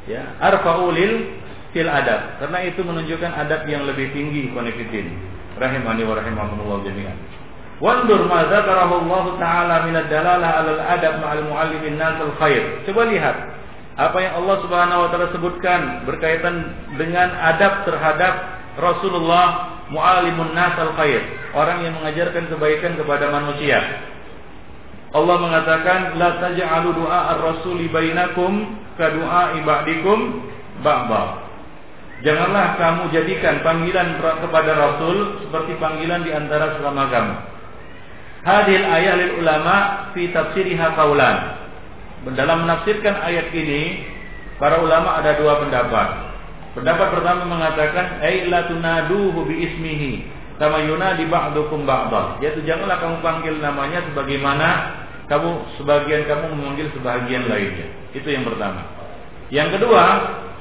Ya 0.06 0.34
arfa'u 0.42 0.90
lil 0.90 1.42
fil 1.70 1.90
adab. 1.90 2.42
Karena 2.42 2.58
itu 2.66 2.82
menunjukkan 2.82 3.30
adab 3.30 3.66
yang 3.70 3.86
lebih 3.86 4.10
tinggi 4.10 4.50
konekidin 4.50 5.14
rahimani 5.58 6.02
wa 6.06 6.14
rahimakumullah 6.14 6.78
jami'an. 6.86 7.18
Wandur 7.76 8.24
ma 8.24 8.48
dzakarahu 8.48 9.04
Allah 9.04 9.24
taala 9.36 9.74
min 9.84 9.94
ad-dalalah 10.00 10.48
'ala 10.48 10.70
al-adab 10.80 11.14
ma'al 11.20 11.44
mu'allimin 11.44 12.00
nas 12.00 12.16
al-khair. 12.20 12.86
Coba 12.88 13.04
lihat. 13.10 13.36
Apa 13.96 14.20
yang 14.20 14.44
Allah 14.44 14.60
Subhanahu 14.60 15.00
wa 15.04 15.08
taala 15.08 15.32
sebutkan 15.32 16.04
berkaitan 16.04 16.68
dengan 17.00 17.32
adab 17.32 17.88
terhadap 17.88 18.55
Rasulullah 18.76 19.76
mu'alimun 19.88 20.52
nasal 20.52 20.92
khair, 21.00 21.24
orang 21.56 21.84
yang 21.84 21.96
mengajarkan 21.96 22.52
kebaikan 22.52 23.00
kepada 23.00 23.32
manusia. 23.32 23.80
Allah 25.16 25.36
mengatakan 25.40 26.20
la 26.20 26.36
taj'alu 26.44 26.92
du'a 26.92 27.20
ar-rasuli 27.36 27.88
bainakum 27.88 28.76
ka 29.00 29.16
du'a 29.16 29.56
ibadikum 29.64 30.44
ba'da. 30.84 31.46
Janganlah 32.24 32.80
kamu 32.80 33.02
jadikan 33.12 33.60
panggilan 33.60 34.16
kepada 34.20 34.72
Rasul 34.72 35.44
seperti 35.44 35.76
panggilan 35.76 36.24
di 36.24 36.32
antara 36.32 36.76
sesama 36.76 37.12
kamu. 37.12 37.34
Hadil 38.40 38.84
ayat 38.88 39.14
lil 39.20 39.32
ulama 39.44 40.08
fi 40.16 40.32
tafsiriha 40.32 40.96
qaulan. 40.96 41.36
Dalam 42.32 42.64
menafsirkan 42.64 43.20
ayat 43.20 43.52
ini, 43.52 44.02
para 44.56 44.80
ulama 44.80 45.20
ada 45.20 45.36
dua 45.36 45.60
pendapat. 45.60 46.08
Pendapat 46.76 47.08
pertama 47.16 47.48
mengatakan 47.48 48.20
ai 48.20 48.52
la 48.52 48.68
tunaduhu 48.68 49.48
bi 49.48 49.64
ismihi 49.64 50.12
kama 50.60 50.84
yunadi 50.84 51.24
ba'dukum 51.24 51.88
ba'dha. 51.88 52.36
Yaitu 52.44 52.68
janganlah 52.68 53.00
kamu 53.00 53.24
panggil 53.24 53.56
namanya 53.64 54.04
sebagaimana 54.12 54.68
kamu 55.24 55.80
sebagian 55.80 56.28
kamu 56.28 56.52
memanggil 56.52 56.92
sebagian 56.92 57.48
lainnya. 57.48 57.88
Itu 58.12 58.28
yang 58.28 58.44
pertama. 58.44 58.84
Yang 59.48 59.80
kedua, 59.80 60.04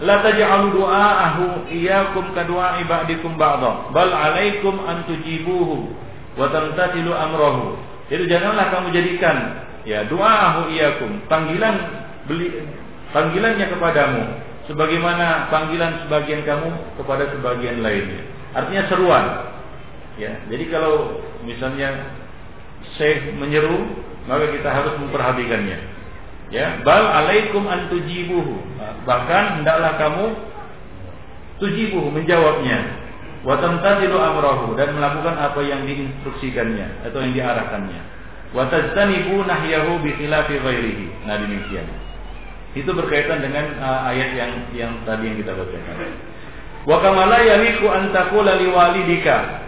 la 0.08 0.16
taj'alu 0.24 0.68
du'aahu 0.80 1.44
iyyakum 1.68 2.32
ka 2.32 2.48
du'a 2.48 2.80
ibadikum 2.80 3.36
ba'dha, 3.36 3.92
bal 3.92 4.08
'alaikum 4.08 4.88
an 4.88 5.04
tujibuhu 5.12 5.92
wa 6.40 6.48
tamtasilu 6.48 7.12
amrahu. 7.12 7.76
Janganlah 8.08 8.72
kamu 8.72 8.88
jadikan 8.96 9.68
ya 9.84 10.08
du'aahu 10.08 10.72
iyyakum, 10.72 11.28
panggilan 11.28 11.76
beli 12.24 12.56
panggilannya 13.12 13.66
kepadamu 13.68 14.45
sebagaimana 14.66 15.50
panggilan 15.54 16.06
sebagian 16.06 16.42
kamu 16.46 16.70
kepada 17.02 17.30
sebagian 17.34 17.82
lainnya. 17.82 18.24
Artinya 18.56 18.84
seruan. 18.90 19.26
Ya, 20.16 20.32
jadi 20.48 20.72
kalau 20.72 21.20
misalnya 21.44 22.08
Syekh 22.96 23.36
menyeru, 23.36 24.00
maka 24.30 24.48
kita 24.54 24.70
harus 24.72 24.94
memperhatikannya. 25.02 25.80
Ya, 26.54 26.80
bal 26.86 27.04
alaikum 27.04 27.66
an 27.66 27.90
tujibuhu. 27.90 28.62
Bahkan 29.04 29.44
hendaklah 29.62 29.98
kamu 29.98 30.26
tujibuhu 31.60 32.14
menjawabnya. 32.14 33.06
Wa 33.46 33.62
tamtasilu 33.62 34.18
amrahu 34.18 34.74
dan 34.74 34.98
melakukan 34.98 35.38
apa 35.38 35.62
yang 35.62 35.86
diinstruksikannya 35.86 37.06
atau 37.06 37.22
yang 37.22 37.34
diarahkannya. 37.38 38.02
Wa 38.58 38.66
tajtanibu 38.74 39.46
nahyahu 39.46 40.02
bi 40.02 40.18
khilafi 40.18 40.58
ghairihi. 40.58 41.06
Nah 41.30 41.38
demikian. 41.38 41.86
Itu 42.76 42.92
berkaitan 42.92 43.40
dengan 43.40 43.80
uh, 43.80 44.12
ayat 44.12 44.36
yang 44.36 44.52
yang 44.76 44.92
tadi 45.08 45.32
yang 45.32 45.38
kita 45.40 45.56
bacakan. 45.56 45.96
Wa 46.84 47.02
kama 47.02 47.24
la 47.26 47.40
yaliku 47.42 47.88
an 47.90 48.12
taqula 48.12 48.60
liwalidika 48.60 49.64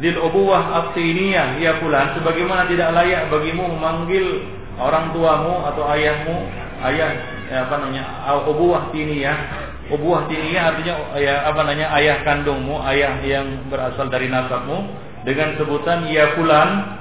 dil 0.00 0.18
ubuwah 0.18 0.84
aftiniyah 0.84 1.60
ya 1.60 1.78
fulan 1.80 2.16
sebagaimana 2.16 2.68
tidak 2.68 2.90
layak 2.96 3.28
bagimu 3.32 3.70
memanggil 3.76 4.44
orang 4.76 5.12
tuamu 5.12 5.64
atau 5.72 5.84
ayahmu 5.88 6.36
ayah 6.84 7.10
ya, 7.48 7.56
apa 7.68 7.74
namanya 7.80 8.04
ubuwah 8.48 8.88
tiniyah. 8.90 9.38
Ubuwah 9.86 10.26
tiniyah 10.26 10.74
artinya 10.74 10.94
ya 11.20 11.46
apa 11.46 11.60
namanya 11.62 11.92
ayah 12.00 12.24
kandungmu 12.26 12.82
ayah 12.88 13.20
yang 13.22 13.68
berasal 13.70 14.08
dari 14.10 14.26
nasabmu 14.32 14.96
dengan 15.28 15.60
sebutan 15.60 16.08
ya 16.08 16.32
fulan. 16.34 16.98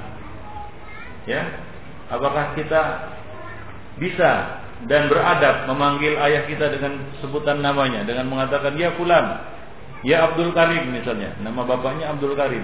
Ya 1.25 1.41
apakah 2.13 2.53
kita 2.53 2.81
bisa 3.97 4.61
dan 4.85 5.09
beradab 5.09 5.65
memanggil 5.69 6.13
ayah 6.21 6.45
kita 6.45 6.69
dengan 6.73 7.09
sebutan 7.21 7.61
namanya 7.61 8.05
dengan 8.05 8.29
mengatakan 8.29 8.77
ya 8.77 8.93
fulan 8.93 9.41
ya 10.05 10.29
Abdul 10.29 10.53
Karim 10.53 10.93
misalnya 10.93 11.33
nama 11.41 11.65
bapaknya 11.65 12.13
Abdul 12.13 12.37
Karim 12.37 12.63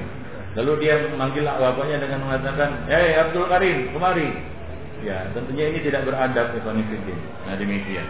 lalu 0.53 0.71
dia 0.85 1.01
memanggil 1.09 1.47
bapaknya 1.47 1.97
dengan 1.97 2.29
mengatakan 2.29 2.85
hey, 2.85 3.17
Abdul 3.17 3.49
Karim 3.49 3.89
kemari 3.93 4.29
ya 5.01 5.33
tentunya 5.33 5.73
ini 5.73 5.79
tidak 5.81 6.05
beradab 6.05 6.53
Ibn 6.53 6.77
nah 7.49 7.55
demikian 7.57 8.05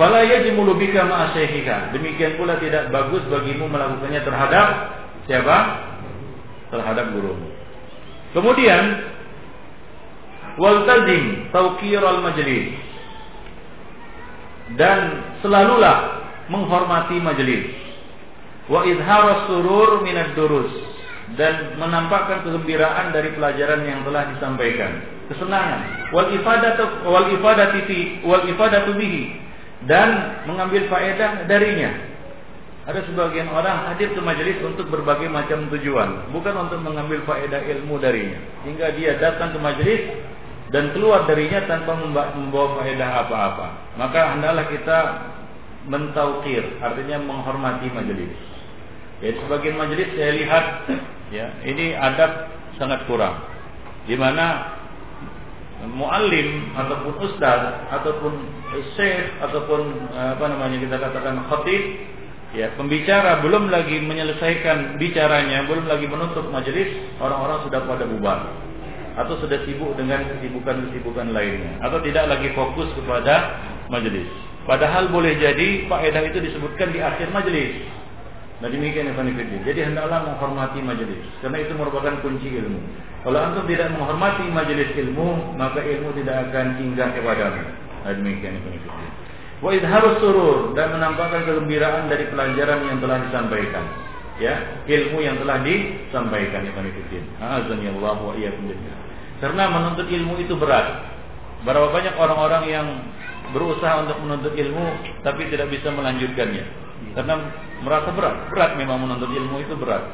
Fala 0.00 0.24
yajmulu 0.24 0.80
bika. 0.80 1.92
Demikian 1.92 2.40
pula 2.40 2.56
tidak 2.56 2.88
bagus 2.88 3.20
bagimu 3.28 3.68
melakukannya 3.68 4.24
terhadap 4.24 4.68
siapa? 5.28 5.56
Terhadap 6.72 7.12
gurumu. 7.12 7.52
Kemudian 8.32 8.82
waltazim 10.60 11.48
tauqir 11.48 12.04
al 12.04 12.20
majlis 12.20 12.76
dan 14.76 15.24
selalulah 15.40 16.20
menghormati 16.52 17.16
majelis. 17.18 17.74
Wa 18.70 18.86
idharas 18.86 19.50
surur 19.50 20.04
minad 20.06 20.34
durus 20.38 20.70
dan 21.38 21.78
menampakkan 21.78 22.42
kegembiraan 22.46 23.14
dari 23.14 23.34
pelajaran 23.34 23.82
yang 23.86 24.02
telah 24.06 24.30
disampaikan. 24.34 24.92
Kesenangan. 25.30 26.10
Wal 26.14 26.34
ifadatu 26.34 27.06
wal 27.06 27.26
ifadati 27.34 27.80
fi 27.86 27.98
wal 28.26 28.46
ifadatu 28.46 28.94
bihi 28.98 29.38
dan 29.86 30.42
mengambil 30.46 30.86
faedah 30.90 31.46
darinya. 31.46 32.10
Ada 32.90 33.06
sebagian 33.06 33.46
orang 33.54 33.86
hadir 33.92 34.10
ke 34.10 34.18
majelis 34.18 34.58
untuk 34.66 34.90
berbagai 34.90 35.30
macam 35.30 35.70
tujuan, 35.70 36.32
bukan 36.34 36.54
untuk 36.66 36.80
mengambil 36.82 37.22
faedah 37.22 37.62
ilmu 37.62 38.02
darinya. 38.02 38.40
Hingga 38.66 38.86
dia 38.98 39.14
datang 39.22 39.54
ke 39.54 39.58
majelis 39.62 40.02
dan 40.70 40.94
keluar 40.94 41.26
darinya 41.26 41.66
tanpa 41.66 41.98
membawa 41.98 42.78
faedah 42.82 43.10
apa-apa. 43.26 43.68
Maka 43.98 44.38
hendaklah 44.38 44.66
kita 44.70 44.98
mentaukir, 45.90 46.62
artinya 46.78 47.18
menghormati 47.18 47.90
majelis. 47.90 48.30
Ya, 49.18 49.34
sebagian 49.34 49.74
majelis 49.76 50.14
saya 50.14 50.32
lihat 50.38 50.64
ya, 51.36 51.46
ini 51.66 51.98
adab 51.98 52.54
sangat 52.78 53.02
kurang. 53.10 53.42
Di 54.06 54.14
mana 54.14 54.78
muallim 55.90 56.70
ataupun 56.78 57.12
ustaz 57.18 57.88
ataupun 57.90 58.32
syekh 58.94 59.42
ataupun 59.42 60.12
apa 60.12 60.44
namanya 60.44 60.76
kita 60.76 60.96
katakan 61.00 61.40
khatib 61.48 61.82
ya 62.52 62.68
pembicara 62.76 63.40
belum 63.40 63.72
lagi 63.72 63.98
menyelesaikan 63.98 65.02
bicaranya, 65.02 65.66
belum 65.66 65.90
lagi 65.90 66.06
menutup 66.06 66.46
majelis, 66.52 66.94
orang-orang 67.18 67.58
sudah 67.66 67.80
pada 67.88 68.04
bubar 68.06 68.69
atau 69.20 69.36
sudah 69.44 69.60
sibuk 69.68 69.92
dengan 70.00 70.24
kesibukan-kesibukan 70.32 71.36
lainnya 71.36 71.76
atau 71.84 72.00
tidak 72.00 72.24
lagi 72.30 72.48
fokus 72.56 72.88
kepada 72.96 73.60
majelis. 73.92 74.26
Padahal 74.64 75.12
boleh 75.12 75.36
jadi 75.36 75.88
faedah 75.88 76.22
itu 76.30 76.38
disebutkan 76.40 76.94
di 76.94 77.00
akhir 77.04 77.28
majelis. 77.34 77.84
Nah 78.60 78.68
demikian 78.68 79.08
ya 79.08 79.16
Jadi 79.64 79.80
hendaklah 79.80 80.20
menghormati 80.28 80.84
majelis 80.84 81.24
karena 81.40 81.64
itu 81.64 81.72
merupakan 81.72 82.12
kunci 82.20 82.48
ilmu. 82.60 82.80
Kalau 83.24 83.36
antum 83.40 83.64
tidak 83.68 83.92
menghormati 83.92 84.48
majelis 84.48 84.92
ilmu, 84.96 85.56
maka 85.56 85.80
ilmu 85.80 86.12
tidak 86.16 86.48
akan 86.48 86.76
singgah 86.76 87.08
kepadamu. 87.16 87.62
Nah 88.04 88.12
demikian 88.16 88.56
ya 88.56 88.60
Wa 89.60 89.76
idharus 89.76 90.24
surur 90.24 90.72
dan 90.72 90.96
menampakkan 90.96 91.44
kegembiraan 91.44 92.08
dari 92.08 92.32
pelajaran 92.32 92.80
yang 92.88 92.98
telah 93.04 93.20
disampaikan. 93.28 93.84
Ya, 94.40 94.56
ilmu 94.88 95.20
yang 95.20 95.36
telah 95.36 95.60
disampaikan 95.60 96.64
ya 96.64 96.72
Fanifidin. 96.72 97.28
Azani 97.44 97.92
Allah 97.92 98.16
wa 98.24 98.32
iyyakum 98.40 98.72
Karena 99.40 99.72
menuntut 99.72 100.06
ilmu 100.06 100.36
itu 100.40 100.54
berat. 100.54 101.08
Berapa 101.64 101.92
banyak 101.92 102.14
orang-orang 102.16 102.62
yang 102.68 102.86
berusaha 103.50 104.04
untuk 104.06 104.20
menuntut 104.22 104.52
ilmu 104.54 104.84
tapi 105.24 105.48
tidak 105.48 105.72
bisa 105.72 105.88
melanjutkannya. 105.92 106.64
Karena 107.16 107.34
merasa 107.80 108.12
berat. 108.12 108.52
Berat 108.52 108.76
memang 108.76 109.00
menuntut 109.00 109.32
ilmu 109.32 109.64
itu 109.64 109.74
berat. 109.76 110.04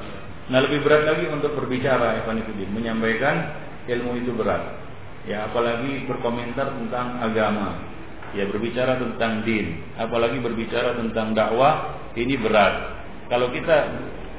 Nah, 0.46 0.62
lebih 0.62 0.86
berat 0.86 1.10
lagi 1.10 1.26
untuk 1.26 1.58
berbicara 1.58 2.18
ya 2.18 2.22
Fanifidin, 2.22 2.70
menyampaikan 2.70 3.50
ilmu 3.90 4.14
itu 4.22 4.30
berat. 4.30 4.78
Ya, 5.26 5.50
apalagi 5.50 6.06
berkomentar 6.06 6.70
tentang 6.70 7.18
agama, 7.18 7.82
ya 8.30 8.46
berbicara 8.46 8.94
tentang 8.94 9.42
din, 9.42 9.82
apalagi 9.98 10.38
berbicara 10.38 10.94
tentang 10.94 11.34
dakwah, 11.34 11.98
ini 12.14 12.38
berat. 12.38 12.94
Kalau 13.26 13.50
kita 13.50 13.90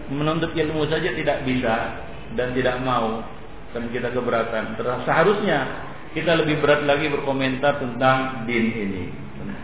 menuntut 0.08 0.56
ilmu 0.56 0.88
saja 0.88 1.12
tidak 1.12 1.44
bisa 1.44 1.76
dan 2.40 2.56
tidak 2.56 2.80
mau 2.88 3.20
dan 3.78 3.94
kita 3.94 4.10
keberatan, 4.10 4.74
seharusnya 5.06 5.86
kita 6.18 6.34
lebih 6.34 6.58
berat 6.66 6.82
lagi 6.90 7.14
berkomentar 7.14 7.78
tentang 7.78 8.50
din 8.50 8.74
ini. 8.74 9.04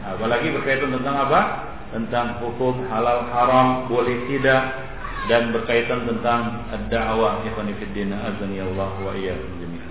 Apalagi 0.05 0.53
berkaitan 0.53 0.93
tentang 0.93 1.17
apa? 1.17 1.41
Tentang 1.89 2.37
hukum 2.45 2.85
halal 2.93 3.25
haram, 3.33 3.89
boleh 3.89 4.29
tidak 4.29 4.61
dan 5.25 5.49
berkaitan 5.49 6.05
tentang 6.05 6.61
dakwah 6.93 7.41
ikhwan 7.41 7.73
fillah 7.73 8.21
azani 8.21 8.61
Allah 8.61 8.93
wa 9.01 9.13
iyyakum 9.17 9.81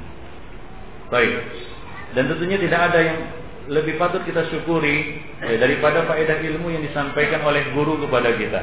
Baik. 1.11 1.33
Dan 2.15 2.31
tentunya 2.31 2.63
tidak 2.63 2.95
ada 2.95 2.99
yang 3.03 3.19
lebih 3.75 3.99
patut 3.99 4.23
kita 4.23 4.47
syukuri 4.55 5.19
ya, 5.43 5.59
daripada 5.59 6.07
faedah 6.07 6.39
ilmu 6.47 6.71
yang 6.71 6.87
disampaikan 6.87 7.43
oleh 7.43 7.75
guru 7.75 7.99
kepada 8.07 8.39
kita. 8.39 8.63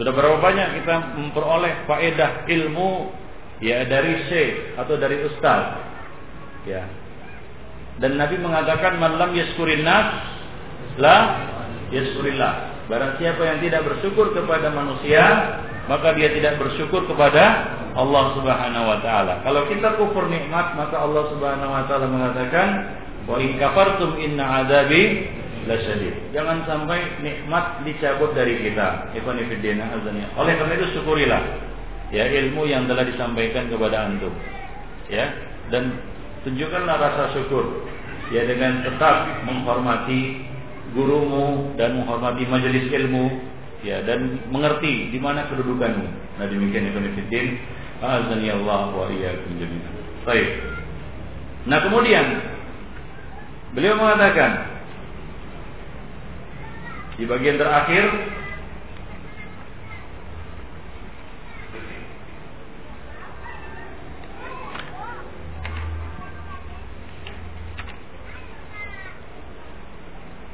Sudah 0.00 0.16
berapa 0.16 0.40
banyak 0.40 0.80
kita 0.80 1.20
memperoleh 1.20 1.84
faedah 1.84 2.48
ilmu 2.48 3.12
ya 3.60 3.86
dari 3.86 4.26
syekh 4.30 4.78
atau 4.78 4.94
dari 4.98 5.22
ustaz. 5.26 5.62
Ya. 6.64 6.88
Dan 8.02 8.18
Nabi 8.18 8.40
mengatakan 8.42 8.98
malam 8.98 9.30
yaskurin 9.36 9.86
nas 9.86 10.08
la 10.98 11.16
yaskurillah. 11.94 12.86
Barang 12.90 13.16
siapa 13.16 13.40
yang 13.44 13.58
tidak 13.64 13.86
bersyukur 13.86 14.34
kepada 14.36 14.68
manusia, 14.74 15.22
maka 15.88 16.12
dia 16.18 16.28
tidak 16.34 16.60
bersyukur 16.60 17.06
kepada 17.06 17.74
Allah 17.94 18.24
Subhanahu 18.36 18.86
wa 18.90 18.98
taala. 19.00 19.40
Kalau 19.46 19.64
kita 19.70 19.96
kufur 19.96 20.26
nikmat, 20.28 20.74
maka 20.76 21.00
Allah 21.00 21.24
Subhanahu 21.32 21.70
wa 21.70 21.84
taala 21.88 22.06
mengatakan 22.10 22.68
Wa 23.24 23.40
in 23.40 23.56
kafartum 23.56 24.20
inna 24.20 24.64
azabi 24.64 25.24
lasyadid. 25.64 26.36
Jangan 26.36 26.68
sampai 26.68 27.24
nikmat 27.24 27.80
dicabut 27.88 28.36
dari 28.36 28.60
kita. 28.60 29.16
Azani. 29.16 30.28
Oleh 30.36 30.52
karena 30.60 30.74
itu 30.76 30.86
syukurilah 31.00 31.42
ya 32.14 32.30
ilmu 32.30 32.62
yang 32.70 32.86
telah 32.86 33.02
disampaikan 33.02 33.66
kepada 33.66 34.06
antum. 34.06 34.30
Ya, 35.10 35.34
dan 35.68 35.98
tunjukkanlah 36.46 36.96
rasa 36.96 37.34
syukur 37.34 37.84
ya 38.30 38.46
dengan 38.46 38.86
tetap 38.86 39.44
menghormati 39.44 40.46
gurumu 40.94 41.74
dan 41.74 41.98
menghormati 41.98 42.46
majelis 42.46 42.86
ilmu 42.88 43.42
ya 43.82 44.00
dan 44.06 44.38
mengerti 44.48 45.10
di 45.10 45.18
mana 45.18 45.50
kedudukanmu. 45.50 46.38
Nah 46.38 46.46
demikian 46.46 46.94
itu 46.94 46.98
fillah. 47.02 47.82
Azani 48.04 48.52
Allah 48.52 48.92
wa 48.92 49.08
iyyakum 49.08 49.58
jami'an. 49.58 49.94
Baik. 50.28 50.48
Nah 51.64 51.78
kemudian 51.80 52.54
Beliau 53.74 53.98
mengatakan 53.98 54.70
di 57.18 57.26
bagian 57.26 57.58
terakhir 57.58 58.06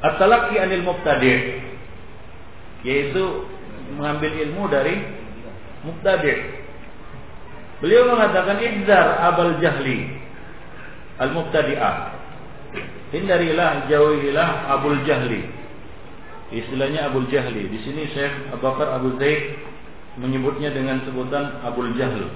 At-talaqi 0.01 0.57
anil 0.57 0.83
mubtadi' 0.85 1.61
yaitu 2.81 3.45
mengambil 3.97 4.31
ilmu 4.33 4.63
dari 4.69 4.95
mubtadi'. 5.85 6.61
Beliau 7.81 8.13
mengatakan 8.13 8.61
idzar 8.61 9.21
abal 9.21 9.57
jahli 9.61 10.21
al-mubtadi'ah 11.21 12.21
Hindarilah, 13.11 13.91
jauhilah 13.91 14.71
Abul 14.71 15.03
Jahli. 15.03 15.43
Istilahnya 16.51 17.11
Abul 17.11 17.27
Jahli. 17.27 17.67
Di 17.67 17.79
sini 17.83 18.07
Syekh 18.15 18.55
Abu 18.55 18.63
Bakar 18.63 18.87
Abu 18.95 19.19
Zaid 19.19 19.59
menyebutnya 20.15 20.71
dengan 20.71 21.03
sebutan 21.03 21.59
Abul 21.63 21.91
Jahl. 21.99 22.31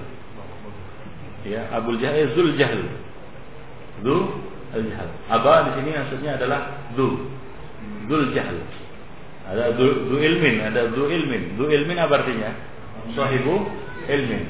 Ya, 1.48 1.64
Abul 1.72 1.96
Jahl, 1.96 2.28
Zul 2.36 2.60
Jahl. 2.60 2.92
Zul 4.04 4.36
Jahl. 4.76 5.10
Aba 5.32 5.72
di 5.72 5.80
sini 5.80 5.90
maksudnya 5.96 6.36
adalah 6.36 6.92
Zul. 6.92 7.24
Zul 8.06 8.34
Jahl. 8.34 8.58
Ada 9.46 9.78
Zul 9.78 10.18
ilmin, 10.18 10.62
ada 10.62 10.90
Zul 10.90 11.10
ilmin. 11.10 11.54
Zul 11.58 11.70
ilmin 11.70 11.96
apa 11.98 12.22
artinya? 12.22 12.50
Sahibu 13.14 13.70
ilmin. 14.10 14.42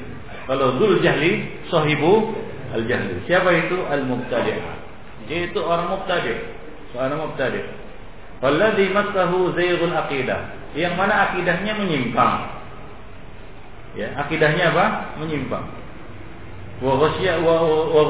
Kalau 0.46 0.78
Zul 0.78 1.02
Jahli, 1.02 1.60
sahibu 1.68 2.32
al-jahli. 2.70 3.26
Siapa 3.26 3.50
itu? 3.50 3.76
Al-mubtadi'ah 3.82 4.86
yaitu 5.26 5.58
orang 5.58 5.90
mubtadi, 5.90 6.34
seorang 6.94 7.18
mubtadi. 7.18 7.62
Walladzi 8.38 8.92
masahu 8.94 9.54
zayghul 9.58 9.94
aqidah, 9.94 10.54
yang 10.78 10.94
mana 10.94 11.30
akidahnya 11.30 11.72
menyimpang. 11.74 12.52
Ya, 13.96 14.12
akidahnya 14.20 14.76
apa? 14.76 14.86
Menyimpang. 15.24 15.64
Wa 16.84 16.92
ghasya 17.00 17.40
wa 17.40 18.02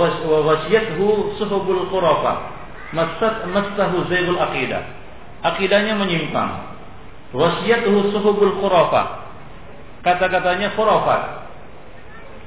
ghasyathu 0.50 1.38
suhubul 1.38 1.86
khurafa. 1.88 2.52
Masat 2.90 3.46
masahu 3.54 4.10
zayghul 4.10 4.40
aqidah. 4.42 4.82
Akidahnya 5.44 5.98
menyimpang. 5.98 6.76
Ghasyathu 7.34 8.14
suhubul 8.14 8.60
khurafa. 8.62 9.26
Kata-katanya 10.00 10.72
khurafat. 10.78 11.22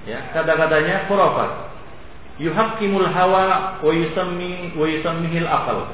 Ya, 0.07 0.31
kata-katanya 0.31 1.05
khurafat 1.11 1.69
yuhakkimul 2.39 3.05
hawa 3.11 3.77
wa 3.83 3.91
yusammi 3.91 4.73
wa 4.73 4.87
yusammihil 4.87 5.45
akal. 5.45 5.91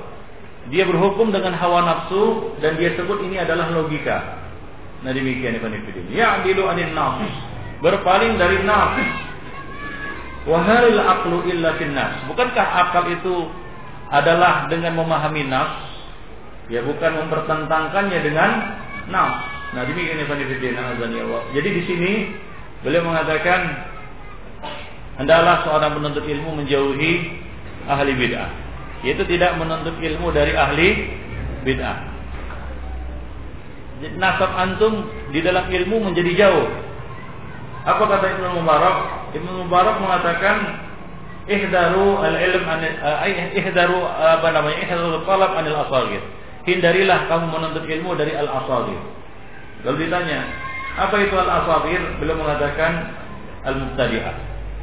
Dia 0.69 0.85
berhukum 0.85 1.30
dengan 1.30 1.53
hawa 1.57 1.85
nafsu 1.85 2.53
dan 2.61 2.77
dia 2.77 2.93
sebut 2.97 3.22
ini 3.26 3.41
adalah 3.41 3.69
logika. 3.69 4.41
Nah 5.05 5.13
demikian 5.13 5.57
Ibn 5.61 5.73
Fiddin. 5.85 6.09
Ya'dilu 6.09 6.65
anil 6.65 6.93
nafs. 6.93 7.34
Berpaling 7.81 8.38
dari 8.41 8.65
nafs. 8.65 9.05
Wahalil 10.45 11.01
aqlu 11.01 11.45
illa 11.49 11.77
finnas. 11.77 12.26
Bukankah 12.30 12.65
akal 12.65 13.09
itu 13.13 13.49
adalah 14.09 14.69
dengan 14.69 14.97
memahami 14.97 15.45
nafs? 15.49 15.94
Ya 16.70 16.82
bukan 16.82 17.12
mempertentangkannya 17.26 18.20
dengan 18.26 18.52
Nah, 19.06 19.30
nah 19.74 19.84
demikian 19.86 20.26
Ibn 20.26 21.14
Allah. 21.14 21.42
Jadi 21.54 21.70
di 21.70 21.82
sini 21.86 22.12
beliau 22.82 23.06
mengatakan 23.06 23.86
hendaklah 25.22 25.62
seorang 25.66 25.94
penuntut 25.94 26.26
ilmu 26.26 26.58
menjauhi 26.58 27.14
ahli 27.86 28.12
bid'ah, 28.18 28.50
yaitu 29.06 29.24
tidak 29.30 29.62
menuntut 29.62 29.94
ilmu 30.02 30.34
dari 30.34 30.58
ahli 30.58 30.90
bid'ah. 31.62 31.98
Nasab 34.18 34.52
antum 34.58 35.08
di 35.32 35.40
dalam 35.40 35.70
ilmu 35.70 36.12
menjadi 36.12 36.32
jauh. 36.36 36.68
Apa 37.86 38.02
kata 38.10 38.26
Ibnu 38.28 38.60
Mubarak? 38.60 38.98
Ibnu 39.38 39.52
Mubarak 39.66 40.02
mengatakan 40.02 40.82
ihdaru 41.46 42.18
al-ilm 42.26 42.66
uh, 42.66 43.54
ihdaru 43.54 44.02
apa 44.02 44.50
namanya 44.50 44.82
ihdaru 44.82 45.22
talab 45.30 45.54
anil 45.54 45.78
asagir 45.78 46.26
hindarilah 46.66 47.30
kamu 47.30 47.46
menuntut 47.50 47.86
ilmu 47.86 48.18
dari 48.18 48.34
al 48.34 48.50
asagir 48.50 49.00
lalu 49.86 49.98
ditanya 50.06 50.50
apa 50.96 51.16
itu 51.22 51.36
al 51.38 51.50
asagir 51.64 52.02
beliau 52.22 52.38
mengatakan 52.42 53.14
al 53.66 53.76
mubtadi'ah 53.82 54.36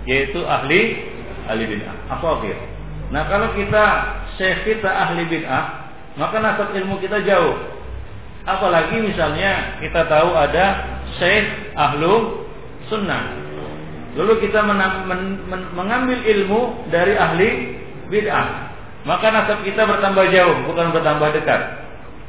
yaitu 0.07 0.43
ahli 0.43 0.99
ahli 1.47 1.65
bid'ah. 1.67 1.97
Asagir 2.19 2.57
nah 3.13 3.29
kalau 3.29 3.55
kita 3.55 3.85
syekh 4.41 4.65
kita 4.67 4.89
ahli 4.89 5.27
bid'ah 5.27 5.83
maka 6.17 6.37
nasab 6.45 6.77
ilmu 6.77 7.01
kita 7.01 7.25
jauh. 7.25 7.57
Apalagi 8.43 9.01
misalnya 9.01 9.81
kita 9.81 10.05
tahu 10.11 10.35
ada 10.35 10.99
syekh 11.17 11.73
ahlu 11.79 12.45
sunnah. 12.91 13.39
Lalu 14.13 14.45
kita 14.45 14.61
men 14.61 14.77
men 15.09 15.23
men 15.49 15.61
mengambil 15.73 16.21
ilmu 16.21 16.91
dari 16.93 17.17
ahli 17.17 17.49
bid'ah. 18.13 18.72
Maka 19.03 19.27
nasab 19.35 19.66
kita 19.66 19.83
bertambah 19.83 20.31
jauh, 20.31 20.57
bukan 20.70 20.95
bertambah 20.95 21.29
dekat. 21.35 21.61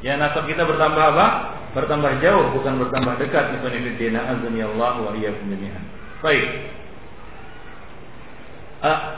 Ya 0.02 0.18
nasab 0.18 0.50
kita 0.50 0.66
bertambah 0.66 1.04
apa? 1.16 1.28
Bertambah 1.78 2.22
jauh, 2.22 2.54
bukan 2.54 2.82
bertambah 2.82 3.18
dekat. 3.22 3.54
Ibn 3.62 3.74
Ibn 3.94 4.56
Allah 4.74 4.94
wa 5.02 5.12
iyyakum 5.14 5.46
jami'an. 5.50 5.84
Baik. 6.22 6.46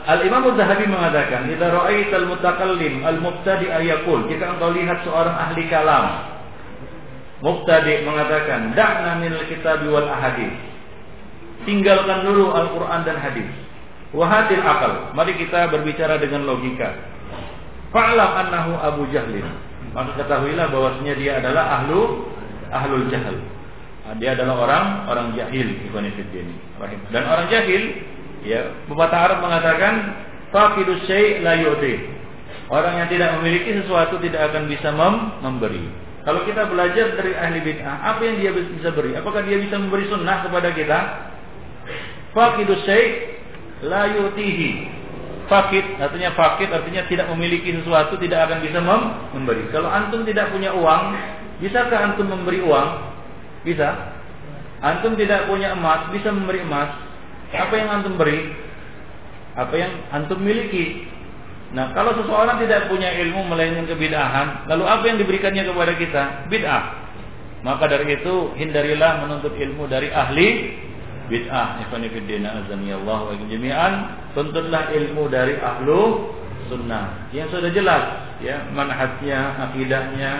Al-Imam 0.06 0.54
Az-Zahabi 0.54 0.86
mengatakan, 0.86 1.50
"Idza 1.50 1.66
ra'aital 1.74 2.30
mutakallim 2.30 3.02
al-mubtadi' 3.02 3.66
yaqul," 3.66 4.30
jika 4.30 4.54
engkau 4.54 4.70
lihat 4.70 5.02
seorang 5.02 5.34
ahli 5.34 5.66
kalam, 5.66 6.06
mubtadi' 7.42 8.06
mengatakan, 8.06 8.78
"Da'na 8.78 9.18
minal 9.18 9.42
kitabi 9.50 9.90
wal 9.90 10.06
ahadits." 10.06 10.76
tinggalkan 11.66 12.22
dulu 12.22 12.54
Al-Quran 12.54 13.00
dan 13.02 13.16
hadis. 13.18 13.48
Wahadil 14.14 14.62
akal. 14.62 15.12
Mari 15.18 15.34
kita 15.40 15.68
berbicara 15.72 16.16
dengan 16.22 16.46
logika. 16.46 16.94
Fa'lam 17.96 18.30
annahu 18.36 18.76
Abu 18.76 19.02
Jahlin. 19.08 19.48
Maka 19.96 20.20
ketahuilah 20.20 20.68
bahwasanya 20.68 21.16
dia 21.16 21.40
adalah 21.40 21.80
ahlu 21.80 22.28
ahlul 22.68 23.08
jahal. 23.08 23.32
Nah, 24.04 24.14
dia 24.20 24.36
adalah 24.36 24.54
orang 24.60 24.84
orang 25.08 25.28
jahil 25.32 25.66
Dan 27.10 27.22
orang 27.24 27.48
jahil 27.48 27.82
ya 28.44 28.76
pepatah 28.84 29.20
Arab 29.32 29.38
mengatakan 29.40 29.94
faqidus 30.52 31.08
syai' 31.08 31.40
la 31.40 31.56
yu'ti. 31.56 32.12
Orang 32.68 33.00
yang 33.00 33.08
tidak 33.08 33.40
memiliki 33.40 33.72
sesuatu 33.80 34.20
tidak 34.20 34.52
akan 34.52 34.68
bisa 34.68 34.92
mem 34.92 35.40
memberi. 35.40 35.86
Kalau 36.26 36.42
kita 36.42 36.66
belajar 36.66 37.14
dari 37.14 37.32
ahli 37.38 37.62
bid'ah, 37.62 37.96
apa 38.02 38.20
yang 38.26 38.36
dia 38.42 38.50
bisa 38.52 38.90
beri? 38.90 39.14
Apakah 39.14 39.46
dia 39.46 39.62
bisa 39.62 39.78
memberi 39.78 40.10
sunnah 40.10 40.42
kepada 40.42 40.74
kita? 40.74 40.98
Fakidus 42.34 42.82
syai' 42.84 43.40
la 43.86 44.10
yutihi. 44.12 44.70
Fakid 45.46 46.02
artinya 46.02 46.34
fakid 46.34 46.74
artinya 46.74 47.06
tidak 47.06 47.30
memiliki 47.30 47.70
sesuatu 47.70 48.18
tidak 48.18 48.50
akan 48.50 48.58
bisa 48.66 48.82
mem 48.82 49.02
memberi. 49.30 49.62
Kalau 49.70 49.86
antum 49.86 50.26
tidak 50.26 50.50
punya 50.50 50.74
uang, 50.74 51.02
bisakah 51.62 51.98
antum 52.02 52.26
memberi 52.26 52.66
uang? 52.66 52.88
Bisa. 53.62 54.16
Antum 54.82 55.14
tidak 55.14 55.46
punya 55.46 55.72
emas, 55.72 56.10
bisa 56.10 56.34
memberi 56.34 56.66
emas. 56.66 56.90
Apa 57.54 57.74
yang 57.78 57.88
antum 57.90 58.18
beri? 58.18 58.52
Apa 59.54 59.74
yang 59.78 59.92
antum 60.12 60.42
miliki? 60.42 61.08
Nah, 61.72 61.90
kalau 61.96 62.14
seseorang 62.14 62.62
tidak 62.62 62.86
punya 62.86 63.10
ilmu 63.26 63.46
melainkan 63.50 63.90
kebidahan, 63.90 64.68
lalu 64.70 64.84
apa 64.86 65.04
yang 65.08 65.18
diberikannya 65.18 65.66
kepada 65.66 65.92
kita? 65.98 66.22
Bid'ah. 66.46 66.84
Maka 67.66 67.90
dari 67.90 68.06
itu 68.14 68.54
hindarilah 68.54 69.26
menuntut 69.26 69.56
ilmu 69.58 69.90
dari 69.90 70.12
ahli 70.12 70.48
bid'ah 71.26 71.82
ikhwanifiddina 71.86 72.64
azani 72.64 72.94
Allah 72.94 73.18
wa 73.30 73.34
jami'an. 73.34 73.92
Tuntutlah 74.32 74.92
ilmu 74.94 75.26
dari 75.30 75.58
ahlu 75.58 76.30
sunnah. 76.70 77.30
Yang 77.34 77.58
sudah 77.58 77.70
jelas 77.74 78.04
ya 78.42 78.66
manhajnya 78.72 79.70
akidahnya. 79.70 80.32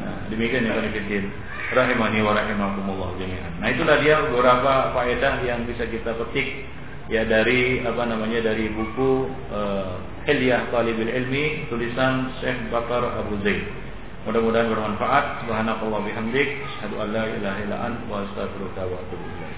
Nah 0.00 0.16
demikian 0.32 0.68
ikhwanifiddin. 0.68 1.28
Rahimani 1.68 2.24
wa 2.24 2.32
rahimakumullah 2.32 3.10
jami'an. 3.20 3.52
Nah 3.60 3.68
itulah 3.72 3.96
dia 4.00 4.16
beberapa 4.28 4.96
faedah 4.96 5.44
yang 5.44 5.68
bisa 5.68 5.84
kita 5.88 6.16
petik 6.16 6.64
ya 7.08 7.24
dari 7.24 7.84
apa 7.84 8.04
namanya 8.04 8.52
dari 8.52 8.68
buku 8.72 9.32
uh, 9.52 9.96
Hilyah 10.28 10.68
Talibul 10.68 11.08
Ilmi 11.08 11.68
tulisan 11.72 12.36
Syekh 12.40 12.68
Bakar 12.68 13.04
Abu 13.16 13.40
Zaid. 13.44 13.64
Mudah-mudahan 14.28 14.68
bermanfaat. 14.68 15.40
Subhanakallah 15.44 16.04
bihamdik. 16.04 16.60
Asyhadu 16.60 17.00
an 17.00 17.08
la 17.16 17.24
ilaha 17.32 17.58
illa 17.64 17.76
anta 17.80 18.04
wa 18.12 18.16
astaghfiruka 18.28 18.82
wa 18.84 19.00
atubu 19.00 19.24
ilaik 19.24 19.57